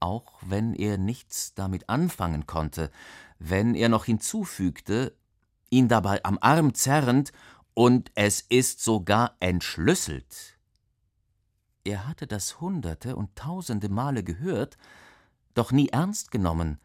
Auch 0.00 0.38
wenn 0.40 0.74
er 0.74 0.96
nichts 0.96 1.54
damit 1.54 1.88
anfangen 1.90 2.46
konnte, 2.46 2.90
wenn 3.38 3.74
er 3.74 3.90
noch 3.90 4.06
hinzufügte, 4.06 5.14
ihn 5.68 5.88
dabei 5.88 6.24
am 6.24 6.38
Arm 6.40 6.74
zerrend, 6.74 7.32
und 7.74 8.10
es 8.14 8.40
ist 8.40 8.82
sogar 8.82 9.36
entschlüsselt. 9.40 10.58
Er 11.84 12.06
hatte 12.06 12.26
das 12.26 12.60
hunderte 12.60 13.16
und 13.16 13.34
tausende 13.34 13.88
Male 13.88 14.22
gehört, 14.22 14.78
doch 15.54 15.72
nie 15.72 15.88
ernst 15.88 16.30
genommen, 16.30 16.78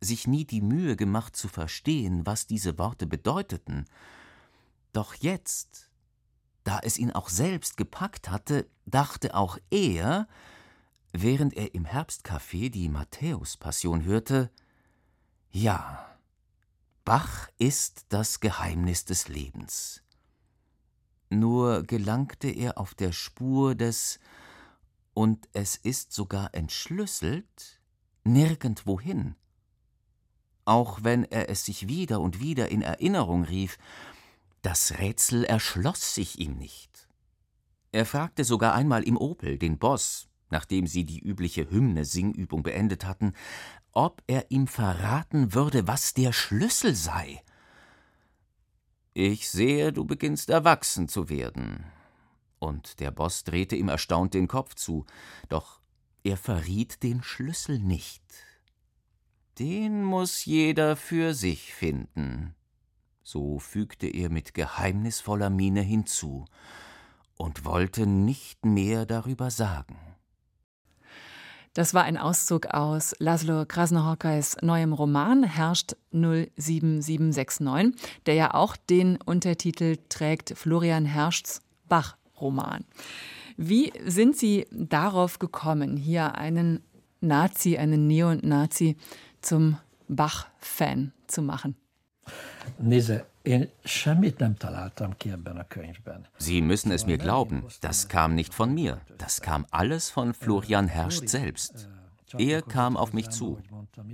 sich 0.00 0.26
nie 0.26 0.44
die 0.44 0.60
Mühe 0.60 0.96
gemacht 0.96 1.34
zu 1.34 1.48
verstehen, 1.48 2.26
was 2.26 2.46
diese 2.46 2.78
Worte 2.78 3.06
bedeuteten. 3.06 3.86
Doch 4.92 5.14
jetzt, 5.14 5.90
da 6.64 6.78
es 6.80 6.98
ihn 6.98 7.12
auch 7.12 7.28
selbst 7.28 7.76
gepackt 7.76 8.30
hatte, 8.30 8.68
dachte 8.86 9.34
auch 9.34 9.58
er, 9.70 10.28
während 11.12 11.54
er 11.54 11.74
im 11.74 11.84
Herbstcafé 11.84 12.70
die 12.70 12.88
Matthäus-Passion 12.88 14.04
hörte, 14.04 14.50
ja, 15.50 16.04
Bach 17.04 17.48
ist 17.56 18.04
das 18.10 18.40
Geheimnis 18.40 19.06
des 19.06 19.28
Lebens. 19.28 20.02
Nur 21.30 21.82
gelangte 21.82 22.48
er 22.48 22.78
auf 22.78 22.94
der 22.94 23.12
Spur 23.12 23.74
des 23.74 24.18
und 25.14 25.48
es 25.52 25.76
ist 25.76 26.12
sogar 26.12 26.54
entschlüsselt 26.54 27.80
nirgendwohin 28.24 29.34
auch 30.68 31.02
wenn 31.02 31.24
er 31.24 31.48
es 31.48 31.64
sich 31.64 31.88
wieder 31.88 32.20
und 32.20 32.40
wieder 32.40 32.68
in 32.68 32.82
Erinnerung 32.82 33.44
rief, 33.44 33.78
das 34.60 34.98
Rätsel 34.98 35.44
erschloss 35.44 36.14
sich 36.14 36.38
ihm 36.38 36.58
nicht. 36.58 37.08
Er 37.90 38.04
fragte 38.04 38.44
sogar 38.44 38.74
einmal 38.74 39.02
im 39.02 39.16
Opel 39.16 39.56
den 39.56 39.78
Boss, 39.78 40.28
nachdem 40.50 40.86
sie 40.86 41.04
die 41.04 41.20
übliche 41.20 41.70
Hymne-Singübung 41.70 42.62
beendet 42.62 43.06
hatten, 43.06 43.32
ob 43.92 44.22
er 44.26 44.50
ihm 44.50 44.66
verraten 44.66 45.54
würde, 45.54 45.88
was 45.88 46.12
der 46.12 46.34
Schlüssel 46.34 46.94
sei. 46.94 47.42
Ich 49.20 49.50
sehe, 49.50 49.92
du 49.92 50.04
beginnst 50.04 50.48
erwachsen 50.48 51.08
zu 51.08 51.28
werden. 51.28 51.84
Und 52.60 53.00
der 53.00 53.10
Boss 53.10 53.42
drehte 53.42 53.74
ihm 53.74 53.88
erstaunt 53.88 54.32
den 54.32 54.46
Kopf 54.46 54.76
zu, 54.76 55.06
doch 55.48 55.80
er 56.22 56.36
verriet 56.36 57.02
den 57.02 57.24
Schlüssel 57.24 57.80
nicht. 57.80 58.22
Den 59.58 60.04
muss 60.04 60.44
jeder 60.44 60.94
für 60.94 61.34
sich 61.34 61.74
finden. 61.74 62.54
So 63.24 63.58
fügte 63.58 64.06
er 64.06 64.30
mit 64.30 64.54
geheimnisvoller 64.54 65.50
Miene 65.50 65.82
hinzu 65.82 66.44
und 67.36 67.64
wollte 67.64 68.06
nicht 68.06 68.64
mehr 68.64 69.04
darüber 69.04 69.50
sagen. 69.50 69.98
Das 71.78 71.94
war 71.94 72.02
ein 72.02 72.16
Auszug 72.16 72.66
aus 72.74 73.14
Laszlo 73.20 73.64
Krasnohorkais 73.64 74.56
neuem 74.62 74.92
Roman 74.92 75.44
Herrscht 75.44 75.94
07769, 76.10 77.94
der 78.26 78.34
ja 78.34 78.54
auch 78.54 78.74
den 78.74 79.16
Untertitel 79.24 79.96
trägt 80.08 80.58
Florian 80.58 81.04
Herrschts 81.04 81.62
Bach-Roman. 81.88 82.84
Wie 83.56 83.92
sind 84.04 84.36
Sie 84.36 84.66
darauf 84.72 85.38
gekommen, 85.38 85.96
hier 85.96 86.34
einen 86.34 86.82
Nazi, 87.20 87.78
einen 87.78 88.08
Neonazi 88.08 88.96
zum 89.40 89.78
Bach-Fan 90.08 91.12
zu 91.28 91.42
machen? 91.42 91.76
Sie 96.36 96.60
müssen 96.60 96.92
es 96.92 97.06
mir 97.06 97.16
glauben, 97.16 97.64
das 97.80 98.08
kam 98.08 98.34
nicht 98.34 98.52
von 98.52 98.74
mir. 98.74 99.00
Das 99.16 99.40
kam 99.40 99.64
alles 99.70 100.10
von 100.10 100.34
Florian 100.34 100.86
Herrscht 100.86 101.28
selbst. 101.28 101.88
Er 102.36 102.60
kam 102.60 102.98
auf 102.98 103.14
mich 103.14 103.30
zu. 103.30 103.58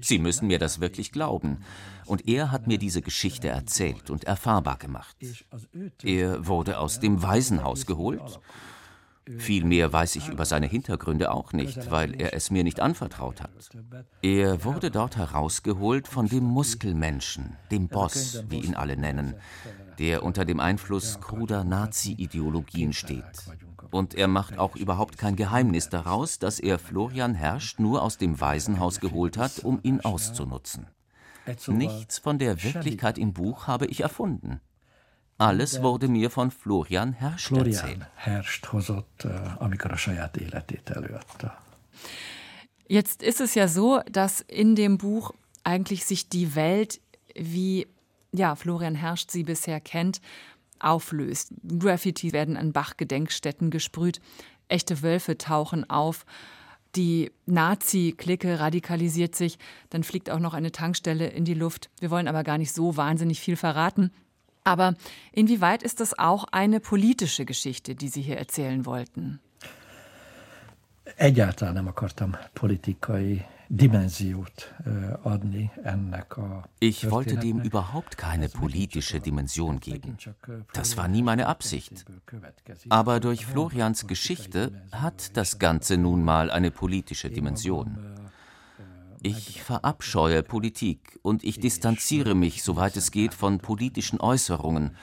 Sie 0.00 0.20
müssen 0.20 0.46
mir 0.46 0.60
das 0.60 0.80
wirklich 0.80 1.10
glauben. 1.10 1.64
Und 2.06 2.28
er 2.28 2.52
hat 2.52 2.68
mir 2.68 2.78
diese 2.78 3.02
Geschichte 3.02 3.48
erzählt 3.48 4.08
und 4.08 4.22
erfahrbar 4.24 4.78
gemacht. 4.78 5.16
Er 6.04 6.46
wurde 6.46 6.78
aus 6.78 7.00
dem 7.00 7.22
Waisenhaus 7.22 7.86
geholt 7.86 8.40
viel 9.38 9.64
mehr 9.64 9.92
weiß 9.92 10.16
ich 10.16 10.28
über 10.28 10.44
seine 10.44 10.66
Hintergründe 10.66 11.32
auch 11.32 11.52
nicht, 11.52 11.90
weil 11.90 12.20
er 12.20 12.34
es 12.34 12.50
mir 12.50 12.64
nicht 12.64 12.80
anvertraut 12.80 13.40
hat. 13.40 13.70
Er 14.22 14.64
wurde 14.64 14.90
dort 14.90 15.16
herausgeholt 15.16 16.08
von 16.08 16.28
dem 16.28 16.44
Muskelmenschen, 16.44 17.56
dem 17.70 17.88
Boss, 17.88 18.44
wie 18.48 18.60
ihn 18.60 18.74
alle 18.74 18.96
nennen, 18.96 19.34
der 19.98 20.22
unter 20.22 20.44
dem 20.44 20.60
Einfluss 20.60 21.20
kruder 21.20 21.64
Nazi-Ideologien 21.64 22.92
steht. 22.92 23.24
Und 23.90 24.14
er 24.14 24.28
macht 24.28 24.58
auch 24.58 24.76
überhaupt 24.76 25.18
kein 25.18 25.36
Geheimnis 25.36 25.88
daraus, 25.88 26.38
dass 26.38 26.58
er 26.58 26.78
Florian 26.78 27.34
Herrscht 27.34 27.78
nur 27.78 28.02
aus 28.02 28.18
dem 28.18 28.40
Waisenhaus 28.40 29.00
geholt 29.00 29.36
hat, 29.36 29.60
um 29.60 29.78
ihn 29.82 30.00
auszunutzen. 30.00 30.86
Nichts 31.68 32.18
von 32.18 32.38
der 32.38 32.62
Wirklichkeit 32.62 33.18
im 33.18 33.32
Buch 33.32 33.66
habe 33.66 33.86
ich 33.86 34.00
erfunden. 34.00 34.60
Alles 35.38 35.82
wurde 35.82 36.08
mir 36.08 36.30
von 36.30 36.50
Florian 36.50 37.12
Herrscht 37.12 37.48
Florian 37.48 38.06
Herrscht 38.14 38.72
hozott, 38.72 39.26
amikor 39.58 39.92
a 39.92 39.96
saját 39.96 40.36
életét 40.36 40.90
előadta. 40.90 41.58
Jetzt 42.86 43.22
ist 43.22 43.40
es 43.40 43.54
ja 43.54 43.66
so, 43.66 44.00
dass 44.10 44.40
in 44.40 44.74
dem 44.74 44.98
Buch 44.98 45.32
eigentlich 45.64 46.04
sich 46.04 46.28
die 46.28 46.54
Welt, 46.54 47.00
wie 47.34 47.86
ja, 48.32 48.54
Florian 48.54 48.94
Herrscht 48.94 49.30
sie 49.30 49.44
bisher 49.44 49.80
kennt, 49.80 50.20
auflöst. 50.80 51.52
Graffiti 51.78 52.32
werden 52.32 52.56
an 52.56 52.72
Bach-Gedenkstätten 52.72 53.70
gesprüht, 53.70 54.20
echte 54.68 55.02
Wölfe 55.02 55.38
tauchen 55.38 55.88
auf, 55.88 56.26
die 56.96 57.32
Nazi-Clique 57.46 58.60
radikalisiert 58.60 59.34
sich, 59.34 59.58
dann 59.90 60.04
fliegt 60.04 60.30
auch 60.30 60.38
noch 60.38 60.54
eine 60.54 60.70
Tankstelle 60.70 61.26
in 61.26 61.44
die 61.44 61.54
Luft. 61.54 61.90
Wir 61.98 62.10
wollen 62.10 62.28
aber 62.28 62.44
gar 62.44 62.58
nicht 62.58 62.72
so 62.72 62.96
wahnsinnig 62.96 63.40
viel 63.40 63.56
verraten. 63.56 64.12
Aber 64.64 64.94
inwieweit 65.32 65.82
ist 65.82 66.00
das 66.00 66.18
auch 66.18 66.44
eine 66.50 66.80
politische 66.80 67.44
Geschichte, 67.44 67.94
die 67.94 68.08
Sie 68.08 68.22
hier 68.22 68.38
erzählen 68.38 68.86
wollten? 68.86 69.40
Egyáltalán 71.16 71.74
nem 71.74 71.88
akartam 71.88 72.36
politikai 72.54 73.44
Ich 76.80 77.10
wollte 77.10 77.36
dem 77.36 77.60
überhaupt 77.60 78.18
keine 78.18 78.48
politische 78.48 79.20
Dimension 79.20 79.80
geben. 79.80 80.16
Das 80.72 80.96
war 80.96 81.08
nie 81.08 81.22
meine 81.22 81.46
Absicht. 81.46 82.04
Aber 82.88 83.20
durch 83.20 83.46
Florians 83.46 84.06
Geschichte 84.06 84.82
hat 84.92 85.36
das 85.36 85.58
Ganze 85.58 85.96
nun 85.96 86.22
mal 86.22 86.50
eine 86.50 86.70
politische 86.70 87.30
Dimension. 87.30 87.98
Ich 89.26 89.62
verabscheue 89.62 90.42
Politik 90.42 91.18
und 91.22 91.44
ich 91.44 91.58
distanziere 91.58 92.34
mich, 92.34 92.62
soweit 92.62 92.94
es 92.98 93.10
geht, 93.10 93.32
von 93.32 93.58
politischen 93.58 94.20
Äußerungen, 94.20 94.94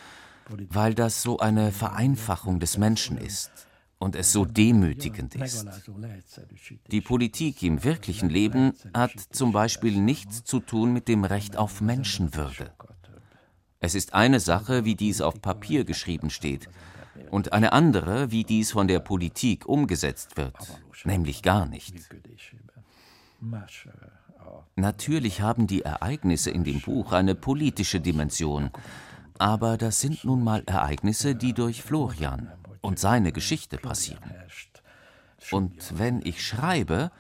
weil 0.70 0.94
das 0.94 1.24
so 1.24 1.40
eine 1.40 1.72
Vereinfachung 1.72 2.60
des 2.60 2.78
Menschen 2.78 3.18
ist 3.18 3.52
und 3.98 4.16
es 4.16 4.32
so 4.32 4.46
demütigend 4.46 5.34
ist. 5.34 5.66
Die 6.92 7.02
Politik 7.02 7.64
im 7.64 7.84
wirklichen 7.84 8.30
Leben 8.30 8.74
hat 8.94 9.14
zum 9.32 9.54
Beispiel 9.54 10.00
nichts 10.00 10.44
zu 10.44 10.60
tun 10.60 10.94
mit 10.94 11.08
dem 11.08 11.24
Recht 11.24 11.58
auf 11.58 11.82
Menschenwürde. 11.82 12.72
Es 13.80 13.96
ist 13.96 14.14
eine 14.14 14.40
Sache, 14.40 14.86
wie 14.86 14.94
dies 14.94 15.22
auf 15.22 15.42
Papier 15.42 15.84
geschrieben 15.84 16.30
steht, 16.30 16.70
und 17.32 17.54
eine 17.54 17.74
andere, 17.74 18.30
wie 18.30 18.44
dies 18.44 18.72
von 18.72 18.88
der 18.88 19.00
Politik 19.00 19.66
umgesetzt 19.66 20.38
wird, 20.38 20.56
nämlich 21.06 21.42
gar 21.42 21.66
nicht. 21.66 21.96
Natürlich 24.76 25.42
haben 25.42 25.68
die 25.68 25.82
Ereignisse 25.82 26.52
in 26.52 26.64
dem 26.64 26.82
Buch 26.82 27.12
eine 27.12 27.36
politische 27.36 28.00
Dimension, 28.00 28.72
aber 29.38 29.78
das 29.78 30.00
sind 30.00 30.24
nun 30.24 30.44
mal 30.44 30.64
Ereignisse, 30.66 31.36
die 31.36 31.54
durch 31.54 31.82
Florian 31.82 32.52
und 32.82 33.00
seine 33.00 33.32
Geschichte 33.32 33.78
passieren. 33.78 34.22
Und 35.52 35.98
wenn 35.98 36.22
ich 36.24 36.46
schreibe, 36.46 37.12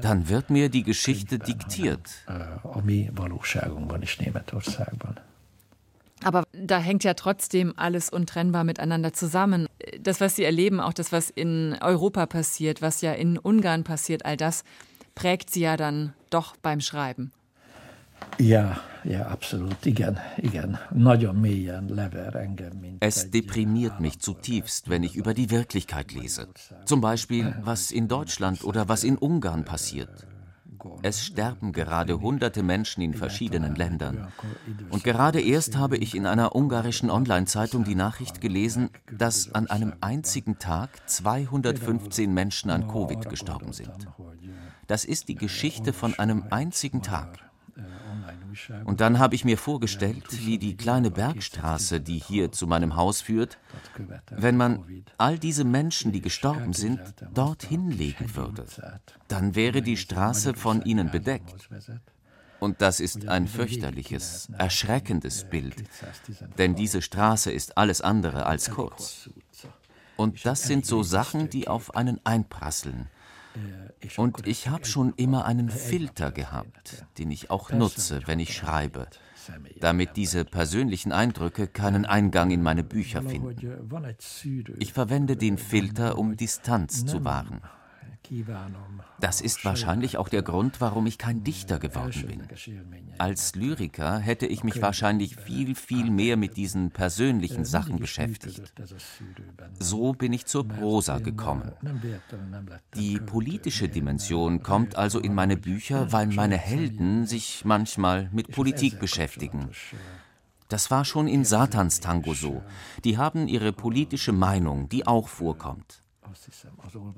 dann 0.00 0.28
wird 0.28 0.50
mir 0.50 0.70
die 0.70 0.82
Geschichte 0.82 1.38
diktiert. 1.38 2.10
Aber 6.22 6.44
da 6.52 6.78
hängt 6.78 7.04
ja 7.04 7.12
trotzdem 7.14 7.74
alles 7.76 8.08
untrennbar 8.08 8.64
miteinander 8.64 9.12
zusammen. 9.12 9.68
Das, 10.00 10.20
was 10.20 10.36
Sie 10.36 10.44
erleben, 10.44 10.80
auch 10.80 10.94
das, 10.94 11.12
was 11.12 11.28
in 11.28 11.76
Europa 11.82 12.24
passiert, 12.24 12.80
was 12.80 13.02
ja 13.02 13.12
in 13.12 13.36
Ungarn 13.36 13.84
passiert, 13.84 14.24
all 14.24 14.38
das 14.38 14.64
prägt 15.14 15.50
sie 15.50 15.60
ja 15.60 15.76
dann 15.76 16.12
doch 16.30 16.56
beim 16.56 16.80
Schreiben. 16.80 17.32
Ja, 18.38 18.80
ja, 19.04 19.26
absolut. 19.26 19.84
Igen, 19.86 20.18
igen. 20.38 20.78
Nagyon 20.92 21.40
mélyen 21.40 21.88
lever 21.88 22.34
engem, 22.34 22.80
mint 22.80 22.96
Es 23.00 23.30
deprimiert 23.30 24.00
mich 24.00 24.18
zutiefst, 24.18 24.88
wenn 24.88 25.02
ich 25.02 25.14
über 25.14 25.34
die 25.34 25.50
Wirklichkeit 25.50 26.12
lese. 26.12 26.48
Zum 26.84 27.00
Beispiel, 27.00 27.54
was 27.62 27.90
in 27.90 28.08
Deutschland 28.08 28.64
oder 28.64 28.88
was 28.88 29.04
in 29.04 29.16
Ungarn 29.16 29.64
passiert. 29.64 30.26
Es 31.02 31.24
sterben 31.24 31.72
gerade 31.72 32.20
hunderte 32.20 32.62
Menschen 32.62 33.02
in 33.02 33.14
verschiedenen 33.14 33.74
Ländern. 33.74 34.28
Und 34.90 35.04
gerade 35.04 35.40
erst 35.40 35.76
habe 35.76 35.96
ich 35.96 36.14
in 36.14 36.26
einer 36.26 36.54
ungarischen 36.54 37.10
Online-Zeitung 37.10 37.84
die 37.84 37.94
Nachricht 37.94 38.40
gelesen, 38.40 38.90
dass 39.10 39.54
an 39.54 39.66
einem 39.68 39.94
einzigen 40.00 40.58
Tag 40.58 40.90
215 41.08 42.32
Menschen 42.32 42.70
an 42.70 42.88
Covid 42.88 43.28
gestorben 43.28 43.72
sind. 43.72 44.08
Das 44.86 45.04
ist 45.04 45.28
die 45.28 45.34
Geschichte 45.34 45.92
von 45.92 46.18
einem 46.18 46.44
einzigen 46.50 47.02
Tag. 47.02 47.38
Und 48.84 49.00
dann 49.00 49.18
habe 49.18 49.34
ich 49.34 49.44
mir 49.44 49.58
vorgestellt, 49.58 50.24
wie 50.46 50.58
die 50.58 50.76
kleine 50.76 51.10
Bergstraße, 51.10 52.00
die 52.00 52.18
hier 52.18 52.52
zu 52.52 52.66
meinem 52.66 52.96
Haus 52.96 53.20
führt, 53.20 53.58
wenn 54.30 54.56
man 54.56 55.04
all 55.18 55.38
diese 55.38 55.64
Menschen, 55.64 56.12
die 56.12 56.20
gestorben 56.20 56.72
sind, 56.72 57.00
dorthin 57.32 57.90
legen 57.90 58.36
würde, 58.36 58.66
dann 59.28 59.54
wäre 59.54 59.82
die 59.82 59.96
Straße 59.96 60.54
von 60.54 60.82
ihnen 60.82 61.10
bedeckt. 61.10 61.68
Und 62.60 62.80
das 62.80 63.00
ist 63.00 63.28
ein 63.28 63.48
fürchterliches, 63.48 64.48
erschreckendes 64.56 65.44
Bild, 65.44 65.84
denn 66.56 66.74
diese 66.74 67.02
Straße 67.02 67.50
ist 67.50 67.76
alles 67.76 68.00
andere 68.00 68.46
als 68.46 68.70
kurz. 68.70 69.28
Und 70.16 70.46
das 70.46 70.62
sind 70.62 70.86
so 70.86 71.02
Sachen, 71.02 71.50
die 71.50 71.66
auf 71.66 71.96
einen 71.96 72.20
einprasseln 72.24 73.08
und 74.16 74.46
ich 74.46 74.68
habe 74.68 74.84
schon 74.84 75.14
immer 75.16 75.44
einen 75.44 75.70
Filter 75.70 76.32
gehabt, 76.32 77.04
den 77.18 77.30
ich 77.30 77.50
auch 77.50 77.70
nutze, 77.70 78.20
wenn 78.26 78.40
ich 78.40 78.54
schreibe, 78.54 79.06
damit 79.80 80.16
diese 80.16 80.44
persönlichen 80.44 81.12
Eindrücke 81.12 81.66
keinen 81.66 82.04
Eingang 82.04 82.50
in 82.50 82.62
meine 82.62 82.82
Bücher 82.82 83.22
finden. 83.22 83.56
Ich 84.78 84.92
verwende 84.92 85.36
den 85.36 85.58
Filter, 85.58 86.18
um 86.18 86.36
Distanz 86.36 87.06
zu 87.06 87.24
wahren. 87.24 87.62
Das 89.20 89.40
ist 89.40 89.64
wahrscheinlich 89.64 90.16
auch 90.16 90.28
der 90.28 90.42
Grund, 90.42 90.80
warum 90.80 91.06
ich 91.06 91.18
kein 91.18 91.44
Dichter 91.44 91.78
geworden 91.78 92.26
bin. 92.26 92.42
Als 93.18 93.54
Lyriker 93.54 94.18
hätte 94.18 94.46
ich 94.46 94.64
mich 94.64 94.80
wahrscheinlich 94.80 95.36
viel, 95.36 95.74
viel 95.74 96.10
mehr 96.10 96.36
mit 96.36 96.56
diesen 96.56 96.90
persönlichen 96.90 97.64
Sachen 97.64 97.98
beschäftigt. 97.98 98.72
So 99.78 100.12
bin 100.12 100.32
ich 100.32 100.46
zur 100.46 100.66
Prosa 100.66 101.18
gekommen. 101.18 101.72
Die 102.94 103.18
politische 103.18 103.88
Dimension 103.88 104.62
kommt 104.62 104.96
also 104.96 105.18
in 105.18 105.34
meine 105.34 105.56
Bücher, 105.56 106.12
weil 106.12 106.26
meine 106.28 106.58
Helden 106.58 107.26
sich 107.26 107.64
manchmal 107.64 108.28
mit 108.32 108.50
Politik 108.50 109.00
beschäftigen. 109.00 109.70
Das 110.68 110.90
war 110.90 111.04
schon 111.04 111.28
in 111.28 111.44
Satans 111.44 112.00
Tango 112.00 112.34
so. 112.34 112.62
Die 113.04 113.18
haben 113.18 113.48
ihre 113.48 113.72
politische 113.72 114.32
Meinung, 114.32 114.88
die 114.88 115.06
auch 115.06 115.28
vorkommt. 115.28 116.03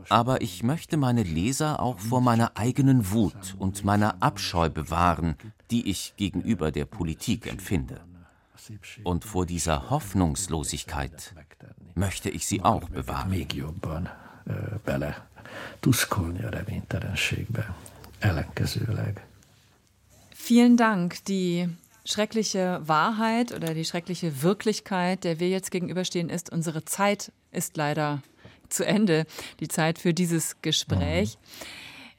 Aber 0.08 0.40
ich 0.42 0.62
möchte 0.62 0.96
meine 0.96 1.22
Leser 1.22 1.80
auch 1.80 1.98
vor 1.98 2.20
meiner 2.20 2.56
eigenen 2.56 3.10
Wut 3.10 3.56
und 3.58 3.84
meiner 3.84 4.22
Abscheu 4.22 4.68
bewahren, 4.70 5.36
die 5.70 5.88
ich 5.88 6.14
gegenüber 6.16 6.72
der 6.72 6.84
Politik 6.84 7.46
empfinde. 7.46 8.00
Und 9.04 9.24
vor 9.24 9.46
dieser 9.46 9.90
Hoffnungslosigkeit 9.90 11.34
möchte 11.94 12.30
ich 12.30 12.46
sie 12.46 12.62
auch 12.62 12.88
bewahren. 12.88 13.30
Vielen 20.34 20.76
Dank. 20.76 21.24
Die 21.24 21.68
schreckliche 22.04 22.80
Wahrheit 22.82 23.52
oder 23.52 23.74
die 23.74 23.84
schreckliche 23.84 24.42
Wirklichkeit, 24.42 25.24
der 25.24 25.40
wir 25.40 25.48
jetzt 25.48 25.70
gegenüberstehen, 25.70 26.28
ist, 26.28 26.50
unsere 26.52 26.84
Zeit 26.84 27.32
ist 27.50 27.76
leider 27.76 28.22
zu 28.68 28.86
Ende, 28.86 29.26
die 29.60 29.68
Zeit 29.68 29.98
für 29.98 30.14
dieses 30.14 30.60
Gespräch. 30.62 31.38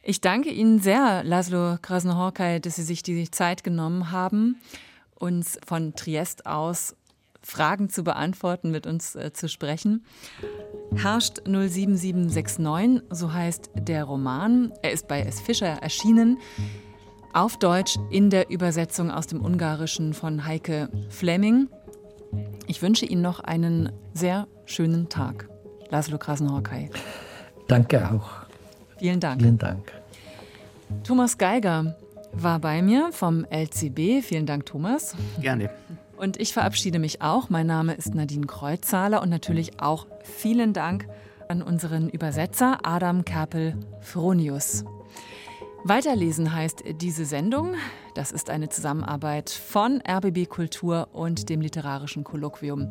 Ich 0.04 0.22
danke 0.22 0.50
Ihnen 0.50 0.80
sehr, 0.80 1.24
Laszlo 1.24 1.78
Krasnohorkai, 1.82 2.60
dass 2.60 2.78
Sie 2.78 2.84
sich 2.84 3.04
die 3.04 3.30
Zeit 3.30 3.64
genommen 3.64 4.12
haben, 4.12 4.56
uns 5.16 5.60
von 5.66 5.96
Triest 5.96 6.46
aus 6.46 6.96
Fragen 7.42 7.90
zu 7.90 8.04
beantworten, 8.04 8.72
mit 8.72 8.86
uns 8.86 9.16
äh, 9.16 9.32
zu 9.32 9.48
sprechen. 9.48 10.06
Herrscht 10.96 11.42
07769, 11.46 13.04
so 13.10 13.34
heißt 13.34 13.72
der 13.76 14.04
Roman. 14.04 14.74
Er 14.82 14.92
ist 14.92 15.08
bei 15.08 15.22
S. 15.22 15.40
Fischer 15.40 15.68
erschienen. 15.68 16.40
Auf 17.34 17.58
Deutsch 17.58 17.98
in 18.10 18.30
der 18.30 18.50
Übersetzung 18.50 19.12
aus 19.12 19.28
dem 19.28 19.44
Ungarischen 19.44 20.14
von 20.14 20.46
Heike 20.46 20.90
Fleming. 21.10 21.70
Ich 22.68 22.82
wünsche 22.82 23.06
Ihnen 23.06 23.22
noch 23.22 23.40
einen 23.40 23.92
sehr 24.14 24.48
schönen 24.66 25.08
Tag. 25.08 25.50
Laszlo 25.90 26.18
Krasenhorkai. 26.18 26.90
Danke 27.68 28.10
auch. 28.10 28.30
Vielen 28.98 29.20
Dank. 29.20 29.42
Vielen 29.42 29.58
Dank. 29.58 29.92
Thomas 31.04 31.38
Geiger 31.38 31.96
war 32.34 32.60
bei 32.60 32.82
mir 32.82 33.12
vom 33.12 33.46
LCB. 33.46 34.24
Vielen 34.24 34.46
Dank, 34.46 34.66
Thomas. 34.66 35.16
Gerne. 35.40 35.70
Und 36.18 36.40
ich 36.40 36.54
verabschiede 36.54 37.00
mich 37.00 37.22
auch. 37.22 37.50
Mein 37.50 37.68
Name 37.68 37.94
ist 37.94 38.16
Nadine 38.16 38.48
Kreuzzahler 38.48 39.22
und 39.22 39.30
natürlich 39.30 39.80
auch 39.80 40.08
vielen 40.24 40.74
Dank 40.74 41.08
an 41.48 41.62
unseren 41.62 42.10
Übersetzer 42.10 42.80
Adam 42.84 43.24
Kerpel-Fronius. 43.24 44.84
Weiterlesen 45.84 46.54
heißt 46.54 46.84
diese 47.00 47.26
Sendung. 47.26 47.76
Das 48.14 48.32
ist 48.32 48.50
eine 48.50 48.68
Zusammenarbeit 48.68 49.50
von 49.50 50.02
RBB 50.02 50.50
Kultur 50.50 51.10
und 51.14 51.50
dem 51.50 51.62
Literarischen 51.62 52.24
Kolloquium 52.24 52.90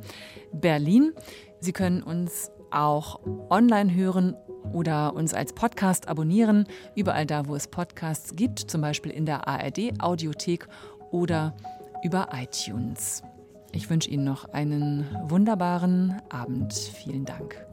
Berlin. 0.53 1.13
Sie 1.61 1.73
können 1.73 2.03
uns 2.03 2.51
auch 2.71 3.21
online 3.51 3.95
hören 3.95 4.35
oder 4.73 5.15
uns 5.15 5.35
als 5.35 5.53
Podcast 5.53 6.09
abonnieren, 6.09 6.67
überall 6.95 7.27
da, 7.27 7.47
wo 7.47 7.55
es 7.55 7.69
Podcasts 7.69 8.37
gibt, 8.37 8.59
zum 8.59 8.81
Beispiel 8.81 9.13
in 9.13 9.27
der 9.27 9.49
ARD 9.49 10.01
Audiothek 10.01 10.69
oder 11.11 11.55
über 12.03 12.29
iTunes. 12.33 13.23
Ich 13.73 13.91
wünsche 13.91 14.11
Ihnen 14.11 14.25
noch 14.25 14.47
einen 14.53 15.07
wunderbaren 15.25 16.21
Abend. 16.31 16.73
Vielen 16.73 17.25
Dank. 17.25 17.67